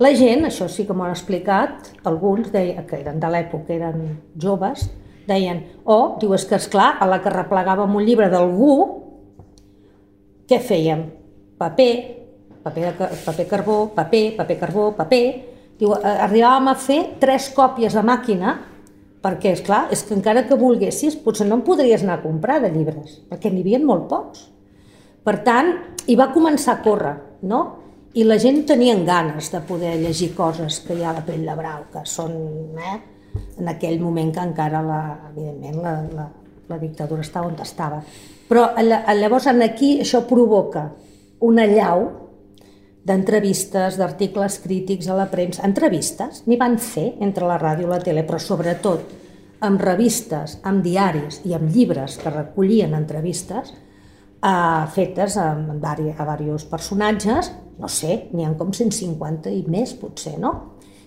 La 0.02 0.12
gent, 0.18 0.44
això 0.44 0.68
sí 0.68 0.84
que 0.84 0.94
m'ho 0.94 1.06
han 1.06 1.16
explicat, 1.16 1.94
alguns 2.04 2.52
deia, 2.52 2.84
que 2.88 3.00
eren 3.00 3.22
de 3.22 3.30
l'època, 3.32 3.72
eren 3.78 4.18
joves, 4.42 4.90
deien, 5.30 5.64
oh, 5.86 6.18
diu, 6.20 6.34
és 6.36 6.44
que 6.50 6.60
esclar, 6.60 6.96
a 7.00 7.08
la 7.08 7.22
que 7.24 7.32
replegàvem 7.32 7.96
un 7.96 8.04
llibre 8.06 8.28
d'algú, 8.34 8.76
què 10.50 10.60
fèiem? 10.62 11.08
Paper, 11.58 11.92
paper, 12.66 12.92
de, 13.00 13.10
paper 13.24 13.48
carbó, 13.50 13.80
paper, 13.96 14.26
paper 14.38 14.62
carbó, 14.62 14.94
paper... 14.98 15.26
Diu, 15.76 15.92
arribàvem 15.92 16.70
a 16.72 16.74
fer 16.80 17.02
tres 17.20 17.50
còpies 17.52 17.98
a 18.00 18.04
màquina 18.08 18.54
perquè, 19.26 19.52
és 19.58 19.64
clar, 19.66 19.82
és 19.92 20.06
que 20.08 20.14
encara 20.16 20.46
que 20.48 20.56
volguessis, 20.56 21.18
potser 21.20 21.48
no 21.50 21.58
en 21.58 21.66
podries 21.68 22.06
anar 22.06 22.20
a 22.20 22.24
comprar 22.24 22.62
de 22.64 22.70
llibres, 22.72 23.18
perquè 23.28 23.52
n'hi 23.52 23.64
havia 23.66 23.82
molt 23.84 24.06
pocs. 24.08 24.46
Per 25.26 25.34
tant, 25.44 25.74
hi 26.08 26.16
va 26.16 26.30
començar 26.32 26.78
a 26.78 26.84
córrer, 26.86 27.16
no? 27.50 27.60
I 28.16 28.24
la 28.24 28.38
gent 28.40 28.64
tenien 28.68 29.04
ganes 29.06 29.50
de 29.52 29.60
poder 29.68 29.98
llegir 30.00 30.32
coses 30.36 30.80
que 30.86 30.96
hi 30.96 31.04
ha 31.04 31.12
a 31.12 31.18
la 31.18 31.26
pell 31.28 31.44
de 31.44 31.56
brau, 31.58 31.84
que 31.92 32.06
són 32.08 32.36
eh, 32.80 32.98
en 33.60 33.68
aquell 33.68 34.00
moment 34.00 34.32
que 34.36 34.44
encara, 34.44 34.82
la, 34.86 35.00
evidentment, 35.34 35.82
la, 35.84 35.96
la, 36.16 36.28
la 36.72 36.78
dictadura 36.80 37.26
estava 37.26 37.50
on 37.52 37.60
estava. 37.60 38.00
Però 38.48 38.70
llavors 38.78 39.50
aquí 39.52 39.98
això 40.00 40.24
provoca 40.30 40.88
una 41.44 41.66
llau 41.68 42.06
d'entrevistes, 43.06 44.00
d'articles 44.00 44.60
crítics 44.64 45.10
a 45.10 45.18
la 45.20 45.28
premsa, 45.30 45.66
entrevistes, 45.68 46.46
n'hi 46.48 46.58
van 46.58 46.80
fer 46.82 47.12
entre 47.22 47.46
la 47.46 47.60
ràdio 47.62 47.90
i 47.90 47.92
la 47.92 48.02
tele, 48.02 48.24
però 48.26 48.40
sobretot 48.42 49.12
amb 49.66 49.82
revistes, 49.82 50.60
amb 50.64 50.84
diaris 50.86 51.42
i 51.46 51.54
amb 51.58 51.68
llibres 51.74 52.18
que 52.22 52.32
recollien 52.32 52.96
entrevistes, 52.98 53.76
eh, 54.46 54.86
fetes 54.94 55.38
a, 55.42 55.50
a, 55.54 55.96
a 55.96 56.38
diversos 56.38 56.68
personatges, 56.70 57.52
no 57.80 57.90
sé, 57.92 58.30
n'hi 58.34 58.46
ha 58.46 58.54
com 58.60 58.72
150 58.74 59.52
i 59.52 59.66
més 59.72 59.96
potser, 60.00 60.38
no? 60.40 60.54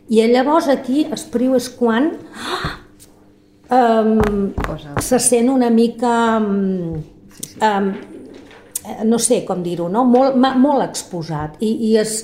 I 0.08 0.24
llavors 0.32 0.70
aquí 0.72 1.04
Espriu 1.12 1.54
és 1.58 1.68
quan 1.76 2.10
um, 3.68 4.20
se 5.04 5.18
sent 5.20 5.50
una 5.52 5.68
mica 5.68 6.12
um, 6.40 6.94
um, 7.60 7.90
no 9.04 9.18
sé 9.20 9.42
com 9.44 9.62
dir-ho, 9.62 9.88
no? 9.92 10.04
molt, 10.08 10.38
molt 10.38 10.84
exposat 10.86 11.60
i, 11.60 11.74
i, 11.90 11.96
es, 12.00 12.22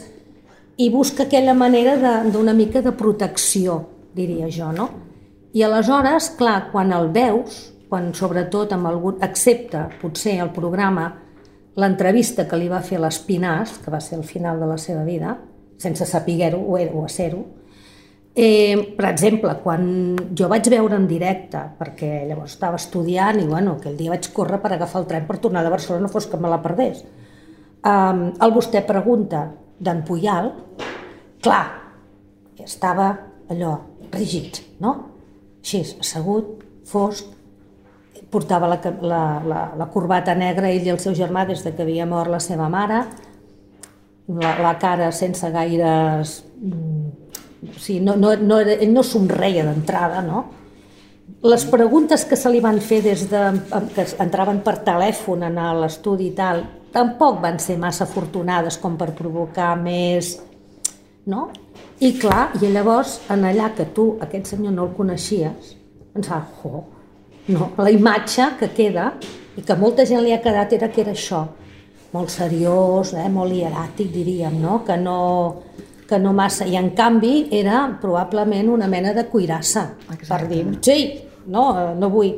i 0.81 0.89
busca 0.91 1.27
aquella 1.27 1.53
manera 1.53 2.23
d'una 2.25 2.55
mica 2.57 2.81
de 2.81 2.95
protecció, 2.97 3.83
diria 4.17 4.49
jo, 4.49 4.71
no? 4.73 4.89
I 5.55 5.63
aleshores, 5.63 6.33
clar, 6.39 6.71
quan 6.73 6.91
el 6.97 7.13
veus, 7.15 7.74
quan 7.95 8.11
sobretot 8.11 8.73
amb 8.75 8.91
algun, 8.91 9.21
accepta 9.23 9.87
potser 10.01 10.41
el 10.43 10.51
programa, 10.51 11.13
l'entrevista 11.79 12.49
que 12.51 12.59
li 12.59 12.67
va 12.67 12.83
fer 12.83 12.99
l'Espinàs, 12.99 13.79
que 13.85 13.95
va 13.95 14.01
ser 14.03 14.19
el 14.19 14.25
final 14.27 14.59
de 14.59 14.67
la 14.67 14.79
seva 14.83 15.05
vida, 15.07 15.37
sense 15.79 16.07
saber-ho 16.11 16.59
o, 16.59 16.81
o 16.99 17.07
ser-ho, 17.07 17.45
Eh, 18.37 18.95
per 18.99 19.13
exemple, 19.13 19.53
quan 19.63 19.85
jo 20.35 20.49
vaig 20.51 20.67
veure 20.67 20.97
en 20.99 21.05
directe, 21.07 21.61
perquè 21.79 22.25
llavors 22.27 22.57
estava 22.57 22.81
estudiant 22.81 23.39
i 23.39 23.45
bueno, 23.47 23.77
aquell 23.77 23.95
dia 23.95 24.11
vaig 24.11 24.27
córrer 24.35 24.59
per 24.59 24.73
agafar 24.75 25.05
el 25.05 25.07
tren 25.07 25.29
per 25.29 25.37
tornar 25.39 25.63
de 25.63 25.71
Barcelona, 25.71 26.11
fos 26.11 26.27
que 26.27 26.41
me 26.43 26.51
la 26.51 26.59
perdés. 26.59 27.05
Um, 27.87 28.33
el 28.43 28.55
vostè 28.57 28.83
pregunta 28.89 29.45
d'en 29.79 30.03
Puyal, 30.03 30.51
clar, 31.47 31.63
estava 32.59 33.07
allò, 33.55 33.77
rígid, 34.11 34.59
no? 34.83 34.97
Així, 35.63 35.85
assegut, 36.03 36.67
fosc, 36.91 37.31
portava 38.35 38.69
la, 38.71 38.81
la, 39.01 39.23
la, 39.47 39.63
la 39.79 39.87
corbata 39.95 40.35
negra, 40.35 40.73
ell 40.75 40.89
i 40.89 40.93
el 40.93 41.01
seu 41.03 41.15
germà, 41.15 41.47
des 41.47 41.63
de 41.63 41.71
que 41.75 41.87
havia 41.87 42.07
mort 42.11 42.33
la 42.33 42.43
seva 42.43 42.67
mare, 42.73 43.05
la, 44.35 44.57
la 44.65 44.75
cara 44.81 45.13
sense 45.13 45.51
gaires 45.55 46.43
o 47.65 47.79
sigui, 47.79 48.01
no, 48.05 48.17
no, 48.17 48.35
no 48.37 48.61
ell 48.61 48.93
no 48.93 49.03
somreia 49.07 49.65
d'entrada, 49.67 50.23
no? 50.25 50.45
Les 51.45 51.65
preguntes 51.69 52.25
que 52.29 52.37
se 52.37 52.51
li 52.53 52.61
van 52.65 52.81
fer 52.85 53.01
des 53.05 53.27
de, 53.31 53.43
que 53.97 54.07
entraven 54.21 54.61
per 54.65 54.79
telèfon 54.85 55.45
a 55.45 55.69
l'estudi 55.77 56.31
i 56.31 56.35
tal, 56.37 56.63
tampoc 56.93 57.41
van 57.43 57.59
ser 57.61 57.77
massa 57.81 58.05
afortunades 58.09 58.79
com 58.81 58.99
per 59.01 59.13
provocar 59.17 59.75
més... 59.81 60.37
No? 61.27 61.49
I 62.05 62.13
clar, 62.21 62.51
i 62.61 62.69
llavors, 62.69 63.17
en 63.33 63.47
allà 63.49 63.71
que 63.77 63.87
tu, 63.97 64.11
aquest 64.25 64.53
senyor, 64.53 64.75
no 64.77 64.89
el 64.89 64.97
coneixies, 64.97 65.73
pensava, 66.13 66.45
jo, 66.61 66.83
no, 67.49 67.73
la 67.79 67.91
imatge 67.93 68.55
que 68.61 68.71
queda, 68.77 69.13
i 69.57 69.63
que 69.63 69.77
molta 69.79 70.07
gent 70.09 70.25
li 70.25 70.33
ha 70.35 70.43
quedat, 70.43 70.73
era 70.73 70.89
que 70.91 71.03
era 71.05 71.13
això, 71.15 71.45
molt 72.15 72.31
seriós, 72.33 73.15
eh, 73.19 73.29
molt 73.31 73.53
hieràtic, 73.55 74.11
diríem, 74.15 74.61
no? 74.63 74.83
que 74.87 74.97
no 74.97 75.19
que 76.09 76.19
no 76.19 76.35
massa, 76.37 76.67
i 76.69 76.77
en 76.77 76.91
canvi 76.97 77.49
era 77.55 77.87
probablement 78.01 78.69
una 78.69 78.87
mena 78.89 79.15
de 79.17 79.27
cuirassa, 79.31 79.95
Exacte. 80.13 80.27
per 80.29 80.49
dir, 80.51 80.65
sí, 80.85 80.99
no, 81.47 81.95
no 81.97 82.11
vull... 82.13 82.35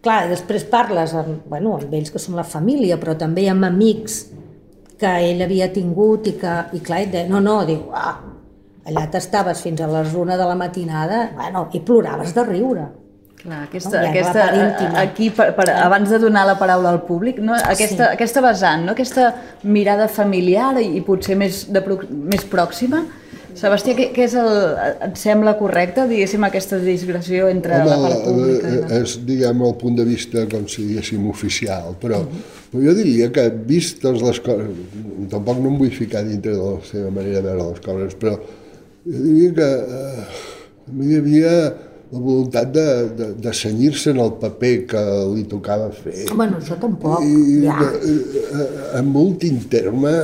Clar, 0.00 0.30
després 0.30 0.62
parles 0.64 1.12
amb, 1.12 1.42
bueno, 1.50 1.74
amb 1.76 1.92
ells 1.92 2.08
que 2.08 2.20
són 2.22 2.38
la 2.38 2.44
família, 2.48 2.96
però 2.96 3.12
també 3.20 3.42
amb 3.52 3.66
amics 3.68 4.14
que 5.00 5.10
ell 5.28 5.42
havia 5.44 5.66
tingut 5.74 6.30
i 6.30 6.32
que, 6.40 6.54
i 6.72 6.80
clar, 6.80 7.02
de, 7.12 7.26
no, 7.28 7.42
no, 7.44 7.58
diu, 7.68 7.82
ah, 7.92 8.14
allà 8.88 9.02
t'estaves 9.12 9.60
fins 9.60 9.82
a 9.84 9.90
les 9.92 10.14
una 10.16 10.38
de 10.40 10.46
la 10.48 10.56
matinada, 10.56 11.18
bueno, 11.36 11.66
i 11.76 11.82
ploraves 11.84 12.32
de 12.32 12.46
riure. 12.48 12.86
Clar, 13.40 13.62
aquesta, 13.64 14.02
no? 14.02 14.08
aquesta, 14.10 14.42
aquí, 15.00 15.30
per, 15.32 15.50
per, 15.56 15.64
abans 15.72 16.10
de 16.12 16.18
donar 16.20 16.44
la 16.44 16.58
paraula 16.60 16.90
al 16.92 17.00
públic, 17.06 17.38
no? 17.40 17.54
aquesta, 17.56 18.10
sí. 18.10 18.18
aquesta 18.18 18.42
vessant, 18.44 18.84
no? 18.84 18.92
aquesta 18.92 19.30
mirada 19.64 20.10
familiar 20.12 20.74
i, 20.82 20.90
i 20.98 21.00
potser 21.06 21.38
més, 21.40 21.64
de, 21.72 21.80
més 22.10 22.44
pròxima, 22.44 23.06
Sebastià, 23.60 23.96
què, 23.98 24.06
què 24.14 24.24
és 24.28 24.34
el, 24.38 24.48
et 25.08 25.18
sembla 25.18 25.56
correcte, 25.58 26.04
diguéssim, 26.08 26.44
aquesta 26.46 26.78
disgressió 26.80 27.48
entre 27.50 27.80
Home, 27.80 27.90
la 27.90 27.98
part 28.04 28.22
pública? 28.28 28.70
Home, 28.70 28.82
la... 28.84 29.00
és, 29.00 29.16
diguem, 29.26 29.64
el 29.66 29.74
punt 29.80 29.98
de 29.98 30.06
vista, 30.06 30.44
com 30.50 30.68
si 30.70 30.86
diguéssim, 30.86 31.26
oficial, 31.30 31.96
però, 32.00 32.22
uh 32.22 32.30
-huh. 32.30 32.44
però 32.70 32.84
jo 32.86 32.94
diria 33.00 33.30
que, 33.34 33.48
vistes 33.72 34.22
les 34.22 34.40
coses, 34.40 34.70
tampoc 35.34 35.58
no 35.58 35.68
em 35.72 35.78
vull 35.82 35.90
ficar 35.90 36.22
dintre 36.24 36.52
de 36.52 36.62
la 36.62 36.78
seva 36.92 37.10
manera 37.10 37.42
de 37.42 37.48
veure 37.48 37.70
les 37.72 37.80
coses, 37.80 38.16
però 38.22 38.38
jo 38.38 39.18
diria 39.26 39.52
que 39.58 39.70
eh, 39.98 41.08
hi 41.08 41.16
havia 41.16 41.54
la 42.10 42.18
voluntat 42.18 42.72
de, 42.74 42.86
de, 43.18 43.28
de 43.38 43.52
senyir-se 43.54 44.10
en 44.10 44.20
el 44.24 44.32
paper 44.40 44.74
que 44.90 45.04
li 45.34 45.44
tocava 45.50 45.90
fer. 45.94 46.26
Bueno, 46.34 46.58
això 46.58 46.78
tampoc, 46.80 47.22
I, 47.22 47.62
ja. 47.66 47.78
De, 47.78 48.14
eh, 48.50 48.68
en 48.98 49.14
últim 49.14 49.60
terme, 49.70 50.14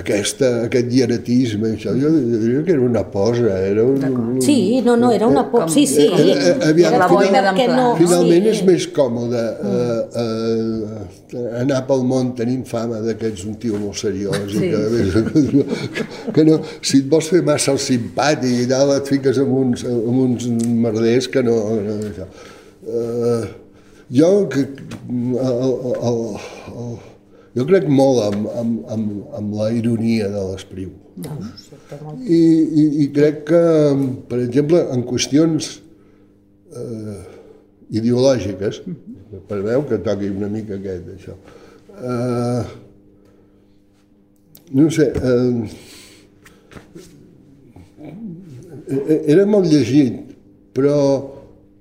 aquesta, 0.00 0.48
aquest 0.66 0.88
hieratisme, 0.92 1.74
això, 1.76 1.92
jo 2.00 2.10
diria 2.16 2.62
que 2.64 2.72
era 2.72 2.84
una 2.84 3.04
posa, 3.12 3.58
era 3.68 3.84
un... 3.84 4.40
Sí, 4.44 4.80
no, 4.84 4.96
no, 4.96 5.12
era 5.12 5.28
una 5.28 5.44
posa, 5.50 5.68
sí, 5.74 5.86
sí. 5.86 6.08
Eh, 6.08 6.32
eh, 6.34 6.56
aviam, 6.70 6.96
la 6.96 7.08
boina 7.12 7.44
final, 7.52 7.92
finalment 8.00 8.48
sí. 8.48 8.54
és 8.54 8.64
més 8.70 8.88
còmode 8.96 9.44
eh, 9.44 10.00
eh, 10.24 11.06
anar 11.34 11.82
pel 11.88 12.04
món 12.06 12.32
tenint 12.38 12.64
fama 12.68 13.00
de 13.02 13.16
que 13.18 13.30
ets 13.32 13.44
un 13.48 13.56
tio 13.62 13.78
molt 13.80 13.98
seriós 13.98 14.52
sí. 14.52 14.68
i 14.68 14.70
que, 14.70 15.22
que, 15.96 16.06
que 16.36 16.44
no, 16.46 16.60
si 16.80 17.00
et 17.02 17.08
vols 17.10 17.30
fer 17.32 17.42
massa 17.46 17.72
el 17.74 17.80
simpàtic 17.82 18.62
i 18.62 18.68
tal, 18.70 18.92
et 18.94 19.10
fiques 19.10 19.40
amb 19.42 19.56
uns, 19.62 19.86
amb 19.90 20.20
uns 20.26 20.46
merders 20.86 21.30
que 21.32 21.42
no... 21.46 21.56
no 21.86 21.96
això. 22.10 22.28
Eh, 22.86 23.44
jo, 24.14 24.30
que, 24.52 24.62
el, 25.10 25.72
el, 25.96 26.20
el, 26.70 26.92
jo 27.58 27.66
crec 27.66 27.88
molt 27.90 28.22
amb, 28.28 28.46
amb, 28.60 28.78
amb, 28.94 29.10
amb 29.40 29.58
la 29.58 29.72
ironia 29.74 30.30
de 30.30 30.44
l'espriu. 30.52 30.92
No, 31.24 31.34
I, 32.20 32.38
i, 32.38 32.86
I 33.02 33.10
crec 33.16 33.42
que, 33.48 33.64
per 34.30 34.42
exemple, 34.44 34.84
en 34.92 35.02
qüestions 35.08 35.72
eh, 36.76 37.20
ideològiques, 37.96 38.82
per 38.84 39.15
veu 39.30 39.86
que 39.88 39.98
toqui 40.04 40.30
una 40.30 40.48
mica 40.48 40.74
aquest, 40.78 41.04
això, 41.16 41.34
eh, 42.00 42.64
no 44.72 44.90
sé, 44.90 45.12
eh, 48.88 49.22
era 49.26 49.46
molt 49.46 49.66
llegit, 49.70 50.20
però 50.74 50.98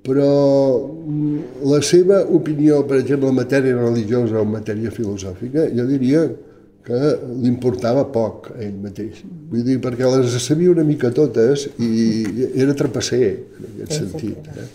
però 0.05 0.29
la 1.65 1.79
seva 1.81 2.19
opinió, 2.29 2.83
per 2.85 2.99
exemple, 2.99 3.31
en 3.31 3.39
matèria 3.39 3.77
religiosa 3.77 4.37
o 4.37 4.43
en 4.45 4.51
matèria 4.53 4.91
filosòfica, 4.93 5.65
jo 5.73 5.85
diria 5.89 6.27
que 6.85 6.99
li 7.41 7.49
importava 7.49 8.03
poc 8.13 8.51
a 8.53 8.59
ell 8.61 8.75
mateix. 8.83 9.23
Vull 9.49 9.63
dir, 9.65 9.79
perquè 9.81 10.05
les 10.05 10.35
sabia 10.43 10.69
una 10.75 10.85
mica 10.85 11.09
totes 11.09 11.65
i 11.81 11.89
era 12.53 12.77
trapasser, 12.77 13.31
en 13.57 13.71
aquest 13.71 13.95
sentit. 13.97 14.51
Eh? 14.53 14.67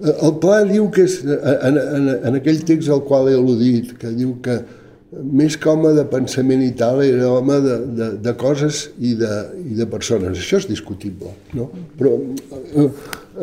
El 0.00 0.34
Pla 0.42 0.60
diu 0.68 0.90
que 0.92 1.06
és, 1.08 1.20
en, 1.24 1.78
en, 1.80 2.10
en 2.28 2.36
aquell 2.36 2.58
text 2.68 2.92
al 2.92 3.00
qual 3.06 3.30
he 3.30 3.36
al·ludit, 3.38 3.94
que 4.00 4.12
diu 4.12 4.34
que 4.44 4.58
més 5.16 5.56
que 5.56 5.70
home 5.70 5.92
de 5.96 6.04
pensament 6.10 6.62
i 6.64 6.72
tal, 6.76 7.00
era 7.04 7.30
home 7.30 7.56
de, 7.64 7.78
de, 7.96 8.10
de 8.26 8.34
coses 8.36 8.86
i 8.98 9.14
de, 9.16 9.32
i 9.62 9.78
de 9.78 9.86
persones. 9.88 10.36
Això 10.36 10.60
és 10.60 10.68
discutible, 10.68 11.32
no? 11.56 11.70
Però 11.96 12.12
eh, 12.18 12.86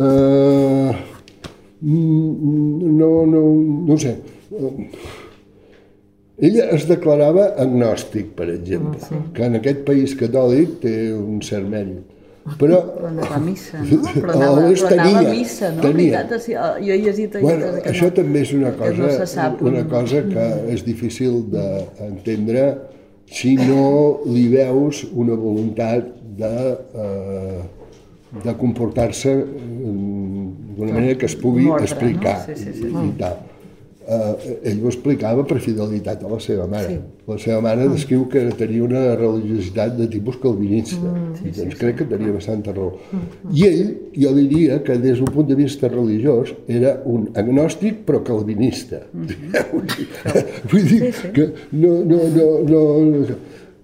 eh, 0.05 0.93
no, 1.81 3.11
no, 3.33 3.43
no 3.89 3.99
sé. 3.99 4.17
Ella 6.43 6.69
es 6.75 6.85
declarava 6.89 7.51
agnòstic, 7.61 8.33
per 8.37 8.49
exemple, 8.53 8.99
ah, 8.99 9.07
sí. 9.07 9.21
que 9.33 9.45
en 9.47 9.57
aquest 9.61 9.83
país 9.87 10.15
catòlic 10.19 10.79
té 10.83 10.95
un 11.15 11.41
cert 11.45 11.69
mèrit. 11.69 12.12
Però, 12.43 12.77
però 12.91 13.07
anava 13.07 13.35
a 13.35 13.39
missa, 13.39 13.79
no? 13.79 14.01
Però 14.11 14.33
anava, 14.33 14.63
però 14.67 14.87
tenia, 14.89 15.03
anava 15.03 15.19
a 15.19 15.35
missa, 15.35 15.69
no? 15.71 15.83
Tenia. 15.85 16.23
Veritat, 16.23 16.47
jo 16.83 16.91
he 16.91 16.97
llegit 17.05 17.37
bueno, 17.39 17.69
que 17.77 17.93
això 17.93 18.09
no, 18.09 18.15
també 18.17 18.41
és 18.43 18.51
una 18.57 18.73
cosa, 18.81 18.97
no 18.99 19.27
sap, 19.31 19.61
una 19.63 19.83
cosa 19.87 20.23
que 20.27 20.47
és 20.73 20.83
difícil 20.83 21.37
d'entendre 21.53 22.65
si 23.31 23.53
no 23.61 23.85
li 24.27 24.49
veus 24.51 25.05
una 25.13 25.39
voluntat 25.39 26.11
de, 26.43 26.51
eh, 27.05 27.63
de 28.43 28.57
comportar-se 28.59 29.37
d'una 29.39 30.91
manera 30.91 31.15
que 31.15 31.31
es 31.31 31.39
pugui 31.39 31.69
ordre, 31.71 31.87
explicar 31.87 32.41
no? 32.41 32.51
sí, 32.51 32.59
sí, 32.59 32.75
sí. 32.81 32.91
i 32.91 33.15
tal 33.23 33.39
eh, 34.07 34.69
ell 34.71 34.81
ho 34.83 34.89
explicava 34.91 35.45
per 35.47 35.59
fidelitat 35.63 36.23
a 36.23 36.31
la 36.31 36.39
seva 36.43 36.67
mare. 36.67 36.95
Sí. 36.95 37.27
La 37.31 37.37
seva 37.39 37.61
mare 37.63 37.85
mm. 37.85 37.93
descriu 37.95 38.25
que 38.31 38.43
tenia 38.59 38.83
una 38.83 39.03
religiositat 39.15 39.95
de 39.97 40.09
tipus 40.11 40.37
calvinista, 40.43 40.99
mm. 40.99 41.31
sí, 41.39 41.53
doncs 41.59 41.75
sí, 41.75 41.79
crec 41.79 42.01
que 42.01 42.09
tenia 42.11 42.35
bastanta 42.35 42.75
raó. 42.75 42.91
Mm. 43.11 43.55
I 43.55 43.65
ell, 43.69 43.95
jo 44.17 44.35
diria 44.37 44.81
que 44.83 44.99
des 44.99 45.21
d'un 45.21 45.31
punt 45.33 45.49
de 45.49 45.57
vista 45.59 45.91
religiós 45.91 46.53
era 46.67 46.97
un 47.05 47.29
agnòstic 47.39 48.03
però 48.07 48.23
calvinista. 48.27 49.03
Mm. 49.13 49.57
Vull 50.71 50.87
dir 50.91 51.01
sí, 51.07 51.11
sí. 51.21 51.33
que 51.35 51.49
no... 51.71 51.99
no, 52.03 52.23
no, 52.37 52.47
no, 52.67 52.85
no 53.09 53.41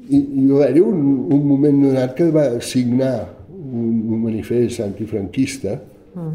i, 0.09 0.17
i 0.17 0.45
va 0.49 0.63
haver-hi 0.63 0.81
un, 0.81 1.01
un 1.35 1.43
moment 1.45 1.83
donat 1.83 2.15
que 2.17 2.29
va 2.33 2.45
signar 2.65 3.13
un, 3.49 3.99
un 4.15 4.23
manifest 4.23 4.81
antifranquista 4.85 5.75
mm. 6.15 6.31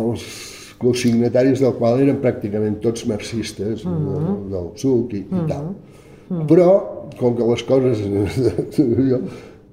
als 0.00 0.24
els 0.84 1.02
signataris 1.02 1.60
del 1.64 1.74
qual 1.78 2.00
eren 2.04 2.20
pràcticament 2.22 2.78
tots 2.82 3.06
marxistes, 3.10 3.84
uh 3.84 3.90
-huh. 3.90 4.14
del, 4.14 4.50
del 4.52 4.70
PSUC 4.74 5.12
i, 5.12 5.20
uh 5.20 5.32
-huh. 5.32 5.44
i 5.44 5.48
tal. 5.48 5.64
Uh 5.66 6.36
-huh. 6.36 6.46
Però, 6.46 6.68
com 7.18 7.36
que 7.36 7.44
les 7.44 7.62
coses... 7.62 7.98
jo, 9.10 9.20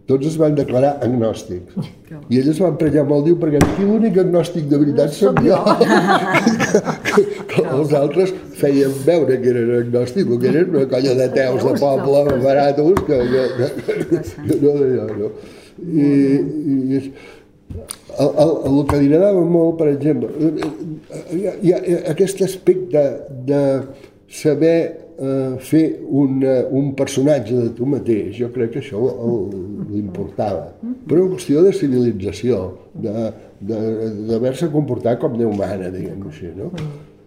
tots 0.05 0.27
es 0.29 0.35
van 0.37 0.55
declarar 0.55 0.99
agnòstics. 1.05 1.73
I 2.31 2.39
ell 2.39 2.49
es 2.51 2.61
va 2.61 2.69
emprenyar 2.69 3.05
molt, 3.09 3.25
diu, 3.25 3.37
perquè 3.41 3.61
aquí 3.61 3.87
l'únic 3.87 4.17
agnòstic 4.21 4.67
de 4.69 4.77
veritat 4.77 5.07
no, 5.07 5.13
soc 5.13 5.41
jo. 5.45 5.57
que, 6.67 6.81
que, 7.07 7.23
que 7.53 7.63
els 7.77 7.93
altres 7.93 8.33
feien 8.59 8.93
veure 9.05 9.39
que 9.41 9.49
eren 9.49 9.71
agnòstics, 9.79 10.37
que 10.41 10.51
eren 10.53 10.75
una 10.75 10.85
colla 10.93 11.15
de 11.21 11.29
teus 11.39 11.65
de 11.65 11.73
poble 11.81 12.37
baratos, 12.43 12.93
que, 13.07 13.21
que, 13.31 13.43
que, 13.57 14.21
que, 14.45 14.59
no 14.61 14.75
d'allò, 14.79 15.07
no. 15.23 15.31
I, 15.85 16.11
i 16.95 17.01
el, 18.19 18.29
el, 18.43 18.51
el 18.69 18.83
que 18.89 18.99
li 18.99 19.07
agradava 19.09 19.45
molt, 19.45 19.77
per 19.79 19.89
exemple, 19.91 20.29
hi 21.33 21.47
ha, 21.47 21.55
hi 21.61 21.73
ha 21.75 22.03
aquest 22.13 22.43
aspecte 22.45 23.03
de 23.47 23.63
saber 24.31 24.77
eh, 25.17 25.55
fer 25.59 25.83
un, 26.05 26.43
un 26.71 26.93
personatge 26.97 27.55
de 27.55 27.71
tu 27.77 27.87
mateix, 27.89 28.35
jo 28.39 28.51
crec 28.55 28.75
que 28.75 28.83
això 28.83 29.01
l'importava. 29.91 30.69
Però 31.07 31.25
una 31.25 31.35
qüestió 31.35 31.63
de 31.65 31.73
civilització, 31.75 32.61
d'haver-se 32.95 34.71
comportat 34.73 35.19
com 35.21 35.37
Déu 35.39 35.51
mana, 35.55 35.91
diguem-ho 35.93 36.31
així, 36.31 36.51
no? 36.55 36.71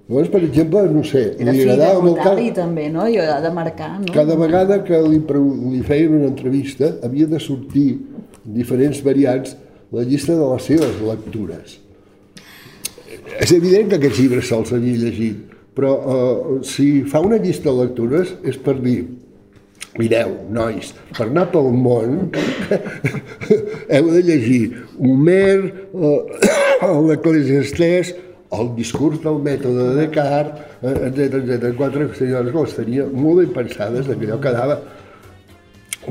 Llavors, 0.08 0.30
per 0.32 0.40
exemple, 0.40 0.82
no 0.88 1.02
sé, 1.04 1.22
Era 1.36 1.52
li 1.52 1.66
agradava 1.66 2.00
molt... 2.00 2.20
Era 2.22 2.30
fill 2.38 2.52
també, 2.56 2.86
no? 2.88 3.04
I 3.12 3.18
ha 3.20 3.42
de 3.44 3.50
marcar, 3.52 3.90
no? 4.00 4.12
Cada 4.14 4.38
vegada 4.40 4.78
que 4.84 5.00
li, 5.04 5.18
li 5.20 5.82
feien 5.84 6.14
una 6.16 6.30
entrevista 6.30 6.94
havia 7.04 7.28
de 7.28 7.40
sortir 7.44 7.90
diferents 8.48 9.02
variants 9.04 9.52
la 9.94 10.04
llista 10.04 10.36
de 10.36 10.48
les 10.52 10.66
seves 10.68 10.98
lectures. 11.04 11.78
És 13.38 13.52
evident 13.54 13.88
que 13.90 13.98
aquests 13.98 14.20
llibres 14.20 14.50
se'ls 14.50 14.74
havia 14.76 15.00
llegit, 15.04 15.56
però 15.76 15.94
eh, 15.94 16.58
si 16.66 17.04
fa 17.08 17.22
una 17.24 17.38
llista 17.40 17.70
de 17.70 17.86
lectures 17.86 18.34
és 18.48 18.58
per 18.60 18.78
dir 18.82 19.00
mireu, 19.98 20.34
nois, 20.54 20.92
per 21.16 21.26
anar 21.26 21.48
pel 21.50 21.72
món 21.74 22.28
heu 23.94 24.10
de 24.12 24.22
llegir 24.26 24.62
Homer, 24.98 25.58
eh, 25.66 26.88
l'Eclesiastès, 27.08 28.14
el 28.58 28.70
discurs 28.76 29.20
del 29.24 29.40
mètode 29.44 29.90
de 29.90 30.06
Descartes, 30.06 30.68
etc 30.82 31.40
etc. 31.42 31.74
Quatre 31.76 32.08
senyores 32.16 32.52
que 32.54 32.62
les 32.64 32.76
tenia 32.78 33.08
molt 33.12 33.42
ben 33.42 33.50
pensades, 33.56 34.08
que 34.08 34.28
allò 34.28 34.38
quedava 34.40 34.78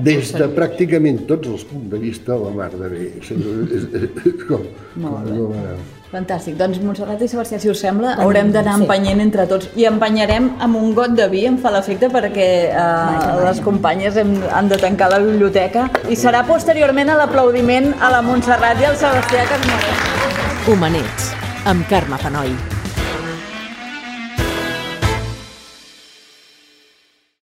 des 0.05 0.31
de 0.35 0.47
pràcticament 0.55 1.25
tots 1.29 1.51
els 1.51 1.67
punts 1.67 1.91
de 1.91 1.99
vista 2.01 2.37
la 2.39 2.53
mar 2.55 2.71
de 2.73 2.89
bé. 2.89 3.05
És, 3.21 3.31
és, 3.31 3.85
és, 3.97 4.17
és 4.31 4.43
com, 4.47 4.65
Molt 4.95 5.31
com, 5.31 5.53
bé. 5.53 5.77
Fantàstic. 6.07 6.55
Doncs 6.55 6.79
Montserrat 6.79 7.19
i 7.23 7.27
Sebastià, 7.27 7.59
si 7.59 7.67
us 7.67 7.81
sembla, 7.83 8.13
haurem 8.23 8.53
d'anar 8.53 8.77
empenyent 8.79 9.19
entre 9.25 9.43
tots 9.49 9.67
i 9.75 9.83
empenyarem 9.89 10.47
amb 10.63 10.79
un 10.79 10.93
got 10.95 11.17
de 11.17 11.27
vi, 11.31 11.43
em 11.49 11.57
fa 11.59 11.73
l'efecte, 11.75 12.07
perquè 12.13 12.47
eh, 12.69 13.27
les 13.43 13.59
companyes 13.65 14.15
hem, 14.21 14.37
han 14.47 14.71
de 14.71 14.79
tancar 14.79 15.11
la 15.11 15.19
biblioteca 15.25 15.89
i 16.07 16.15
serà 16.15 16.45
posteriorment 16.47 17.11
a 17.11 17.19
l'aplaudiment 17.19 17.91
a 17.99 18.13
la 18.15 18.23
Montserrat 18.23 18.79
i 18.79 18.87
al 18.87 18.97
Sebastià 19.03 19.43
que 19.51 19.59
es 19.59 19.67
mereixen. 19.67 20.65
Humanets, 20.71 21.31
amb 21.67 21.87
Carme 21.91 22.23
Fanoi. 22.23 22.55